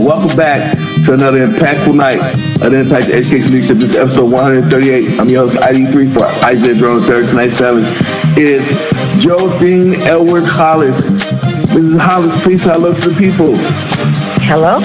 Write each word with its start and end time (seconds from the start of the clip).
Welcome 0.00 0.34
back 0.34 0.78
to 1.04 1.12
another 1.12 1.46
impactful 1.46 1.94
night 1.94 2.18
of 2.62 2.72
the 2.72 2.78
Impact 2.78 3.08
Education 3.08 3.52
Leadership. 3.52 3.76
This 3.76 3.90
is 3.90 3.96
episode 3.96 4.30
138. 4.30 5.20
I'm 5.20 5.28
your 5.28 5.46
host, 5.46 5.60
ID3 5.60 6.14
for 6.14 6.24
Isaiah 6.42 6.74
Drone. 6.74 7.02
Third 7.02 7.26
tonight's 7.26 7.58
challenge 7.58 7.86
is 8.34 8.66
Dean 9.60 9.92
Edwards 10.08 10.46
Hollis. 10.48 10.96
Mrs. 11.74 12.00
Hollis, 12.00 12.42
please 12.42 12.62
hello 12.64 12.94
to 12.94 13.10
the 13.10 13.18
people. 13.18 13.54
Hello. 14.40 14.78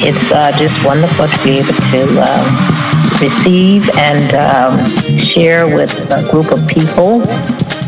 It's 0.00 0.32
uh, 0.32 0.50
just 0.58 0.74
wonderful 0.84 1.28
to 1.28 1.44
be 1.44 1.60
able 1.60 1.72
to 1.72 2.20
uh, 2.20 3.20
receive 3.22 3.88
and 3.96 4.34
um, 4.34 5.18
share 5.20 5.72
with 5.72 5.94
a 6.12 6.28
group 6.32 6.50
of 6.50 6.66
people, 6.66 7.22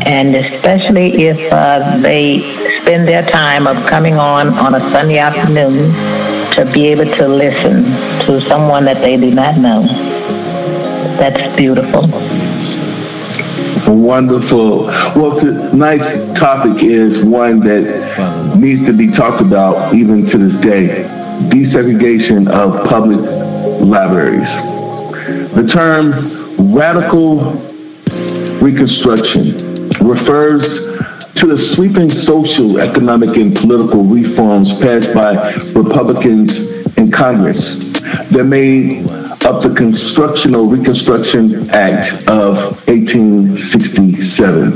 and 0.07 0.37
especially 0.37 1.25
if 1.27 1.51
uh, 1.51 1.97
they 1.97 2.60
spend 2.81 3.07
their 3.07 3.23
time 3.23 3.67
of 3.67 3.77
coming 3.85 4.15
on 4.15 4.49
on 4.49 4.75
a 4.75 4.79
Sunday 4.91 5.17
afternoon 5.17 5.91
to 6.51 6.69
be 6.73 6.87
able 6.87 7.05
to 7.05 7.27
listen 7.27 7.83
to 8.25 8.41
someone 8.41 8.85
that 8.85 8.97
they 9.01 9.17
do 9.17 9.31
not 9.31 9.57
know. 9.57 9.83
That's 11.17 11.55
beautiful. 11.55 12.07
Wonderful. 13.87 14.85
Well, 14.85 15.39
tonight's 15.39 16.39
topic 16.39 16.83
is 16.83 17.23
one 17.23 17.59
that 17.61 18.57
needs 18.57 18.85
to 18.85 18.93
be 18.93 19.11
talked 19.11 19.41
about 19.41 19.93
even 19.93 20.25
to 20.29 20.37
this 20.37 20.61
day 20.61 20.87
desegregation 21.49 22.49
of 22.49 22.87
public 22.87 23.19
libraries. 23.81 24.47
The 25.53 25.67
term 25.67 26.11
radical 26.73 27.39
reconstruction 28.61 29.55
refers 30.05 30.90
to 31.41 31.47
the 31.47 31.73
sweeping 31.73 32.07
social, 32.07 32.79
economic, 32.79 33.35
and 33.35 33.51
political 33.55 34.03
reforms 34.03 34.73
passed 34.73 35.11
by 35.11 35.31
Republicans 35.75 36.53
in 36.97 37.09
Congress 37.09 38.03
that 38.29 38.43
made 38.43 39.09
up 39.11 39.63
the 39.63 39.73
Construction 39.75 40.53
or 40.53 40.67
Reconstruction 40.67 41.67
Act 41.71 42.29
of 42.29 42.55
1867. 42.87 44.71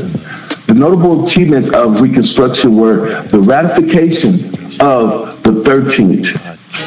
The 0.66 0.74
notable 0.76 1.28
achievements 1.28 1.70
of 1.70 2.02
Reconstruction 2.02 2.76
were 2.76 3.22
the 3.26 3.42
ratification 3.42 4.34
of 4.82 5.44
the 5.44 5.62
13th, 5.62 6.34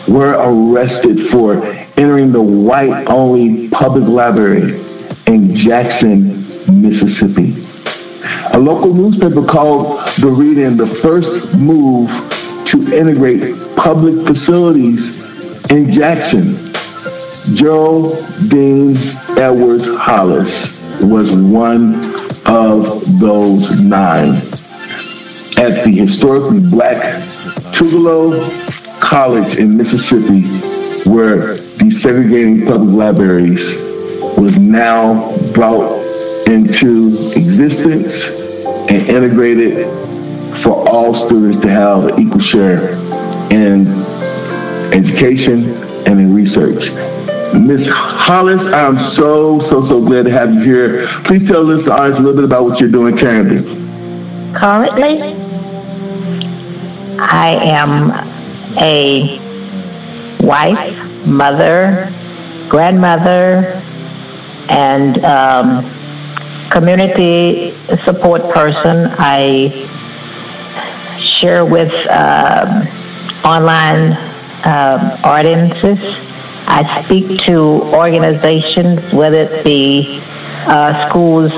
were 0.08 0.36
arrested 0.38 1.30
for 1.32 1.64
entering 1.98 2.32
the 2.32 2.42
white 2.42 3.06
only 3.08 3.70
public 3.70 4.06
library 4.06 4.74
in 5.28 5.54
Jackson, 5.56 6.28
Mississippi. 6.82 7.56
A 8.54 8.60
local 8.60 8.94
newspaper 8.94 9.46
called 9.46 9.98
the 10.20 10.28
reading 10.28 10.78
the 10.78 10.86
first 10.86 11.58
move 11.58 12.10
to 12.86 12.98
integrate 12.98 13.56
public 13.76 14.26
facilities 14.26 15.72
in 15.72 15.92
Jackson. 15.92 16.56
Joe 17.56 18.14
Dean 18.50 18.96
Edwards 19.38 19.88
Hollis 19.88 21.02
was 21.02 21.32
one 21.32 21.96
of 22.46 23.20
those 23.20 23.82
nine. 23.82 24.36
At 25.60 25.84
the 25.84 25.92
historically 25.92 26.60
black 26.70 26.98
Tougaloo 27.74 29.02
College 29.02 29.58
in 29.58 29.78
Mississippi, 29.78 30.44
where 31.10 31.56
desegregating 31.56 32.68
public 32.68 32.96
libraries 32.96 33.60
was 34.38 34.56
now 34.58 35.36
brought 35.54 35.94
into 36.48 37.08
existence 37.36 38.90
and 38.90 39.08
integrated 39.08 40.07
for 40.64 40.88
all 40.90 41.28
students 41.28 41.62
to 41.62 41.70
have 41.70 42.06
an 42.06 42.20
equal 42.20 42.40
share 42.40 42.90
in 43.52 43.88
education 44.94 45.64
and 46.08 46.20
in 46.20 46.34
research. 46.34 46.92
Ms. 47.54 47.88
Hollis, 47.90 48.68
I'm 48.68 48.98
so, 49.16 49.60
so, 49.70 49.88
so 49.88 50.06
glad 50.06 50.26
to 50.26 50.32
have 50.32 50.54
you 50.54 50.62
here. 50.62 51.08
Please 51.24 51.48
tell 51.48 51.70
us, 51.72 51.88
audience 51.88 52.20
a 52.20 52.22
little 52.22 52.36
bit 52.36 52.44
about 52.44 52.66
what 52.66 52.80
you're 52.80 52.90
doing 52.90 53.18
currently. 53.18 53.64
Currently, 54.54 55.22
I 57.20 57.58
am 57.62 58.12
a 58.78 59.40
wife, 60.46 61.26
mother, 61.26 62.14
grandmother, 62.70 63.82
and 64.70 65.24
um, 65.24 66.70
community 66.70 67.76
support 68.04 68.44
person. 68.54 69.08
I 69.18 69.88
share 71.20 71.66
with 71.66 71.92
uh, 72.10 72.86
online 73.44 74.14
uh, 74.64 75.20
audiences. 75.24 76.00
I 76.68 77.04
speak 77.06 77.40
to 77.44 77.58
organizations, 77.94 79.14
whether 79.14 79.44
it 79.44 79.64
be 79.64 80.22
uh, 80.68 81.08
schools, 81.10 81.52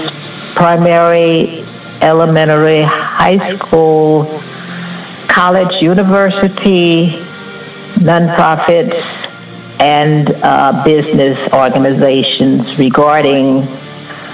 primary, 0.53 1.65
elementary, 2.01 2.83
high 2.83 3.55
school, 3.55 4.25
college, 5.27 5.81
university, 5.81 7.23
nonprofits, 7.97 9.03
and 9.79 10.29
uh, 10.43 10.83
business 10.83 11.37
organizations 11.53 12.77
regarding 12.77 13.63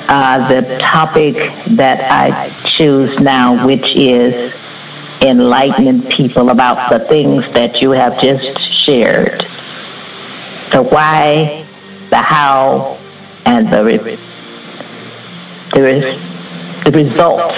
uh, 0.07 0.47
the 0.49 0.77
topic 0.77 1.35
that 1.75 2.11
I 2.11 2.49
choose 2.63 3.19
now, 3.19 3.65
which 3.65 3.95
is 3.95 4.53
enlightening 5.21 6.03
people 6.03 6.49
about 6.49 6.89
the 6.89 6.99
things 7.05 7.45
that 7.53 7.81
you 7.81 7.91
have 7.91 8.19
just 8.19 8.59
shared. 8.59 9.41
The 10.71 10.81
why, 10.81 11.65
the 12.09 12.17
how, 12.17 12.97
and 13.45 13.71
the, 13.71 13.83
re- 13.83 14.19
the, 15.73 15.81
re- 15.81 16.19
the 16.83 16.91
results 16.91 17.57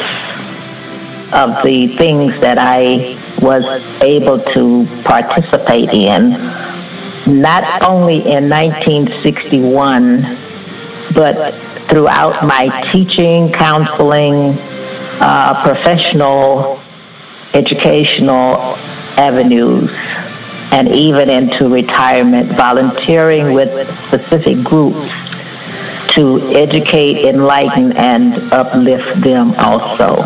of 1.33 1.63
the 1.63 1.95
things 1.97 2.39
that 2.39 2.57
I 2.57 3.17
was 3.41 3.65
able 4.01 4.39
to 4.39 4.85
participate 5.03 5.89
in, 5.89 6.31
not 7.41 7.83
only 7.83 8.17
in 8.17 8.49
1961, 8.49 10.21
but 11.13 11.53
throughout 11.89 12.45
my 12.45 12.69
teaching, 12.91 13.51
counseling, 13.51 14.57
uh, 15.19 15.61
professional 15.63 16.79
educational 17.53 18.75
avenues 19.17 19.91
and 20.71 20.89
even 20.89 21.29
into 21.29 21.69
retirement, 21.69 22.47
volunteering 22.49 23.53
with 23.53 23.87
specific 24.07 24.63
groups 24.63 25.09
to 26.09 26.39
educate, 26.53 27.25
enlighten, 27.25 27.95
and 27.95 28.33
uplift 28.51 29.21
them 29.21 29.53
also. 29.57 30.23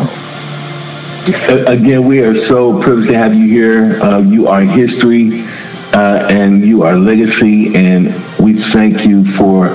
again, 1.66 2.04
we 2.06 2.20
are 2.20 2.46
so 2.46 2.80
privileged 2.82 3.10
to 3.10 3.16
have 3.16 3.34
you 3.34 3.46
here. 3.46 4.02
Uh, 4.02 4.18
you 4.18 4.48
are 4.48 4.62
history 4.62 5.44
uh, 5.94 6.26
and 6.28 6.66
you 6.66 6.82
are 6.82 6.96
legacy, 6.96 7.74
and 7.76 8.06
we 8.38 8.60
thank 8.72 9.04
you 9.04 9.24
for 9.36 9.68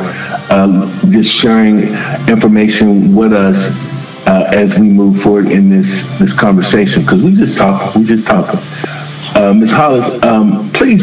um, 0.51 0.91
just 1.11 1.33
sharing 1.33 1.79
information 2.27 3.15
with 3.15 3.33
us 3.33 3.96
uh, 4.27 4.51
as 4.53 4.77
we 4.77 4.88
move 4.88 5.24
forward 5.24 5.47
in 5.47 5.69
this 5.69 6.19
this 6.19 6.33
conversation. 6.38 7.01
Because 7.01 7.24
we 7.24 7.33
just 7.33 7.57
talk, 7.57 7.95
we 7.95 8.03
just 8.03 8.27
talk. 8.27 8.47
Uh, 9.35 9.53
Ms. 9.53 9.71
Hollis, 9.71 10.24
um, 10.24 10.71
please 10.74 11.01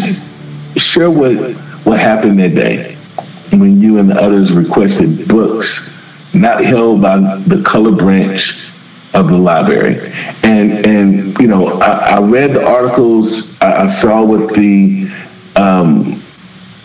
share 0.76 1.10
what 1.10 1.54
what 1.84 1.98
happened 1.98 2.38
that 2.38 2.54
day 2.54 2.96
when 3.50 3.80
you 3.80 3.98
and 3.98 4.10
the 4.10 4.20
others 4.20 4.52
requested 4.52 5.28
books 5.28 5.68
not 6.34 6.64
held 6.64 7.00
by 7.00 7.16
the 7.46 7.62
color 7.64 7.92
branch 7.92 8.52
of 9.14 9.28
the 9.28 9.36
library. 9.36 10.12
And 10.42 10.86
and 10.86 11.38
you 11.40 11.46
know, 11.46 11.80
I, 11.80 12.16
I 12.16 12.20
read 12.20 12.54
the 12.54 12.66
articles. 12.66 13.44
I, 13.60 13.72
I 13.72 14.02
saw 14.02 14.22
what 14.22 14.54
the 14.54 15.10
um, 15.56 16.20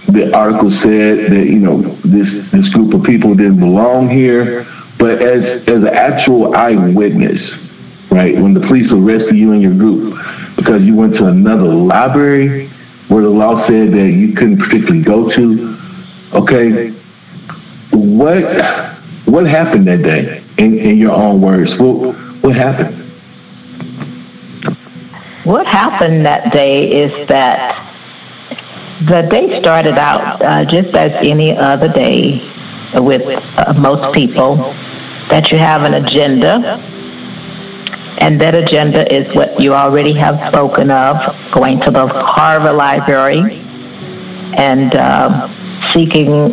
the 0.08 0.36
article 0.36 0.72
said 0.82 1.32
that 1.32 1.46
you 1.48 1.60
know 1.60 1.82
this 2.06 2.52
this 2.52 2.70
group 2.70 2.94
of 2.94 3.04
people 3.04 3.36
didn't 3.36 3.60
belong 3.60 4.10
here. 4.10 4.68
But 5.00 5.22
as 5.22 5.62
as 5.68 5.78
an 5.78 5.88
actual 5.88 6.56
eyewitness, 6.56 7.40
right, 8.12 8.36
when 8.36 8.54
the 8.54 8.60
police 8.60 8.92
arrested 8.92 9.38
you 9.38 9.54
and 9.54 9.62
your 9.62 9.74
group 9.74 10.14
because 10.58 10.82
you 10.84 10.94
went 10.94 11.16
to 11.16 11.26
another 11.28 11.74
library 11.74 12.70
where 13.08 13.24
the 13.24 13.30
law 13.30 13.66
said 13.66 13.94
that 13.94 14.12
you 14.12 14.34
couldn't 14.34 14.60
particularly 14.60 15.02
go 15.02 15.32
to, 15.32 15.78
okay, 16.34 16.92
what 17.92 18.44
what 19.26 19.48
happened 19.48 19.88
that 19.88 20.04
day? 20.04 20.44
In, 20.58 20.78
in 20.78 20.98
your 20.98 21.12
own 21.12 21.42
words, 21.42 21.72
what 21.80 22.16
what 22.44 22.56
happened? 22.56 22.98
What 25.46 25.66
happened 25.66 26.26
that 26.26 26.52
day 26.52 26.90
is 26.90 27.28
that 27.30 27.86
the 29.08 29.22
day 29.30 29.60
started 29.62 29.98
out 29.98 30.42
uh, 30.42 30.66
just 30.66 30.96
as 30.96 31.12
any 31.26 31.56
other 31.58 31.88
day 31.88 32.42
with 32.96 33.22
uh, 33.26 33.74
most 33.74 34.14
people, 34.14 34.58
that 35.30 35.52
you 35.52 35.58
have 35.58 35.84
an 35.84 35.94
agenda, 35.94 36.78
and 38.20 38.40
that 38.42 38.56
agenda 38.56 39.12
is 39.14 39.34
what 39.36 39.60
you 39.62 39.74
already 39.74 40.14
have 40.14 40.36
spoken 40.54 40.92
of, 40.92 41.16
going 41.54 41.80
to 41.82 41.92
the 41.92 42.08
Harvard 42.08 42.76
Library 42.76 43.62
and 44.58 44.96
uh, 44.96 45.48
seeking 45.92 46.50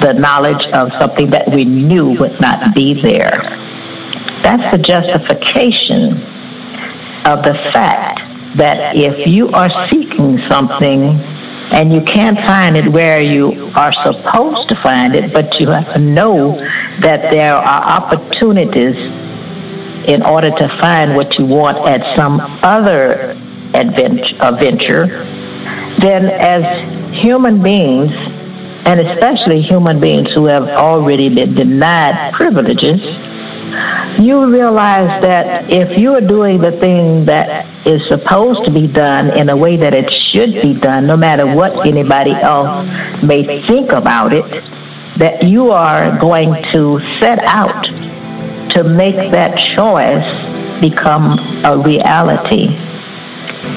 the 0.00 0.12
knowledge 0.14 0.66
of 0.68 0.90
something 1.00 1.30
that 1.30 1.50
we 1.50 1.64
knew 1.64 2.18
would 2.18 2.40
not 2.40 2.74
be 2.74 3.00
there. 3.00 3.30
That's 4.42 4.70
the 4.70 4.78
justification 4.78 6.12
of 7.26 7.42
the 7.42 7.54
fact 7.72 8.20
that 8.56 8.96
if 8.96 9.26
you 9.26 9.48
are 9.50 9.70
seeking 9.88 10.38
something 10.48 11.18
and 11.72 11.92
you 11.92 12.00
can't 12.00 12.38
find 12.38 12.76
it 12.76 12.88
where 12.88 13.20
you 13.20 13.70
are 13.74 13.92
supposed 13.92 14.68
to 14.68 14.76
find 14.76 15.14
it, 15.14 15.32
but 15.32 15.60
you 15.60 15.68
have 15.68 15.92
to 15.92 15.98
know 15.98 16.56
that 17.00 17.30
there 17.30 17.54
are 17.54 17.82
opportunities 18.00 18.96
in 20.08 20.22
order 20.22 20.50
to 20.50 20.68
find 20.80 21.14
what 21.14 21.38
you 21.38 21.44
want 21.44 21.76
at 21.86 22.16
some 22.16 22.40
other 22.62 23.36
adventure, 23.74 25.06
then 25.98 26.26
as 26.26 27.14
human 27.14 27.62
beings, 27.62 28.12
and 28.86 29.00
especially 29.00 29.60
human 29.60 30.00
beings 30.00 30.32
who 30.32 30.46
have 30.46 30.62
already 30.64 31.28
been 31.28 31.54
denied 31.54 32.32
privileges, 32.32 33.02
you 34.18 34.50
realize 34.50 35.22
that 35.22 35.70
if 35.70 35.98
you 35.98 36.14
are 36.14 36.20
doing 36.20 36.60
the 36.60 36.72
thing 36.72 37.24
that 37.26 37.86
is 37.86 38.06
supposed 38.08 38.64
to 38.64 38.70
be 38.70 38.86
done 38.86 39.36
in 39.36 39.48
a 39.48 39.56
way 39.56 39.76
that 39.76 39.94
it 39.94 40.12
should 40.12 40.54
be 40.62 40.74
done, 40.74 41.06
no 41.06 41.16
matter 41.16 41.46
what 41.54 41.86
anybody 41.86 42.32
else 42.32 42.86
may 43.22 43.62
think 43.66 43.92
about 43.92 44.32
it, 44.32 44.44
that 45.18 45.42
you 45.42 45.70
are 45.70 46.18
going 46.18 46.62
to 46.72 47.00
set 47.18 47.38
out 47.40 47.84
to 48.70 48.84
make 48.84 49.30
that 49.32 49.58
choice 49.58 50.26
become 50.80 51.38
a 51.64 51.76
reality. 51.76 52.68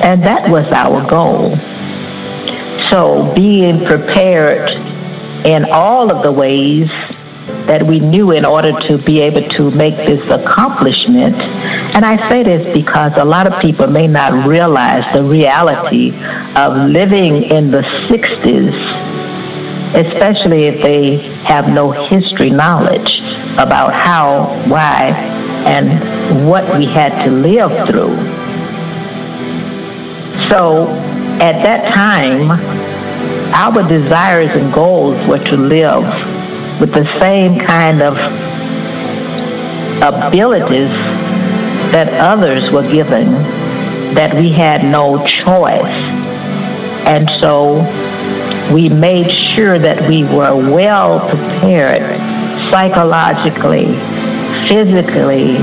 And 0.03 0.23
that 0.23 0.49
was 0.49 0.67
our 0.71 1.07
goal. 1.09 1.57
So 2.89 3.33
being 3.35 3.85
prepared 3.85 4.69
in 5.45 5.65
all 5.71 6.11
of 6.11 6.23
the 6.23 6.31
ways 6.31 6.89
that 7.67 7.85
we 7.85 7.99
knew 7.99 8.31
in 8.31 8.45
order 8.45 8.77
to 8.81 8.97
be 8.97 9.21
able 9.21 9.47
to 9.49 9.71
make 9.71 9.95
this 9.95 10.27
accomplishment. 10.29 11.35
And 11.95 12.05
I 12.05 12.29
say 12.29 12.43
this 12.43 12.73
because 12.73 13.13
a 13.15 13.25
lot 13.25 13.47
of 13.47 13.59
people 13.61 13.87
may 13.87 14.07
not 14.07 14.47
realize 14.47 15.05
the 15.13 15.23
reality 15.23 16.11
of 16.55 16.89
living 16.89 17.43
in 17.43 17.71
the 17.71 17.81
60s, 17.81 18.73
especially 19.95 20.65
if 20.65 20.81
they 20.81 21.17
have 21.43 21.67
no 21.69 21.91
history 21.91 22.49
knowledge 22.49 23.21
about 23.53 23.93
how, 23.93 24.45
why, 24.67 25.11
and 25.65 26.47
what 26.47 26.63
we 26.77 26.85
had 26.85 27.23
to 27.25 27.31
live 27.31 27.87
through. 27.87 28.15
So 30.49 30.87
at 31.39 31.61
that 31.63 31.93
time, 31.93 32.51
our 33.53 33.87
desires 33.87 34.51
and 34.51 34.73
goals 34.73 35.15
were 35.27 35.39
to 35.39 35.57
live 35.57 36.03
with 36.81 36.93
the 36.93 37.05
same 37.19 37.59
kind 37.59 38.01
of 38.01 38.17
abilities 40.01 40.89
that 41.93 42.11
others 42.19 42.71
were 42.71 42.81
given, 42.91 43.31
that 44.15 44.33
we 44.33 44.51
had 44.51 44.83
no 44.83 45.23
choice. 45.27 45.85
And 47.05 47.29
so 47.29 47.75
we 48.73 48.89
made 48.89 49.29
sure 49.29 49.77
that 49.77 50.09
we 50.09 50.23
were 50.23 50.55
well 50.55 51.19
prepared 51.29 52.19
psychologically, 52.71 53.85
physically, 54.67 55.57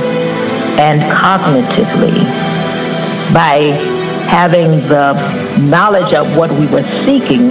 and 0.78 1.02
cognitively 1.10 2.14
by 3.34 3.72
having 4.30 4.70
the 4.88 5.14
knowledge 5.58 6.14
of 6.14 6.36
what 6.36 6.52
we 6.52 6.66
were 6.68 6.84
seeking 7.04 7.50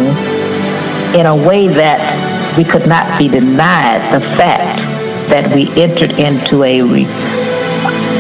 in 1.20 1.26
a 1.26 1.36
way 1.36 1.68
that 1.68 2.27
we 2.58 2.64
could 2.64 2.88
not 2.88 3.18
be 3.20 3.28
denied 3.28 4.02
the 4.12 4.20
fact 4.20 4.80
that 5.30 5.54
we 5.54 5.70
entered 5.82 6.12
into 6.14 6.64
a, 6.64 6.82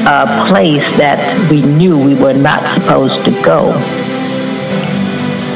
a 0.05 0.47
place 0.47 0.85
that 0.97 1.49
we 1.49 1.61
knew 1.63 1.97
we 1.97 2.13
were 2.13 2.33
not 2.33 2.61
supposed 2.75 3.25
to 3.25 3.31
go. 3.43 3.71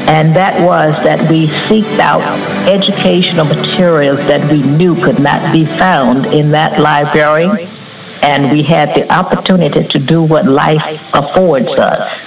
And 0.08 0.34
that 0.34 0.60
was 0.66 0.94
that 1.04 1.30
we 1.30 1.46
seeked 1.46 2.00
out 2.00 2.22
educational 2.68 3.44
materials 3.44 4.18
that 4.26 4.50
we 4.50 4.62
knew 4.62 4.96
could 4.96 5.20
not 5.20 5.52
be 5.52 5.64
found 5.64 6.26
in 6.26 6.50
that 6.50 6.80
library. 6.80 7.68
And 8.22 8.50
we 8.50 8.62
had 8.62 8.94
the 8.96 9.10
opportunity 9.12 9.86
to 9.86 9.98
do 9.98 10.22
what 10.22 10.46
life 10.46 10.84
affords 11.14 11.70
us. 11.70 12.20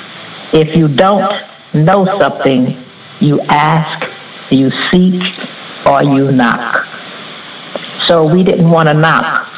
If 0.54 0.76
you 0.76 0.88
don't 0.88 1.34
know 1.74 2.06
something, 2.06 2.82
you 3.20 3.42
ask, 3.42 4.10
you 4.50 4.72
seek, 4.90 5.22
or 5.86 6.04
you 6.04 6.32
knock. 6.32 6.86
So 8.02 8.26
we 8.26 8.44
didn't 8.44 8.70
want 8.70 8.90
to 8.90 8.94
knock. 8.94 9.52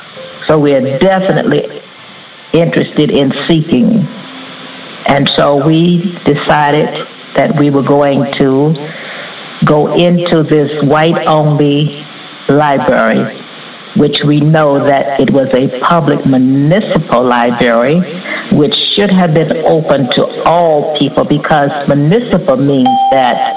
So 0.48 0.60
we're 0.60 0.98
definitely 1.00 1.82
interested 2.54 3.12
in 3.12 3.34
seeking. 3.48 4.06
And 5.08 5.28
so 5.28 5.66
we 5.66 6.18
decided 6.26 7.08
that 7.36 7.58
we 7.58 7.70
were 7.70 7.84
going 7.84 8.32
to 8.34 8.74
go 9.66 9.94
into 9.96 10.44
this 10.44 10.84
white 10.84 11.26
only 11.28 12.06
library 12.50 13.44
which 13.98 14.24
we 14.24 14.40
know 14.40 14.86
that 14.86 15.20
it 15.20 15.32
was 15.32 15.52
a 15.54 15.80
public 15.80 16.24
municipal 16.26 17.24
library, 17.24 18.00
which 18.52 18.76
should 18.76 19.10
have 19.10 19.34
been 19.34 19.58
open 19.66 20.10
to 20.12 20.44
all 20.46 20.96
people 20.98 21.24
because 21.24 21.72
municipal 21.88 22.58
means 22.58 22.90
that 23.12 23.57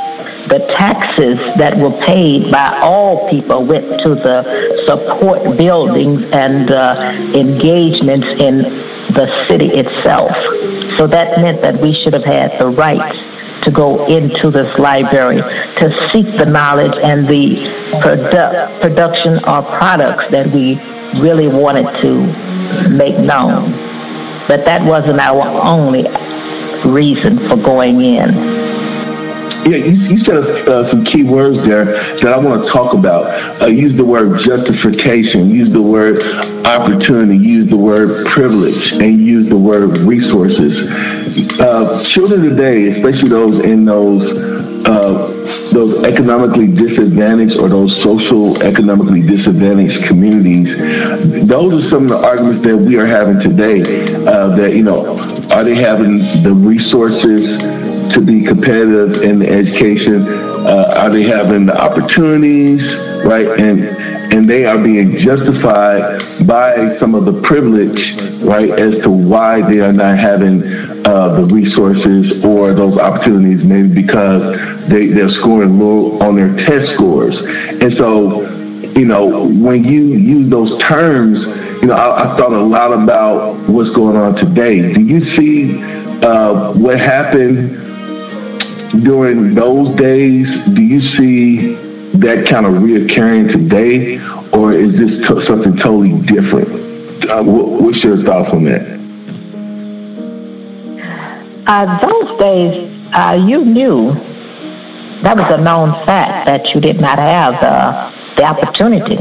the 0.51 0.59
taxes 0.77 1.39
that 1.57 1.79
were 1.79 1.97
paid 2.05 2.51
by 2.51 2.81
all 2.83 3.29
people 3.31 3.65
went 3.65 4.01
to 4.01 4.17
the 4.17 4.83
support 4.85 5.57
buildings 5.57 6.29
and 6.33 6.73
uh, 6.73 7.15
engagements 7.35 8.27
in 8.27 8.63
the 9.15 9.47
city 9.47 9.69
itself. 9.69 10.35
So 10.97 11.07
that 11.07 11.41
meant 11.41 11.63
that 11.63 11.81
we 11.81 11.95
should 11.95 12.13
have 12.15 12.25
had 12.25 12.59
the 12.59 12.67
right 12.67 13.15
to 13.63 13.71
go 13.71 14.07
into 14.07 14.51
this 14.51 14.77
library 14.77 15.41
to 15.77 16.09
seek 16.11 16.27
the 16.27 16.47
knowledge 16.47 16.97
and 16.97 17.29
the 17.29 17.67
produ- 18.03 18.81
production 18.81 19.37
or 19.45 19.63
products 19.63 20.31
that 20.33 20.49
we 20.49 20.81
really 21.21 21.47
wanted 21.47 21.87
to 22.01 22.89
make 22.89 23.17
known. 23.19 23.71
But 24.49 24.65
that 24.65 24.85
wasn't 24.85 25.21
our 25.21 25.47
only 25.65 26.09
reason 26.85 27.39
for 27.39 27.57
going 27.57 28.01
in. 28.01 28.70
Yeah, 29.67 29.77
you, 29.77 29.93
you 29.93 30.25
said 30.25 30.69
uh, 30.69 30.91
some 30.91 31.05
key 31.05 31.23
words 31.23 31.65
there 31.65 31.85
that 31.85 32.27
I 32.27 32.39
want 32.39 32.67
to 32.67 32.73
talk 32.73 32.95
about. 32.95 33.61
Uh, 33.61 33.67
use 33.67 33.97
the 33.97 34.05
word 34.05 34.41
justification, 34.41 35.51
use 35.51 35.71
the 35.71 35.83
word 35.83 36.23
opportunity, 36.67 37.37
use 37.37 37.69
the 37.69 37.77
word 37.77 38.27
privilege, 38.27 38.93
and 38.93 39.21
use 39.21 39.49
the 39.49 39.59
word 39.59 39.99
resources. 39.99 41.61
Uh, 41.61 42.03
children 42.05 42.43
today, 42.43 42.89
especially 42.91 43.29
those 43.29 43.59
in 43.61 43.85
those 43.85 44.39
uh, 44.87 45.40
those 45.71 46.03
economically 46.05 46.67
disadvantaged 46.67 47.57
or 47.57 47.69
those 47.69 48.01
social 48.03 48.61
economically 48.63 49.21
disadvantaged 49.21 50.05
communities, 50.05 50.77
those 51.47 51.85
are 51.85 51.89
some 51.89 52.05
of 52.05 52.11
the 52.11 52.17
arguments 52.17 52.63
that 52.63 52.77
we 52.77 52.97
are 52.99 53.07
having 53.07 53.41
today. 53.41 53.81
Uh, 54.27 54.49
that 54.57 54.75
you 54.75 54.83
know, 54.83 55.17
are 55.53 55.65
they 55.65 55.75
having 55.75 56.19
the 56.43 56.53
resources 56.53 58.03
to 58.13 58.21
be 58.21 58.43
competitive 58.43 59.23
in 59.23 59.39
the 59.39 59.49
education? 59.49 60.29
Uh, 60.29 60.93
are 60.97 61.11
they 61.11 61.23
having 61.23 61.67
the 61.67 61.81
opportunities, 61.81 62.83
right? 63.25 63.47
And 63.59 63.81
and 64.33 64.49
they 64.49 64.65
are 64.67 64.79
being 64.79 65.17
justified 65.19 66.23
by 66.47 66.97
some 66.99 67.15
of 67.15 67.25
the 67.25 67.41
privilege, 67.43 68.15
right, 68.43 68.71
as 68.71 69.03
to 69.03 69.11
why 69.11 69.61
they 69.71 69.81
are 69.81 69.93
not 69.93 70.19
having 70.19 70.63
uh, 71.07 71.41
the 71.41 71.45
resources 71.55 72.45
or 72.45 72.75
those 72.75 72.99
opportunities, 72.99 73.65
maybe 73.65 73.89
because 73.89 74.87
they, 74.87 75.07
they're 75.07 75.29
scoring 75.31 75.79
low 75.79 76.19
on 76.21 76.37
their 76.37 76.55
test 76.67 76.93
scores. 76.93 77.39
And 77.39 77.97
so, 77.97 78.43
you 78.99 79.05
know, 79.05 79.49
when 79.61 79.85
you 79.85 80.03
use 80.09 80.51
those 80.51 80.81
terms, 80.83 81.83
you 81.83 81.89
know, 81.89 81.95
I, 81.95 82.33
I 82.33 82.37
thought 82.37 82.53
a 82.53 82.61
lot 82.61 82.93
about 82.93 83.57
what's 83.69 83.91
going 83.91 84.17
on 84.17 84.35
today. 84.35 84.93
Do 84.93 85.01
you 85.01 85.25
see 85.37 85.83
uh, 86.23 86.73
what 86.73 86.99
happened 86.99 87.77
during 89.05 89.55
those 89.55 89.97
days? 89.97 90.47
Do 90.75 90.83
you 90.83 91.01
see 91.01 91.90
that 92.15 92.47
kind 92.47 92.67
of 92.67 92.75
reoccurring 92.75 93.53
today, 93.53 94.19
or 94.53 94.73
is 94.73 94.93
this 94.93 95.29
t- 95.29 95.47
something 95.47 95.77
totally 95.77 96.21
different? 96.27 97.25
Uh, 97.29 97.43
what's 97.43 98.03
your 98.03 98.23
thoughts 98.25 98.51
on 98.53 98.65
that? 98.65 99.01
Uh, 101.67 102.01
those 102.01 102.39
days, 102.41 103.07
uh, 103.15 103.45
you 103.47 103.65
knew 103.65 104.13
that 105.23 105.37
was 105.37 105.53
a 105.53 105.59
known 105.63 105.93
fact 106.07 106.47
that 106.47 106.75
you 106.75 106.81
did 106.81 107.01
not 107.01 107.19
have 107.19 107.53
the, 107.61 108.41
the 108.41 108.45
opportunity. 108.45 109.17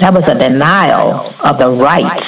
That 0.00 0.14
was 0.14 0.24
a 0.26 0.34
denial 0.36 1.32
of 1.40 1.58
the 1.58 1.70
rights. 1.70 2.26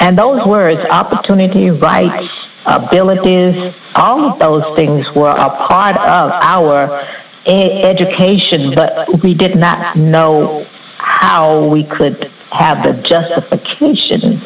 And 0.00 0.18
those 0.18 0.46
words, 0.46 0.80
opportunity, 0.90 1.70
rights, 1.70 2.32
abilities, 2.64 3.74
all 3.94 4.24
of 4.24 4.38
those 4.38 4.76
things 4.76 5.10
were 5.14 5.30
a 5.30 5.50
part 5.68 5.96
of 5.96 6.30
our 6.42 7.06
education, 7.46 8.74
but 8.74 9.22
we 9.22 9.34
did 9.34 9.56
not 9.56 9.96
know 9.96 10.66
how 10.98 11.66
we 11.68 11.84
could 11.84 12.30
have 12.50 12.84
the 12.84 13.00
justification 13.02 14.40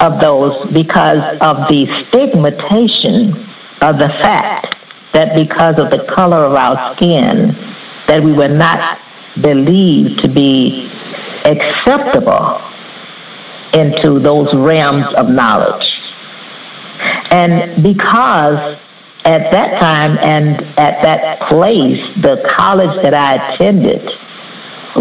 of 0.00 0.20
those 0.20 0.70
because 0.72 1.38
of 1.40 1.68
the 1.68 1.86
stigmatization 2.08 3.32
of 3.82 3.98
the 3.98 4.08
fact 4.20 4.76
that 5.12 5.34
because 5.34 5.78
of 5.78 5.90
the 5.90 6.04
color 6.14 6.44
of 6.44 6.52
our 6.52 6.94
skin 6.96 7.48
that 8.08 8.22
we 8.22 8.32
were 8.32 8.48
not 8.48 8.98
believed 9.40 10.18
to 10.18 10.28
be 10.28 10.88
acceptable 11.44 12.60
into 13.72 14.18
those 14.18 14.54
realms 14.54 15.06
of 15.14 15.28
knowledge. 15.28 16.00
And 17.30 17.82
because 17.82 18.78
at 19.26 19.50
that 19.50 19.80
time 19.80 20.16
and 20.18 20.62
at 20.78 21.02
that 21.02 21.48
place, 21.48 22.00
the 22.22 22.48
college 22.56 23.02
that 23.02 23.12
I 23.12 23.54
attended 23.54 24.08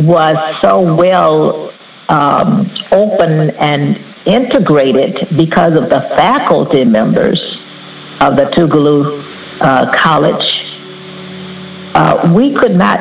was 0.03 0.35
so 0.61 0.95
well 0.95 1.71
um, 2.09 2.71
open 2.91 3.51
and 3.51 3.97
integrated 4.25 5.27
because 5.37 5.77
of 5.77 5.89
the 5.91 6.01
faculty 6.17 6.83
members 6.85 7.39
of 8.19 8.35
the 8.35 8.45
Tougaloo 8.45 9.21
uh, 9.61 9.91
College. 9.93 10.63
Uh, 11.93 12.33
we 12.35 12.53
could 12.55 12.75
not 12.75 12.99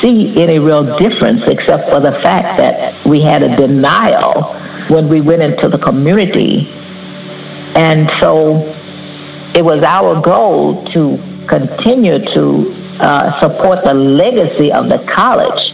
see 0.00 0.34
any 0.42 0.58
real 0.58 0.96
difference 0.96 1.42
except 1.46 1.90
for 1.90 2.00
the 2.00 2.12
fact 2.22 2.58
that 2.58 3.06
we 3.06 3.20
had 3.20 3.42
a 3.42 3.54
denial 3.54 4.54
when 4.88 5.10
we 5.10 5.20
went 5.20 5.42
into 5.42 5.68
the 5.68 5.78
community. 5.78 6.66
And 7.76 8.10
so 8.18 8.73
it 9.54 9.64
was 9.64 9.82
our 9.84 10.20
goal 10.20 10.84
to 10.86 11.16
continue 11.48 12.18
to 12.18 12.84
uh, 13.00 13.40
support 13.40 13.84
the 13.84 13.94
legacy 13.94 14.72
of 14.72 14.88
the 14.88 14.98
college, 15.12 15.72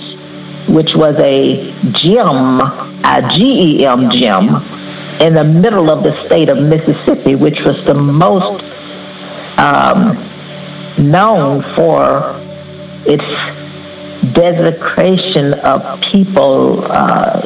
which 0.69 0.95
was 0.95 1.17
a 1.19 1.73
gym, 1.93 2.61
a 2.61 3.29
GEM 3.31 4.11
gym, 4.11 4.57
in 5.21 5.35
the 5.35 5.45
middle 5.45 5.91
of 5.91 6.03
the 6.03 6.13
state 6.27 6.49
of 6.49 6.59
Mississippi, 6.59 7.35
which 7.35 7.61
was 7.61 7.83
the 7.87 7.95
most 7.95 8.63
um, 9.59 10.17
known 10.99 11.63
for 11.75 12.37
its 13.07 13.25
desecration 14.35 15.55
of 15.55 16.01
people, 16.03 16.85
uh, 16.85 17.41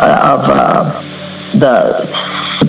of 0.00 0.40
uh, 0.50 1.02
the 1.58 2.67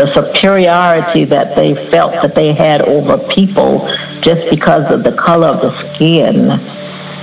the 0.00 0.12
superiority 0.14 1.26
that 1.26 1.54
they 1.54 1.74
felt 1.90 2.12
that 2.22 2.34
they 2.34 2.54
had 2.54 2.80
over 2.80 3.18
people 3.28 3.86
just 4.22 4.48
because 4.48 4.90
of 4.90 5.04
the 5.04 5.12
color 5.12 5.48
of 5.48 5.60
the 5.60 5.94
skin 5.94 6.50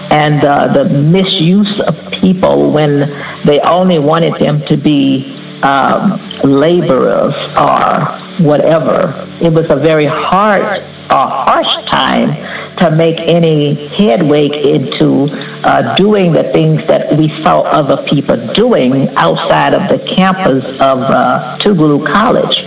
and 0.10 0.44
uh, 0.44 0.72
the 0.74 0.86
misuse 0.88 1.82
of 1.82 1.96
people 2.12 2.72
when 2.72 3.00
they 3.46 3.60
only 3.62 3.98
wanted 3.98 4.40
them 4.40 4.64
to 4.68 4.78
be 4.78 5.26
um, 5.64 6.20
laborers 6.44 7.36
or 7.58 8.46
whatever. 8.46 9.14
It 9.42 9.52
was 9.52 9.66
a 9.70 9.76
very 9.76 10.06
hard 10.06 10.84
or 11.10 11.28
harsh 11.28 11.76
time 11.86 12.36
to 12.78 12.92
make 12.92 13.20
any 13.22 13.88
headway 13.96 14.48
into 14.48 15.28
uh, 15.64 15.96
doing 15.96 16.34
the 16.34 16.44
things 16.52 16.86
that 16.88 17.18
we 17.18 17.30
saw 17.44 17.62
other 17.62 18.06
people 18.08 18.54
doing 18.54 19.10
outside 19.16 19.74
of 19.74 19.90
the 19.90 20.06
campus 20.06 20.64
of 20.82 21.00
uh, 21.00 21.58
College. 21.60 22.60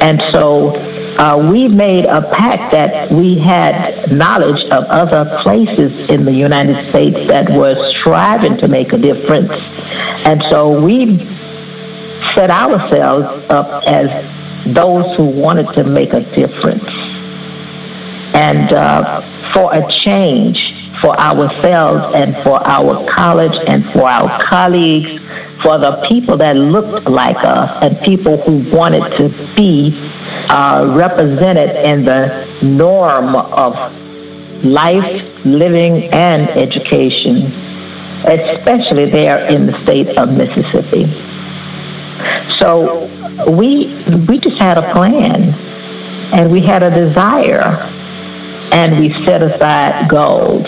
And 0.00 0.22
so 0.30 0.74
uh, 1.18 1.50
we 1.50 1.68
made 1.68 2.06
a 2.06 2.22
pact 2.30 2.72
that 2.72 3.12
we 3.12 3.38
had 3.38 4.10
knowledge 4.10 4.64
of 4.66 4.84
other 4.84 5.38
places 5.40 6.08
in 6.08 6.24
the 6.24 6.32
United 6.32 6.88
States 6.90 7.28
that 7.28 7.50
were 7.50 7.76
striving 7.90 8.56
to 8.58 8.68
make 8.68 8.92
a 8.92 8.98
difference. 8.98 9.52
And 10.24 10.42
so 10.44 10.80
we 10.80 11.18
set 12.34 12.50
ourselves 12.50 13.46
up 13.50 13.82
as 13.86 14.08
those 14.74 15.16
who 15.16 15.24
wanted 15.24 15.72
to 15.74 15.84
make 15.84 16.12
a 16.12 16.20
difference 16.34 16.90
and 18.34 18.72
uh, 18.72 19.52
for 19.52 19.72
a 19.74 19.88
change 19.88 20.74
for 21.00 21.18
ourselves 21.18 22.14
and 22.14 22.34
for 22.44 22.64
our 22.66 23.06
college 23.14 23.56
and 23.66 23.84
for 23.92 24.08
our 24.08 24.38
colleagues, 24.44 25.10
for 25.62 25.78
the 25.78 26.02
people 26.08 26.36
that 26.36 26.56
looked 26.56 27.08
like 27.08 27.36
us 27.38 27.84
and 27.84 27.98
people 28.00 28.40
who 28.42 28.70
wanted 28.74 29.16
to 29.16 29.28
be 29.56 29.92
uh, 30.50 30.92
represented 30.96 31.70
in 31.84 32.04
the 32.04 32.60
norm 32.62 33.34
of 33.34 33.74
life, 34.64 35.22
living, 35.44 36.04
and 36.12 36.48
education, 36.50 37.46
especially 38.26 39.10
there 39.10 39.46
in 39.48 39.66
the 39.66 39.82
state 39.84 40.08
of 40.18 40.28
Mississippi. 40.28 41.29
So 42.58 43.06
we 43.50 44.04
we 44.28 44.38
just 44.38 44.58
had 44.58 44.78
a 44.78 44.92
plan 44.92 45.54
and 46.32 46.50
we 46.50 46.60
had 46.60 46.82
a 46.82 46.90
desire 46.90 47.62
and 48.72 48.98
we 48.98 49.12
set 49.24 49.42
aside 49.42 50.08
goals. 50.08 50.66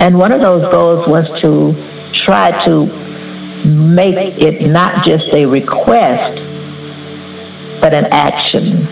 And 0.00 0.18
one 0.18 0.32
of 0.32 0.40
those 0.40 0.70
goals 0.72 1.06
was 1.06 1.28
to 1.42 2.10
try 2.12 2.64
to 2.64 2.86
make 3.66 4.42
it 4.42 4.68
not 4.68 5.04
just 5.04 5.28
a 5.32 5.46
request, 5.46 6.40
but 7.80 7.94
an 7.94 8.06
action. 8.06 8.86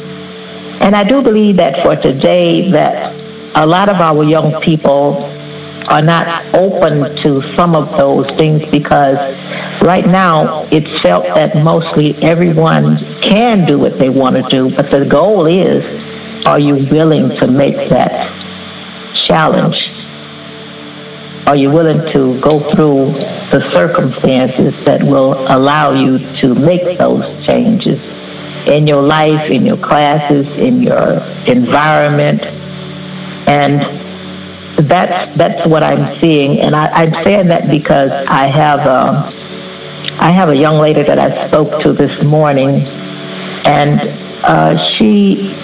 And 0.82 0.94
I 0.94 1.04
do 1.04 1.22
believe 1.22 1.56
that 1.56 1.84
for 1.84 1.96
today 1.96 2.70
that 2.72 3.14
a 3.54 3.66
lot 3.66 3.88
of 3.88 3.96
our 3.96 4.22
young 4.24 4.60
people 4.62 5.24
are 5.88 6.02
not 6.02 6.54
open 6.54 7.16
to 7.16 7.42
some 7.56 7.74
of 7.74 7.96
those 7.98 8.26
things 8.38 8.62
because 8.70 9.16
right 9.82 10.06
now 10.06 10.68
it's 10.70 11.00
felt 11.00 11.24
that 11.24 11.56
mostly 11.56 12.14
everyone 12.22 12.98
can 13.22 13.66
do 13.66 13.78
what 13.78 13.98
they 13.98 14.08
want 14.08 14.36
to 14.36 14.42
do, 14.48 14.74
but 14.74 14.90
the 14.90 15.04
goal 15.04 15.46
is 15.46 15.84
are 16.46 16.58
you 16.58 16.88
willing 16.90 17.28
to 17.40 17.46
make 17.46 17.90
that 17.90 19.14
challenge? 19.14 19.90
Are 21.46 21.56
you 21.56 21.70
willing 21.70 22.12
to 22.12 22.40
go 22.40 22.72
through 22.72 23.12
the 23.50 23.70
circumstances 23.72 24.72
that 24.86 25.02
will 25.02 25.34
allow 25.48 25.92
you 25.92 26.18
to 26.40 26.54
make 26.54 26.98
those 26.98 27.46
changes? 27.46 28.00
in 28.66 28.86
your 28.86 29.02
life, 29.02 29.50
in 29.50 29.64
your 29.64 29.76
classes, 29.76 30.46
in 30.58 30.82
your 30.82 31.18
environment. 31.46 32.42
And 33.48 34.88
that's 34.88 35.36
that's 35.36 35.66
what 35.66 35.82
I'm 35.82 36.20
seeing, 36.20 36.60
and 36.60 36.74
I, 36.74 37.04
am 37.04 37.24
saying 37.24 37.48
that 37.48 37.68
because 37.68 38.10
I 38.28 38.46
have 38.46 38.80
a 38.80 39.49
I 40.22 40.32
have 40.32 40.50
a 40.50 40.56
young 40.56 40.76
lady 40.78 41.02
that 41.02 41.18
I 41.18 41.48
spoke 41.48 41.80
to 41.80 41.94
this 41.94 42.22
morning, 42.22 42.84
and 43.64 44.00
uh, 44.44 44.76
she 44.76 45.54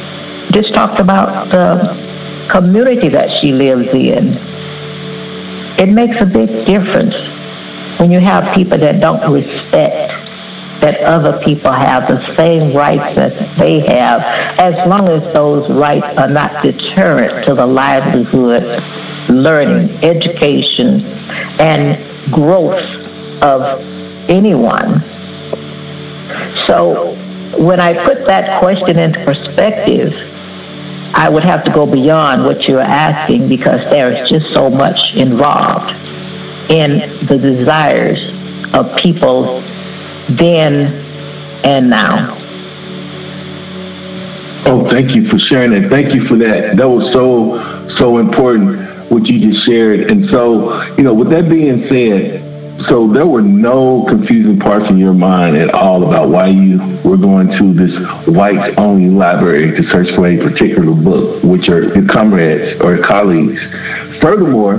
just 0.50 0.72
talked 0.72 0.98
about 0.98 1.50
the 1.50 2.48
community 2.50 3.10
that 3.10 3.30
she 3.30 3.52
lives 3.52 3.88
in. 3.88 4.38
It 5.78 5.90
makes 5.90 6.16
a 6.22 6.25
big 6.25 6.66
difference 6.66 7.14
when 8.00 8.10
you 8.10 8.18
have 8.18 8.54
people 8.54 8.78
that 8.78 8.98
don't 8.98 9.30
respect 9.30 10.12
that 10.80 11.00
other 11.02 11.38
people 11.44 11.72
have 11.72 12.08
the 12.08 12.36
same 12.36 12.75
rights 12.75 13.14
that 13.16 13.58
they 13.58 13.80
have, 13.80 14.20
as 14.58 14.88
long 14.88 15.06
as 15.08 15.22
those 15.34 15.68
rights 15.70 16.06
are 16.18 16.30
not 16.30 16.62
deterrent 16.62 17.44
to 17.44 17.54
the 17.54 17.66
livelihood, 17.66 18.62
learning, 19.28 19.90
education, 20.02 21.04
and 21.60 22.32
growth 22.32 22.82
of 23.42 23.95
anyone. 24.28 25.02
So 26.66 27.14
when 27.59 27.80
I 27.80 28.04
put 28.04 28.26
that 28.26 28.61
question 28.61 28.99
into 28.99 29.25
perspective, 29.25 30.12
I 31.14 31.28
would 31.28 31.45
have 31.45 31.64
to 31.64 31.73
go 31.73 31.87
beyond 31.87 32.45
what 32.45 32.68
you're 32.68 32.80
asking 32.80 33.49
because 33.49 33.80
there's 33.90 34.28
just 34.28 34.52
so 34.52 34.68
much 34.68 35.14
involved 35.14 35.92
in 36.71 37.26
the 37.26 37.38
desires 37.38 38.21
of 38.75 38.97
people 38.99 39.61
then 40.37 41.04
and 41.64 41.88
now. 41.88 42.37
Oh, 44.68 44.88
thank 44.90 45.14
you 45.14 45.28
for 45.30 45.38
sharing 45.38 45.71
that. 45.80 45.90
Thank 45.90 46.12
you 46.12 46.26
for 46.26 46.37
that. 46.38 46.76
That 46.76 46.88
was 46.88 47.12
so, 47.12 47.88
so 47.97 48.18
important 48.18 49.11
what 49.11 49.26
you 49.28 49.52
just 49.52 49.64
shared. 49.64 50.11
And 50.11 50.28
so, 50.28 50.83
you 50.97 51.04
know, 51.04 51.14
with 51.14 51.30
that 51.30 51.49
being 51.49 51.87
said, 51.88 52.45
so 52.85 53.11
there 53.11 53.26
were 53.26 53.42
no 53.42 54.04
confusing 54.06 54.59
parts 54.59 54.90
in 54.90 54.99
your 54.99 55.14
mind 55.14 55.56
at 55.56 55.71
all 55.73 56.06
about 56.06 56.28
why 56.28 56.47
you 56.47 56.78
were 57.04 57.16
going 57.16 57.49
to 57.49 57.73
this 57.73 57.92
whites 58.28 58.75
only 58.76 59.09
library 59.09 59.75
to 59.75 59.88
search 59.88 60.11
for 60.14 60.26
a 60.26 60.37
particular 60.37 60.92
book, 60.92 61.42
which 61.42 61.71
are 61.71 61.85
your 61.95 62.06
comrades 62.06 62.78
or 62.83 62.99
colleagues. 62.99 63.61
Furthermore, 64.21 64.76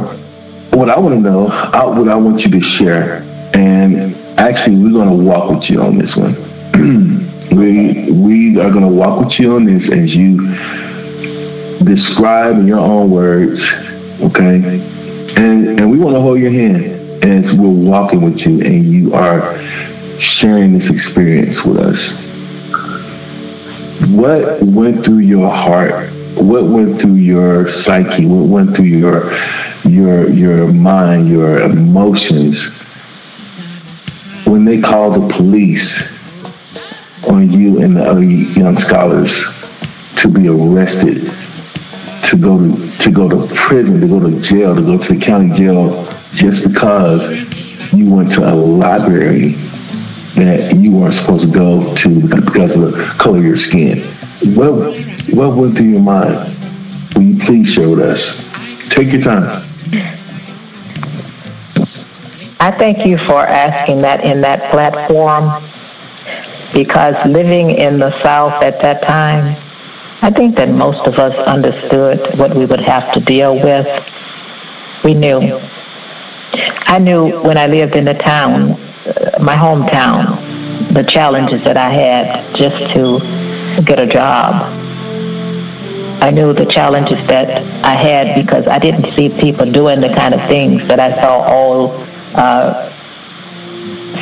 what 0.73 0.91
I 0.91 0.99
want 0.99 1.15
to 1.15 1.21
know, 1.21 1.47
uh, 1.47 1.91
what 1.91 2.07
I 2.07 2.15
want 2.15 2.41
you 2.41 2.51
to 2.51 2.61
share, 2.61 3.23
and 3.55 4.15
actually 4.39 4.75
we're 4.75 4.91
going 4.91 5.09
to 5.09 5.23
walk 5.23 5.49
with 5.49 5.69
you 5.69 5.81
on 5.81 5.97
this 5.97 6.15
one. 6.15 6.35
we 7.57 8.11
we 8.11 8.59
are 8.59 8.69
going 8.69 8.83
to 8.83 8.93
walk 8.93 9.25
with 9.25 9.39
you 9.39 9.55
on 9.55 9.65
this 9.65 9.89
as 9.91 10.15
you 10.15 10.37
describe 11.83 12.57
in 12.59 12.67
your 12.67 12.79
own 12.79 13.09
words, 13.09 13.59
okay? 14.21 14.83
And 15.37 15.79
and 15.79 15.89
we 15.89 15.97
want 15.97 16.15
to 16.15 16.21
hold 16.21 16.39
your 16.39 16.51
hand 16.51 16.96
as 17.27 17.57
we're 17.57 17.69
walking 17.69 18.21
with 18.21 18.39
you 18.39 18.61
and 18.61 18.91
you 18.91 19.13
are 19.13 19.59
sharing 20.19 20.79
this 20.79 20.89
experience 20.89 21.63
with 21.63 21.77
us. 21.77 21.99
What 24.11 24.63
went 24.63 25.03
through 25.03 25.19
your 25.19 25.49
heart? 25.49 26.13
What 26.35 26.65
went 26.65 27.01
through 27.01 27.15
your 27.15 27.83
psyche? 27.83 28.25
What 28.25 28.47
went 28.47 28.75
through 28.75 28.85
your 28.85 29.33
your 29.83 30.29
your 30.29 30.67
mind, 30.67 31.29
your 31.29 31.61
emotions 31.61 32.71
when 34.47 34.63
they 34.63 34.79
called 34.79 35.15
the 35.15 35.33
police 35.35 35.89
on 37.27 37.51
you 37.51 37.81
and 37.81 37.97
the 37.97 38.03
other 38.03 38.23
young 38.23 38.79
scholars 38.79 39.31
to 40.17 40.29
be 40.29 40.47
arrested, 40.47 41.27
to 42.29 42.37
go 42.37 42.57
to 42.57 42.97
to 43.03 43.11
go 43.11 43.29
to 43.29 43.55
prison, 43.55 44.01
to 44.01 44.07
go 44.07 44.19
to 44.19 44.39
jail, 44.41 44.75
to 44.75 44.81
go 44.81 44.97
to 44.97 45.13
the 45.13 45.19
county 45.23 45.55
jail 45.57 46.03
just 46.33 46.63
because 46.63 47.37
you 47.93 48.09
went 48.09 48.29
to 48.29 48.43
a 48.47 48.53
library 48.53 49.53
that 50.35 50.75
you 50.77 50.91
weren't 50.91 51.17
supposed 51.17 51.45
to 51.45 51.51
go 51.51 51.95
to 51.95 52.19
because 52.27 52.71
of 52.71 52.91
the 52.91 53.15
color 53.17 53.39
of 53.39 53.43
your 53.43 53.57
skin. 53.57 54.03
What, 54.55 54.71
what 55.33 55.57
went 55.57 55.75
through 55.75 55.87
your 55.87 56.01
mind? 56.01 56.55
Will 57.15 57.23
you 57.23 57.43
please 57.43 57.73
share 57.73 57.89
with 57.89 57.99
us? 57.99 58.89
Take 58.89 59.11
your 59.11 59.23
time. 59.23 59.67
I 62.59 62.71
thank 62.71 63.05
you 63.05 63.17
for 63.17 63.45
asking 63.45 64.01
that 64.01 64.23
in 64.23 64.41
that 64.41 64.69
platform 64.71 65.51
because 66.73 67.15
living 67.25 67.71
in 67.71 67.97
the 67.99 68.11
South 68.21 68.61
at 68.63 68.79
that 68.81 69.01
time, 69.03 69.55
I 70.21 70.31
think 70.31 70.55
that 70.57 70.69
most 70.69 71.07
of 71.07 71.15
us 71.19 71.35
understood 71.47 72.37
what 72.37 72.55
we 72.55 72.65
would 72.65 72.81
have 72.81 73.11
to 73.13 73.19
deal 73.19 73.53
with. 73.55 73.87
We 75.03 75.13
knew 75.13 75.61
I 76.87 76.99
knew 76.99 77.41
when 77.41 77.57
I 77.57 77.67
lived 77.67 77.95
in 77.95 78.05
the 78.05 78.13
town, 78.13 78.71
uh, 78.71 79.37
my 79.41 79.55
hometown, 79.55 80.93
the 80.93 81.03
challenges 81.03 81.63
that 81.65 81.77
I 81.77 81.89
had 81.89 82.55
just 82.55 82.77
to 82.93 83.19
get 83.83 83.99
a 83.99 84.07
job. 84.07 84.73
I 86.23 86.31
knew 86.31 86.53
the 86.53 86.65
challenges 86.65 87.19
that 87.27 87.61
I 87.85 87.93
had 87.93 88.43
because 88.43 88.67
I 88.67 88.79
didn't 88.79 89.13
see 89.13 89.29
people 89.29 89.69
doing 89.69 89.99
the 90.01 90.13
kind 90.15 90.33
of 90.33 90.41
things 90.47 90.87
that 90.87 90.99
I 90.99 91.21
saw 91.21 91.45
all 91.45 91.91
uh, 92.33 92.93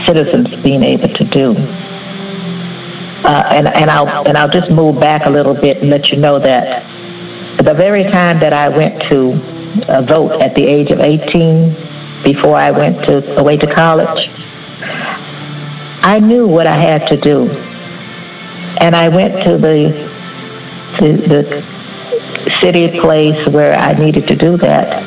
citizens 0.06 0.50
being 0.64 0.84
able 0.84 1.10
to 1.10 1.24
do. 1.24 1.54
Uh, 3.28 3.44
and, 3.52 3.68
and 3.68 3.90
I'll 3.90 4.28
and 4.28 4.38
I'll 4.38 4.50
just 4.50 4.70
move 4.70 5.00
back 5.00 5.26
a 5.26 5.30
little 5.30 5.56
bit 5.56 5.78
and 5.78 5.90
let 5.90 6.12
you 6.12 6.18
know 6.18 6.38
that 6.38 6.86
the 7.64 7.74
very 7.74 8.04
time 8.04 8.40
that 8.40 8.54
I 8.54 8.70
went 8.70 9.02
to 9.04 9.34
uh, 9.88 10.04
vote 10.04 10.42
at 10.42 10.54
the 10.54 10.66
age 10.68 10.92
of 10.92 11.00
18, 11.00 11.76
before 12.26 12.56
I 12.56 12.72
went 12.72 13.06
to 13.06 13.38
away 13.38 13.56
to 13.58 13.74
college. 13.74 14.30
I 16.02 16.20
knew 16.20 16.48
what 16.48 16.68
I 16.68 16.76
had 16.76 17.08
to 17.08 17.18
do, 17.18 17.50
and 18.82 18.96
I 18.96 19.08
went 19.10 19.44
to 19.44 19.58
the 19.58 19.80
to 20.98 21.18
the 21.18 21.66
city 22.60 23.00
place 23.00 23.48
where 23.48 23.74
I 23.78 23.94
needed 23.94 24.28
to 24.28 24.36
do 24.36 24.58
that, 24.58 25.04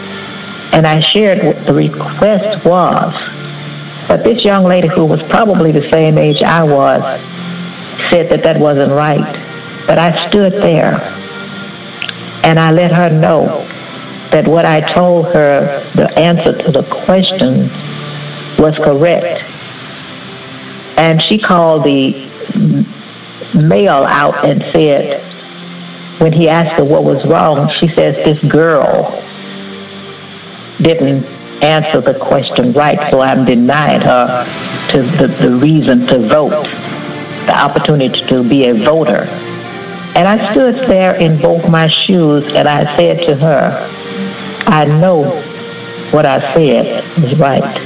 and 0.73 0.87
I 0.87 1.01
shared 1.01 1.45
what 1.45 1.67
the 1.67 1.75
request 1.75 2.65
was. 2.65 3.15
But 4.07 4.25
this 4.25 4.45
young 4.45 4.65
lady, 4.65 4.89
who 4.89 5.05
was 5.05 5.23
probably 5.25 5.73
the 5.73 5.89
same 5.91 6.19
age 6.19 6.43
I 6.43 6.63
was, 6.63 7.03
said 8.11 8.29
that 8.31 8.43
that 8.43 8.59
wasn't 8.59 8.93
right. 8.93 9.35
But 9.87 9.99
I 9.99 10.29
stood 10.29 10.53
there, 10.53 11.01
and 12.45 12.59
I 12.59 12.71
let 12.71 12.93
her 12.93 13.11
know 13.11 13.67
that 14.31 14.47
what 14.47 14.65
I 14.65 14.81
told 14.81 15.33
her, 15.33 15.83
the 15.95 16.11
answer 16.19 16.57
to 16.57 16.71
the 16.71 16.83
question, 16.85 17.71
was 18.59 18.77
correct. 18.79 19.45
And 20.99 21.23
she 21.23 21.39
called 21.39 21.85
the 21.85 22.29
male 23.55 24.05
out 24.05 24.45
and 24.45 24.63
said, 24.73 25.23
when 26.21 26.33
he 26.33 26.49
asked 26.49 26.77
her 26.77 26.85
what 26.85 27.05
was 27.05 27.25
wrong, 27.25 27.69
she 27.71 27.89
says, 27.89 28.17
this 28.17 28.43
girl 28.51 29.23
didn't 30.83 31.25
answer 31.63 32.01
the 32.01 32.15
question 32.19 32.73
right, 32.73 33.11
so 33.11 33.21
I'm 33.21 33.45
denying 33.45 34.01
her 34.01 34.45
to 34.91 35.03
the, 35.03 35.29
the 35.29 35.51
reason 35.51 36.07
to 36.09 36.19
vote, 36.19 36.67
the 37.49 37.59
opportunity 37.59 38.21
to 38.27 38.49
be 38.49 38.67
a 38.67 38.75
voter. 38.75 39.25
And 40.15 40.29
I 40.29 40.53
stood 40.53 40.75
there 40.87 41.15
in 41.15 41.41
both 41.41 41.69
my 41.71 41.87
shoes 41.87 42.55
and 42.55 42.69
I 42.69 42.85
said 42.97 43.25
to 43.27 43.37
her, 43.37 43.89
I 44.67 44.85
know 44.85 45.23
what 46.13 46.27
I 46.27 46.41
said 46.55 47.05
is 47.19 47.39
right. 47.39 47.77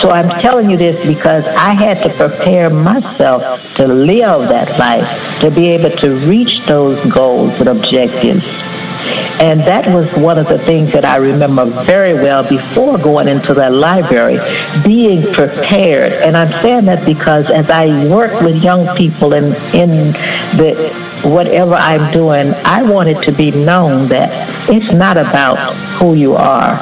So 0.00 0.10
I'm 0.10 0.28
telling 0.40 0.68
you 0.70 0.76
this 0.76 1.06
because 1.06 1.46
I 1.46 1.72
had 1.72 2.02
to 2.02 2.10
prepare 2.10 2.70
myself 2.70 3.42
to 3.76 3.86
live 3.86 4.48
that 4.48 4.78
life, 4.78 5.40
to 5.40 5.50
be 5.50 5.68
able 5.68 5.90
to 5.98 6.16
reach 6.28 6.60
those 6.66 6.98
goals 7.06 7.52
and 7.60 7.68
objectives. 7.68 8.44
And 9.40 9.60
that 9.60 9.86
was 9.94 10.12
one 10.14 10.38
of 10.38 10.48
the 10.48 10.58
things 10.58 10.92
that 10.92 11.04
I 11.04 11.16
remember 11.16 11.64
very 11.84 12.14
well 12.14 12.46
before 12.48 12.98
going 12.98 13.28
into 13.28 13.54
that 13.54 13.72
library, 13.72 14.38
being 14.84 15.22
prepared. 15.32 16.12
And 16.12 16.36
I'm 16.36 16.48
saying 16.48 16.84
that 16.86 17.06
because 17.06 17.50
as 17.50 17.70
I 17.70 18.06
work 18.08 18.42
with 18.42 18.62
young 18.62 18.96
people 18.96 19.32
and 19.32 19.54
in 19.74 20.12
the 20.56 20.92
whatever 21.24 21.74
I'm 21.74 22.10
doing, 22.12 22.52
I 22.64 22.82
want 22.82 23.08
it 23.08 23.22
to 23.24 23.32
be 23.32 23.50
known 23.50 24.08
that 24.08 24.30
it's 24.68 24.92
not 24.92 25.16
about 25.16 25.56
who 25.98 26.14
you 26.14 26.34
are. 26.34 26.78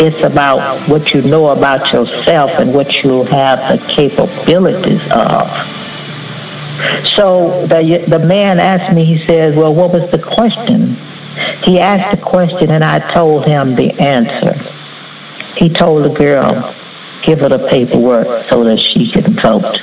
It's 0.00 0.22
about 0.22 0.88
what 0.88 1.12
you 1.12 1.22
know 1.22 1.48
about 1.48 1.92
yourself 1.92 2.52
and 2.52 2.72
what 2.72 3.02
you 3.02 3.24
have 3.24 3.58
the 3.80 3.84
capabilities 3.88 5.02
of. 5.10 5.77
So 7.04 7.66
the, 7.66 8.04
the 8.08 8.18
man 8.18 8.60
asked 8.60 8.94
me, 8.94 9.04
he 9.04 9.26
says, 9.26 9.54
well, 9.56 9.74
what 9.74 9.92
was 9.92 10.10
the 10.10 10.18
question? 10.18 10.94
He 11.62 11.78
asked 11.78 12.16
the 12.16 12.22
question 12.22 12.70
and 12.70 12.84
I 12.84 12.98
told 13.12 13.46
him 13.46 13.74
the 13.76 13.92
answer. 14.00 14.54
He 15.56 15.68
told 15.68 16.04
the 16.04 16.14
girl, 16.14 16.74
give 17.22 17.40
her 17.40 17.48
the 17.48 17.66
paperwork 17.68 18.48
so 18.48 18.64
that 18.64 18.78
she 18.78 19.10
can 19.10 19.34
vote. 19.34 19.80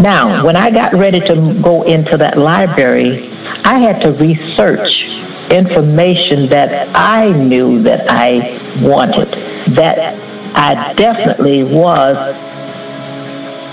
Now, 0.00 0.44
when 0.44 0.56
I 0.56 0.70
got 0.70 0.94
ready 0.94 1.20
to 1.20 1.60
go 1.62 1.82
into 1.82 2.16
that 2.16 2.38
library, 2.38 3.30
I 3.64 3.78
had 3.78 4.00
to 4.02 4.12
research 4.12 5.04
information 5.50 6.48
that 6.50 6.90
I 6.94 7.30
knew 7.32 7.82
that 7.82 8.10
I 8.10 8.58
wanted, 8.80 9.30
that 9.74 10.14
I 10.54 10.94
definitely 10.94 11.64
was 11.64 12.16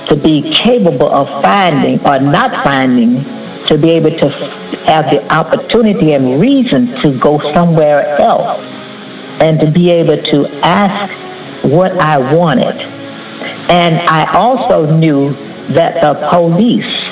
to 0.07 0.15
be 0.15 0.41
capable 0.51 1.09
of 1.11 1.27
finding 1.43 1.99
or 2.05 2.19
not 2.19 2.63
finding, 2.63 3.23
to 3.65 3.77
be 3.77 3.91
able 3.91 4.11
to 4.11 4.29
have 4.85 5.09
the 5.09 5.21
opportunity 5.33 6.13
and 6.13 6.39
reason 6.39 6.87
to 7.01 7.17
go 7.19 7.39
somewhere 7.53 8.17
else 8.17 8.61
and 9.41 9.59
to 9.59 9.69
be 9.69 9.89
able 9.89 10.21
to 10.23 10.47
ask 10.63 11.13
what 11.63 11.91
I 11.99 12.33
wanted. 12.33 12.75
And 13.69 13.97
I 14.07 14.33
also 14.33 14.95
knew 14.95 15.31
that 15.73 16.01
the 16.01 16.13
police 16.29 17.05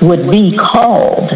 would 0.00 0.30
be 0.30 0.56
called. 0.56 1.32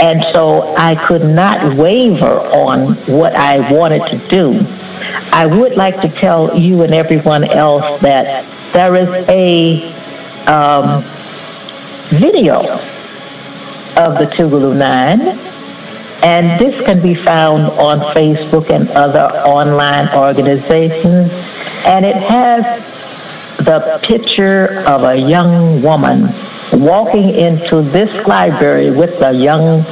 And 0.00 0.24
so 0.32 0.74
I 0.76 0.94
could 0.94 1.24
not 1.24 1.76
waver 1.76 2.40
on 2.40 2.94
what 3.06 3.34
I 3.36 3.70
wanted 3.72 4.06
to 4.08 4.28
do. 4.28 4.66
I 5.32 5.46
would 5.46 5.76
like 5.76 6.00
to 6.00 6.08
tell 6.08 6.56
you 6.56 6.82
and 6.82 6.94
everyone 6.94 7.44
else 7.44 8.00
that 8.00 8.44
there 8.72 8.94
is 8.96 9.08
a 9.28 9.92
um, 10.46 11.02
video 12.08 12.60
of 13.96 14.18
the 14.18 14.26
Tougaloo 14.26 14.76
Nine, 14.76 15.20
and 16.22 16.60
this 16.60 16.84
can 16.84 17.02
be 17.02 17.14
found 17.14 17.64
on 17.78 18.00
Facebook 18.14 18.70
and 18.70 18.88
other 18.90 19.36
online 19.46 20.08
organizations, 20.14 21.30
and 21.84 22.04
it 22.04 22.16
has 22.16 22.64
the 23.58 24.00
picture 24.02 24.82
of 24.86 25.04
a 25.04 25.16
young 25.16 25.82
woman 25.82 26.28
walking 26.72 27.30
into 27.30 27.82
this 27.82 28.26
library 28.26 28.90
with 28.90 29.20
a 29.22 29.32
young 29.32 29.84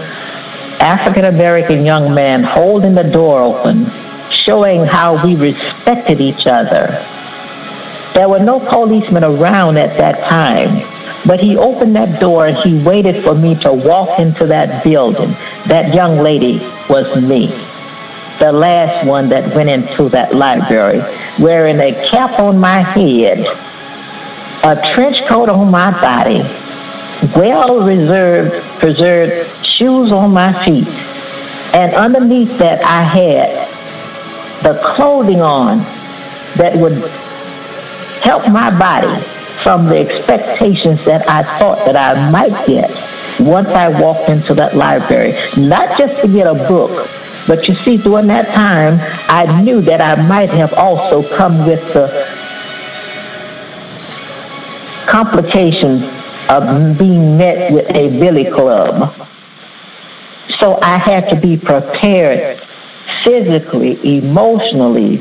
African 0.81 1.27
American 1.27 1.85
young 1.85 2.15
man 2.15 2.43
holding 2.43 2.95
the 2.95 3.05
door 3.05 3.43
open, 3.43 3.85
showing 4.31 4.85
how 4.85 5.25
we 5.25 5.37
respected 5.37 6.21
each 6.21 6.47
other. 6.47 6.87
There 8.15 8.29
were 8.29 8.41
no 8.41 8.61
policemen 8.61 9.25
around 9.25 9.77
at 9.77 9.97
that 9.99 10.29
time, 10.29 10.83
but 11.27 11.41
he 11.41 11.57
opened 11.57 11.95
that 11.97 12.21
door 12.21 12.47
and 12.47 12.57
he 12.57 12.83
waited 12.83 13.23
for 13.23 13.35
me 13.35 13.55
to 13.57 13.73
walk 13.73 14.19
into 14.19 14.47
that 14.47 14.83
building. 14.83 15.31
That 15.67 15.95
young 15.95 16.19
lady 16.19 16.59
was 16.89 17.17
me, 17.23 17.47
the 18.39 18.53
last 18.53 19.07
one 19.07 19.29
that 19.29 19.55
went 19.55 19.69
into 19.69 20.09
that 20.11 20.35
library 20.35 21.01
wearing 21.39 21.79
a 21.79 21.93
cap 22.07 22.39
on 22.39 22.59
my 22.59 22.81
head, 22.81 23.39
a 24.65 24.93
trench 24.93 25.25
coat 25.27 25.49
on 25.49 25.71
my 25.71 25.91
body, 26.01 26.43
well 27.37 27.87
reserved, 27.87 28.53
preserved 28.79 29.65
shoes 29.65 30.13
on 30.13 30.33
my 30.33 30.53
feet. 30.65 30.89
And 31.75 31.95
underneath 31.95 32.59
that, 32.59 32.83
I 32.85 33.03
had 33.03 33.80
the 34.63 34.79
clothing 34.85 35.41
on 35.41 35.79
that 36.57 36.73
would 36.77 36.93
help 38.21 38.49
my 38.51 38.77
body 38.79 39.21
from 39.63 39.87
the 39.87 39.99
expectations 39.99 41.05
that 41.05 41.29
I 41.29 41.43
thought 41.59 41.85
that 41.85 41.97
I 41.97 42.31
might 42.31 42.67
get 42.67 42.91
once 43.41 43.69
I 43.69 43.89
walked 44.01 44.29
into 44.29 44.55
that 44.55 44.77
library. 44.77 45.33
Not 45.57 45.97
just 45.97 46.21
to 46.23 46.29
get 46.29 46.47
a 46.47 46.55
book, 46.55 46.91
but 47.47 47.69
you 47.69 47.75
see, 47.75 47.97
during 47.97 48.27
that 48.29 48.49
time, 48.49 48.99
I 49.29 49.63
knew 49.63 49.81
that 49.83 50.01
I 50.01 50.27
might 50.29 50.51
have 50.51 50.75
also 50.75 51.23
come 51.37 51.67
with 51.67 51.95
the 51.95 52.09
complications 55.09 56.05
of 56.51 56.99
being 56.99 57.37
met 57.37 57.73
with 57.73 57.91
a 57.91 58.09
billy 58.19 58.45
club. 58.45 59.15
So 60.59 60.79
I 60.83 60.99
had 60.99 61.29
to 61.31 61.37
be 61.37 61.57
prepared 61.57 62.63
physically, 63.25 64.19
emotionally, 64.19 65.19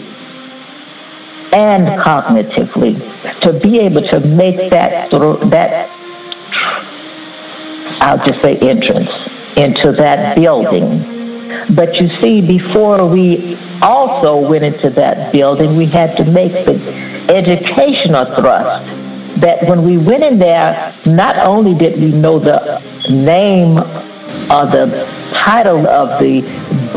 and 1.52 1.88
cognitively 2.00 2.96
to 3.42 3.54
be 3.54 3.80
able 3.80 4.04
to 4.04 4.20
make 4.20 4.70
that 4.70 5.10
that 5.50 5.90
I'll 8.02 8.24
just 8.26 8.42
say 8.42 8.58
entrance 8.58 9.12
into 9.58 9.92
that 9.94 10.36
building. 10.36 11.18
But 11.76 12.00
you 12.00 12.10
see, 12.22 12.42
before 12.42 13.06
we 13.08 13.58
also 13.82 14.38
went 14.38 14.64
into 14.64 14.90
that 14.92 15.32
building, 15.32 15.76
we 15.76 15.88
had 15.88 16.16
to 16.18 16.32
make 16.32 16.52
the 16.66 16.76
educational 17.30 18.26
thrust 18.34 18.88
that 19.42 19.64
when 19.68 19.84
we 19.84 19.98
went 19.98 20.24
in 20.24 20.38
there, 20.38 20.94
not 21.06 21.38
only 21.38 21.74
did 21.74 22.00
we 22.00 22.12
know 22.12 22.40
the 22.40 22.80
name 23.10 23.78
or 23.78 24.66
the 24.66 25.08
title 25.34 25.88
of 25.88 26.20
the 26.20 26.42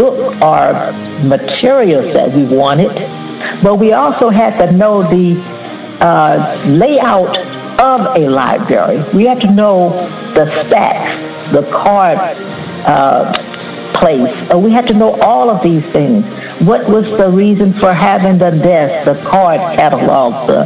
book 0.03 0.19
or 0.43 0.63
materials 1.37 2.13
that 2.13 2.29
we 2.37 2.45
wanted, 2.45 2.93
but 3.63 3.77
we 3.77 3.93
also 3.93 4.31
had 4.31 4.55
to 4.59 4.73
know 4.73 5.03
the 5.17 5.41
uh, 6.01 6.37
layout 6.67 7.39
of 7.79 8.17
a 8.17 8.29
library. 8.29 8.99
We 9.15 9.27
had 9.27 9.41
to 9.43 9.51
know 9.51 9.91
the 10.35 10.47
stacks, 10.65 11.53
the 11.53 11.63
card 11.71 12.19
uh, 12.85 13.33
place. 13.95 14.35
We 14.53 14.73
had 14.73 14.87
to 14.89 14.95
know 14.95 15.13
all 15.21 15.49
of 15.49 15.63
these 15.63 15.85
things. 15.97 16.27
What 16.61 16.89
was 16.89 17.07
the 17.07 17.31
reason 17.31 17.73
for 17.73 17.93
having 17.93 18.39
the 18.39 18.51
desk, 18.51 19.05
the 19.05 19.19
card 19.29 19.61
catalog, 19.77 20.49
the, 20.49 20.63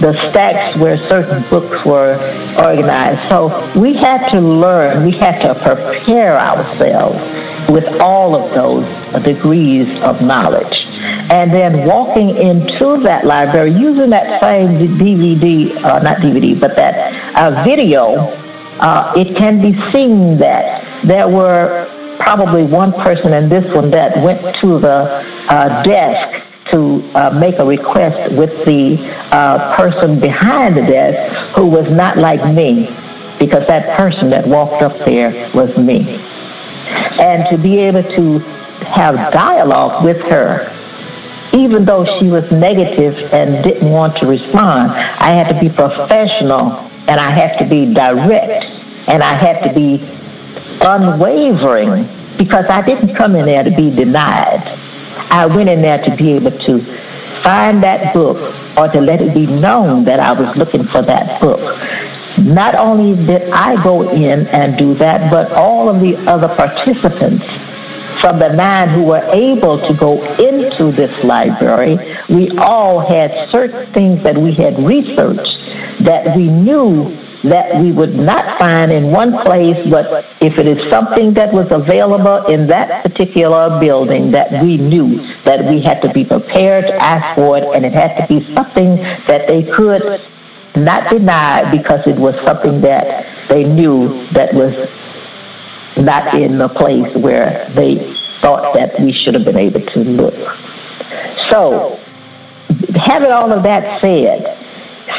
the 0.00 0.12
stacks 0.30 0.76
where 0.76 0.96
certain 0.96 1.42
books 1.50 1.84
were 1.84 2.14
organized? 2.62 3.28
So 3.28 3.38
we 3.76 3.94
had 3.94 4.28
to 4.30 4.40
learn, 4.40 5.04
we 5.04 5.12
had 5.12 5.36
to 5.42 5.54
prepare 5.54 6.38
ourselves 6.38 7.47
with 7.68 8.00
all 8.00 8.34
of 8.34 8.50
those 8.54 8.84
degrees 9.22 10.00
of 10.00 10.22
knowledge. 10.22 10.86
And 11.30 11.52
then 11.52 11.86
walking 11.86 12.30
into 12.30 12.96
that 13.02 13.24
library 13.24 13.72
using 13.72 14.10
that 14.10 14.40
same 14.40 14.88
DVD, 14.98 15.76
uh, 15.84 15.98
not 15.98 16.18
DVD, 16.18 16.58
but 16.58 16.74
that 16.76 17.36
uh, 17.36 17.62
video, 17.62 18.32
uh, 18.80 19.12
it 19.16 19.36
can 19.36 19.60
be 19.60 19.74
seen 19.90 20.38
that 20.38 20.84
there 21.02 21.28
were 21.28 21.86
probably 22.18 22.64
one 22.64 22.92
person 22.92 23.32
and 23.32 23.50
this 23.50 23.72
one 23.74 23.90
that 23.90 24.16
went 24.22 24.56
to 24.56 24.78
the 24.78 25.24
uh, 25.48 25.82
desk 25.82 26.44
to 26.70 27.02
uh, 27.14 27.30
make 27.30 27.58
a 27.58 27.64
request 27.64 28.36
with 28.36 28.64
the 28.64 28.98
uh, 29.32 29.74
person 29.76 30.18
behind 30.20 30.76
the 30.76 30.82
desk 30.82 31.54
who 31.54 31.66
was 31.66 31.90
not 31.90 32.16
like 32.18 32.42
me 32.54 32.86
because 33.38 33.66
that 33.66 33.96
person 33.96 34.30
that 34.30 34.46
walked 34.46 34.82
up 34.82 34.96
there 35.04 35.50
was 35.54 35.76
me. 35.78 36.20
And 37.20 37.48
to 37.50 37.58
be 37.58 37.78
able 37.78 38.02
to 38.02 38.38
have 38.88 39.32
dialogue 39.32 40.04
with 40.04 40.20
her, 40.22 40.74
even 41.52 41.84
though 41.84 42.04
she 42.04 42.28
was 42.28 42.50
negative 42.50 43.32
and 43.32 43.64
didn't 43.64 43.90
want 43.90 44.16
to 44.18 44.26
respond, 44.26 44.90
I 44.92 45.32
had 45.32 45.52
to 45.52 45.60
be 45.60 45.68
professional 45.68 46.72
and 47.08 47.18
I 47.20 47.30
had 47.30 47.58
to 47.58 47.64
be 47.64 47.92
direct 47.92 48.64
and 49.08 49.22
I 49.22 49.32
had 49.34 49.66
to 49.66 49.74
be 49.74 50.04
unwavering 50.80 52.08
because 52.36 52.66
I 52.68 52.82
didn't 52.82 53.14
come 53.14 53.34
in 53.34 53.46
there 53.46 53.64
to 53.64 53.70
be 53.70 53.90
denied. 53.90 54.62
I 55.30 55.46
went 55.46 55.68
in 55.68 55.82
there 55.82 56.02
to 56.04 56.16
be 56.16 56.32
able 56.32 56.52
to 56.52 56.80
find 57.42 57.82
that 57.82 58.12
book 58.14 58.36
or 58.76 58.88
to 58.88 59.00
let 59.00 59.20
it 59.20 59.34
be 59.34 59.46
known 59.46 60.04
that 60.04 60.20
I 60.20 60.32
was 60.32 60.56
looking 60.56 60.84
for 60.84 61.02
that 61.02 61.40
book. 61.40 61.60
Not 62.44 62.74
only 62.74 63.14
did 63.26 63.50
I 63.50 63.82
go 63.82 64.10
in 64.10 64.46
and 64.48 64.76
do 64.78 64.94
that, 64.94 65.30
but 65.30 65.52
all 65.52 65.88
of 65.88 66.00
the 66.00 66.16
other 66.28 66.48
participants 66.48 67.44
from 68.20 68.38
the 68.38 68.52
nine 68.52 68.88
who 68.88 69.04
were 69.04 69.24
able 69.32 69.78
to 69.86 69.94
go 69.94 70.22
into 70.36 70.90
this 70.90 71.24
library, 71.24 71.96
we 72.28 72.50
all 72.58 73.00
had 73.00 73.48
certain 73.50 73.92
things 73.92 74.22
that 74.24 74.36
we 74.36 74.54
had 74.54 74.78
researched 74.84 75.58
that 76.04 76.36
we 76.36 76.48
knew 76.48 77.16
that 77.44 77.80
we 77.80 77.92
would 77.92 78.14
not 78.14 78.58
find 78.58 78.90
in 78.90 79.12
one 79.12 79.32
place, 79.44 79.78
but 79.88 80.24
if 80.40 80.58
it 80.58 80.66
is 80.66 80.90
something 80.90 81.34
that 81.34 81.52
was 81.52 81.68
available 81.70 82.46
in 82.46 82.66
that 82.66 83.04
particular 83.04 83.78
building 83.78 84.32
that 84.32 84.62
we 84.62 84.76
knew 84.76 85.18
that 85.44 85.64
we 85.70 85.80
had 85.80 86.02
to 86.02 86.12
be 86.12 86.24
prepared 86.24 86.88
to 86.88 86.94
ask 86.96 87.36
for 87.36 87.58
it, 87.58 87.64
and 87.74 87.86
it 87.86 87.92
had 87.92 88.16
to 88.16 88.26
be 88.26 88.44
something 88.54 88.96
that 89.28 89.46
they 89.46 89.62
could 89.62 90.02
not 90.84 91.10
denied 91.10 91.70
because 91.70 92.06
it 92.06 92.16
was 92.16 92.34
something 92.46 92.80
that 92.82 93.48
they 93.48 93.64
knew 93.64 94.26
that 94.32 94.54
was 94.54 94.74
not 95.96 96.34
in 96.34 96.58
the 96.58 96.68
place 96.68 97.14
where 97.16 97.72
they 97.74 98.14
thought 98.40 98.74
that 98.74 99.00
we 99.00 99.12
should 99.12 99.34
have 99.34 99.44
been 99.44 99.56
able 99.56 99.80
to 99.80 100.00
look. 100.00 100.34
So, 101.50 101.98
having 102.94 103.30
all 103.30 103.52
of 103.52 103.62
that 103.64 104.00
said, 104.00 104.56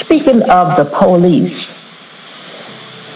speaking 0.06 0.42
of 0.44 0.78
the 0.78 0.86
police, 0.98 1.68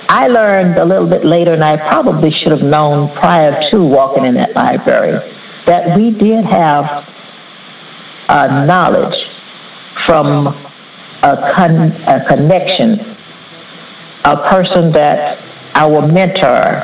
I 0.10 0.28
learned 0.28 0.78
a 0.78 0.86
little 0.86 1.08
bit 1.08 1.26
later, 1.26 1.54
and 1.54 1.64
I 1.64 1.78
probably 1.90 2.32
should 2.32 2.52
have 2.52 2.62
known 2.62 3.16
prior 3.16 3.60
to 3.70 3.84
walking 3.84 4.26
in 4.26 4.36
that 4.36 4.54
library, 4.56 5.20
that 5.66 5.98
we 5.98 6.12
did 6.12 6.46
have 6.46 7.08
uh, 8.28 8.66
knowledge 8.66 9.26
from 10.06 10.63
a, 11.24 11.54
con- 11.56 11.92
a 12.04 12.26
connection, 12.28 13.00
a 14.26 14.38
person 14.50 14.92
that 14.92 15.40
our 15.76 16.06
mentor 16.06 16.82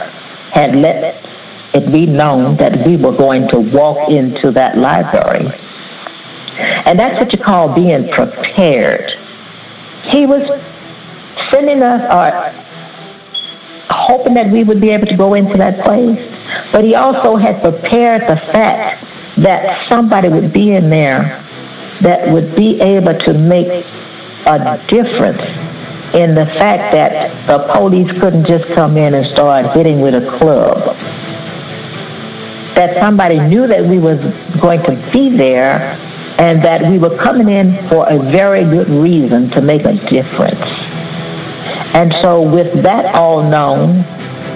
had 0.52 0.76
let 0.76 1.24
it 1.74 1.92
be 1.92 2.06
known 2.06 2.58
that 2.58 2.86
we 2.86 2.98
were 2.98 3.16
going 3.16 3.48
to 3.50 3.60
walk 3.60 4.10
into 4.10 4.52
that 4.52 4.78
library. 4.78 5.48
And 6.86 7.00
that's 7.00 7.20
what 7.20 7.32
you 7.32 7.40
call 7.40 7.74
being 7.76 8.10
prepared. 8.10 9.12
He 10.04 10.26
was 10.26 10.48
sending 11.52 11.84
us 11.84 12.02
or 12.14 12.66
hoping 13.90 14.34
that 14.34 14.52
we 14.52 14.64
would 14.64 14.82
be 14.82 14.90
able 14.90 15.08
to 15.08 15.18
go 15.18 15.34
into 15.34 15.58
that 15.58 15.84
place, 15.86 16.20
but 16.72 16.84
he 16.84 16.96
also 16.96 17.36
had 17.36 17.62
prepared 17.62 18.22
the 18.24 18.38
fact 18.54 19.06
that 19.42 19.88
somebody 19.88 20.30
would 20.30 20.52
be 20.52 20.72
in 20.72 20.90
there 20.90 21.46
that 22.02 22.32
would 22.32 22.56
be 22.56 22.80
able 22.82 23.18
to 23.18 23.34
make 23.34 23.86
a 24.46 24.84
difference 24.88 25.42
in 26.14 26.34
the 26.34 26.46
fact 26.46 26.92
that 26.94 27.46
the 27.46 27.60
police 27.74 28.12
couldn't 28.20 28.46
just 28.46 28.66
come 28.74 28.98
in 28.98 29.14
and 29.14 29.26
start 29.26 29.76
hitting 29.76 30.02
with 30.02 30.16
a 30.16 30.38
club. 30.38 30.98
That 32.76 32.98
somebody 33.00 33.40
knew 33.40 33.68
that 33.68 33.86
we 33.86 34.00
was 34.00 34.20
going 34.60 34.82
to 34.84 34.96
be 35.12 35.30
there 35.30 35.98
and 36.40 36.64
that 36.64 36.90
we 36.90 36.98
were 36.98 37.16
coming 37.18 37.50
in 37.50 37.88
for 37.90 38.08
a 38.08 38.18
very 38.32 38.64
good 38.64 38.88
reason 38.90 39.50
to 39.50 39.62
make 39.62 39.84
a 39.84 39.94
difference. 40.10 40.60
And 41.94 42.14
so 42.14 42.42
with 42.42 42.82
that 42.84 43.14
all 43.14 43.44
known, 43.44 44.06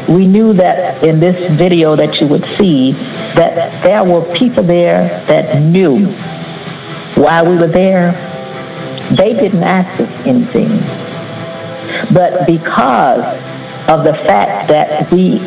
we 0.08 0.28
knew 0.28 0.54
that 0.54 1.04
in 1.04 1.20
this 1.20 1.54
video 1.56 1.96
that 1.96 2.20
you 2.22 2.28
would 2.28 2.46
see 2.58 2.94
that 3.36 3.84
there 3.84 4.04
were 4.04 4.22
people 4.34 4.64
there 4.64 5.24
that 5.26 5.62
knew 5.62 6.14
why 7.16 7.44
we 7.44 7.58
were 7.58 7.68
there. 7.68 8.33
They 9.16 9.34
didn't 9.34 9.64
ask 9.64 10.00
us 10.00 10.10
anything. 10.26 10.70
But 12.14 12.48
because 12.48 13.24
of 13.90 14.04
the 14.04 14.14
fact 14.14 14.68
that 14.70 15.12
we 15.12 15.40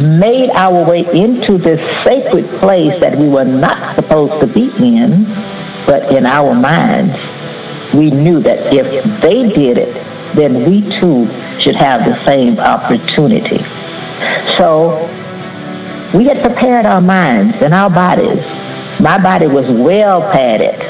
made 0.00 0.50
our 0.50 0.88
way 0.88 1.04
into 1.12 1.58
this 1.58 1.80
sacred 2.04 2.46
place 2.60 3.00
that 3.00 3.18
we 3.18 3.28
were 3.28 3.44
not 3.44 3.94
supposed 3.96 4.40
to 4.40 4.46
be 4.46 4.70
in, 4.76 5.24
but 5.86 6.12
in 6.12 6.24
our 6.24 6.54
minds, 6.54 7.16
we 7.94 8.10
knew 8.10 8.40
that 8.40 8.72
if 8.72 9.20
they 9.20 9.48
did 9.48 9.78
it, 9.78 9.94
then 10.34 10.70
we 10.70 10.82
too 10.98 11.26
should 11.58 11.76
have 11.76 12.04
the 12.04 12.24
same 12.24 12.58
opportunity. 12.58 13.58
So 14.56 15.06
we 16.14 16.24
had 16.26 16.40
prepared 16.42 16.86
our 16.86 17.00
minds 17.00 17.56
and 17.60 17.74
our 17.74 17.90
bodies. 17.90 18.44
My 19.00 19.18
body 19.18 19.46
was 19.46 19.68
well 19.70 20.20
padded, 20.30 20.80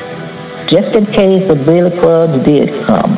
just 0.69 0.95
in 0.95 1.07
case 1.07 1.49
the 1.49 1.55
billy 1.55 1.97
clubs 1.99 2.45
did 2.45 2.85
come. 2.85 3.17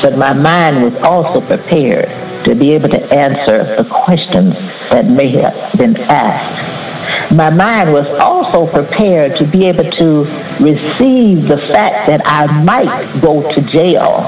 But 0.00 0.16
my 0.16 0.32
mind 0.32 0.82
was 0.82 0.94
also 1.02 1.40
prepared 1.40 2.08
to 2.44 2.54
be 2.54 2.72
able 2.72 2.88
to 2.88 3.04
answer 3.12 3.76
the 3.76 3.88
questions 3.88 4.54
that 4.90 5.06
may 5.06 5.28
have 5.28 5.76
been 5.76 5.96
asked. 5.96 7.32
My 7.32 7.50
mind 7.50 7.92
was 7.92 8.06
also 8.20 8.66
prepared 8.66 9.36
to 9.36 9.44
be 9.44 9.66
able 9.66 9.90
to 9.90 10.24
receive 10.60 11.46
the 11.46 11.58
fact 11.58 12.06
that 12.06 12.22
I 12.24 12.62
might 12.62 13.20
go 13.20 13.52
to 13.52 13.60
jail. 13.60 14.20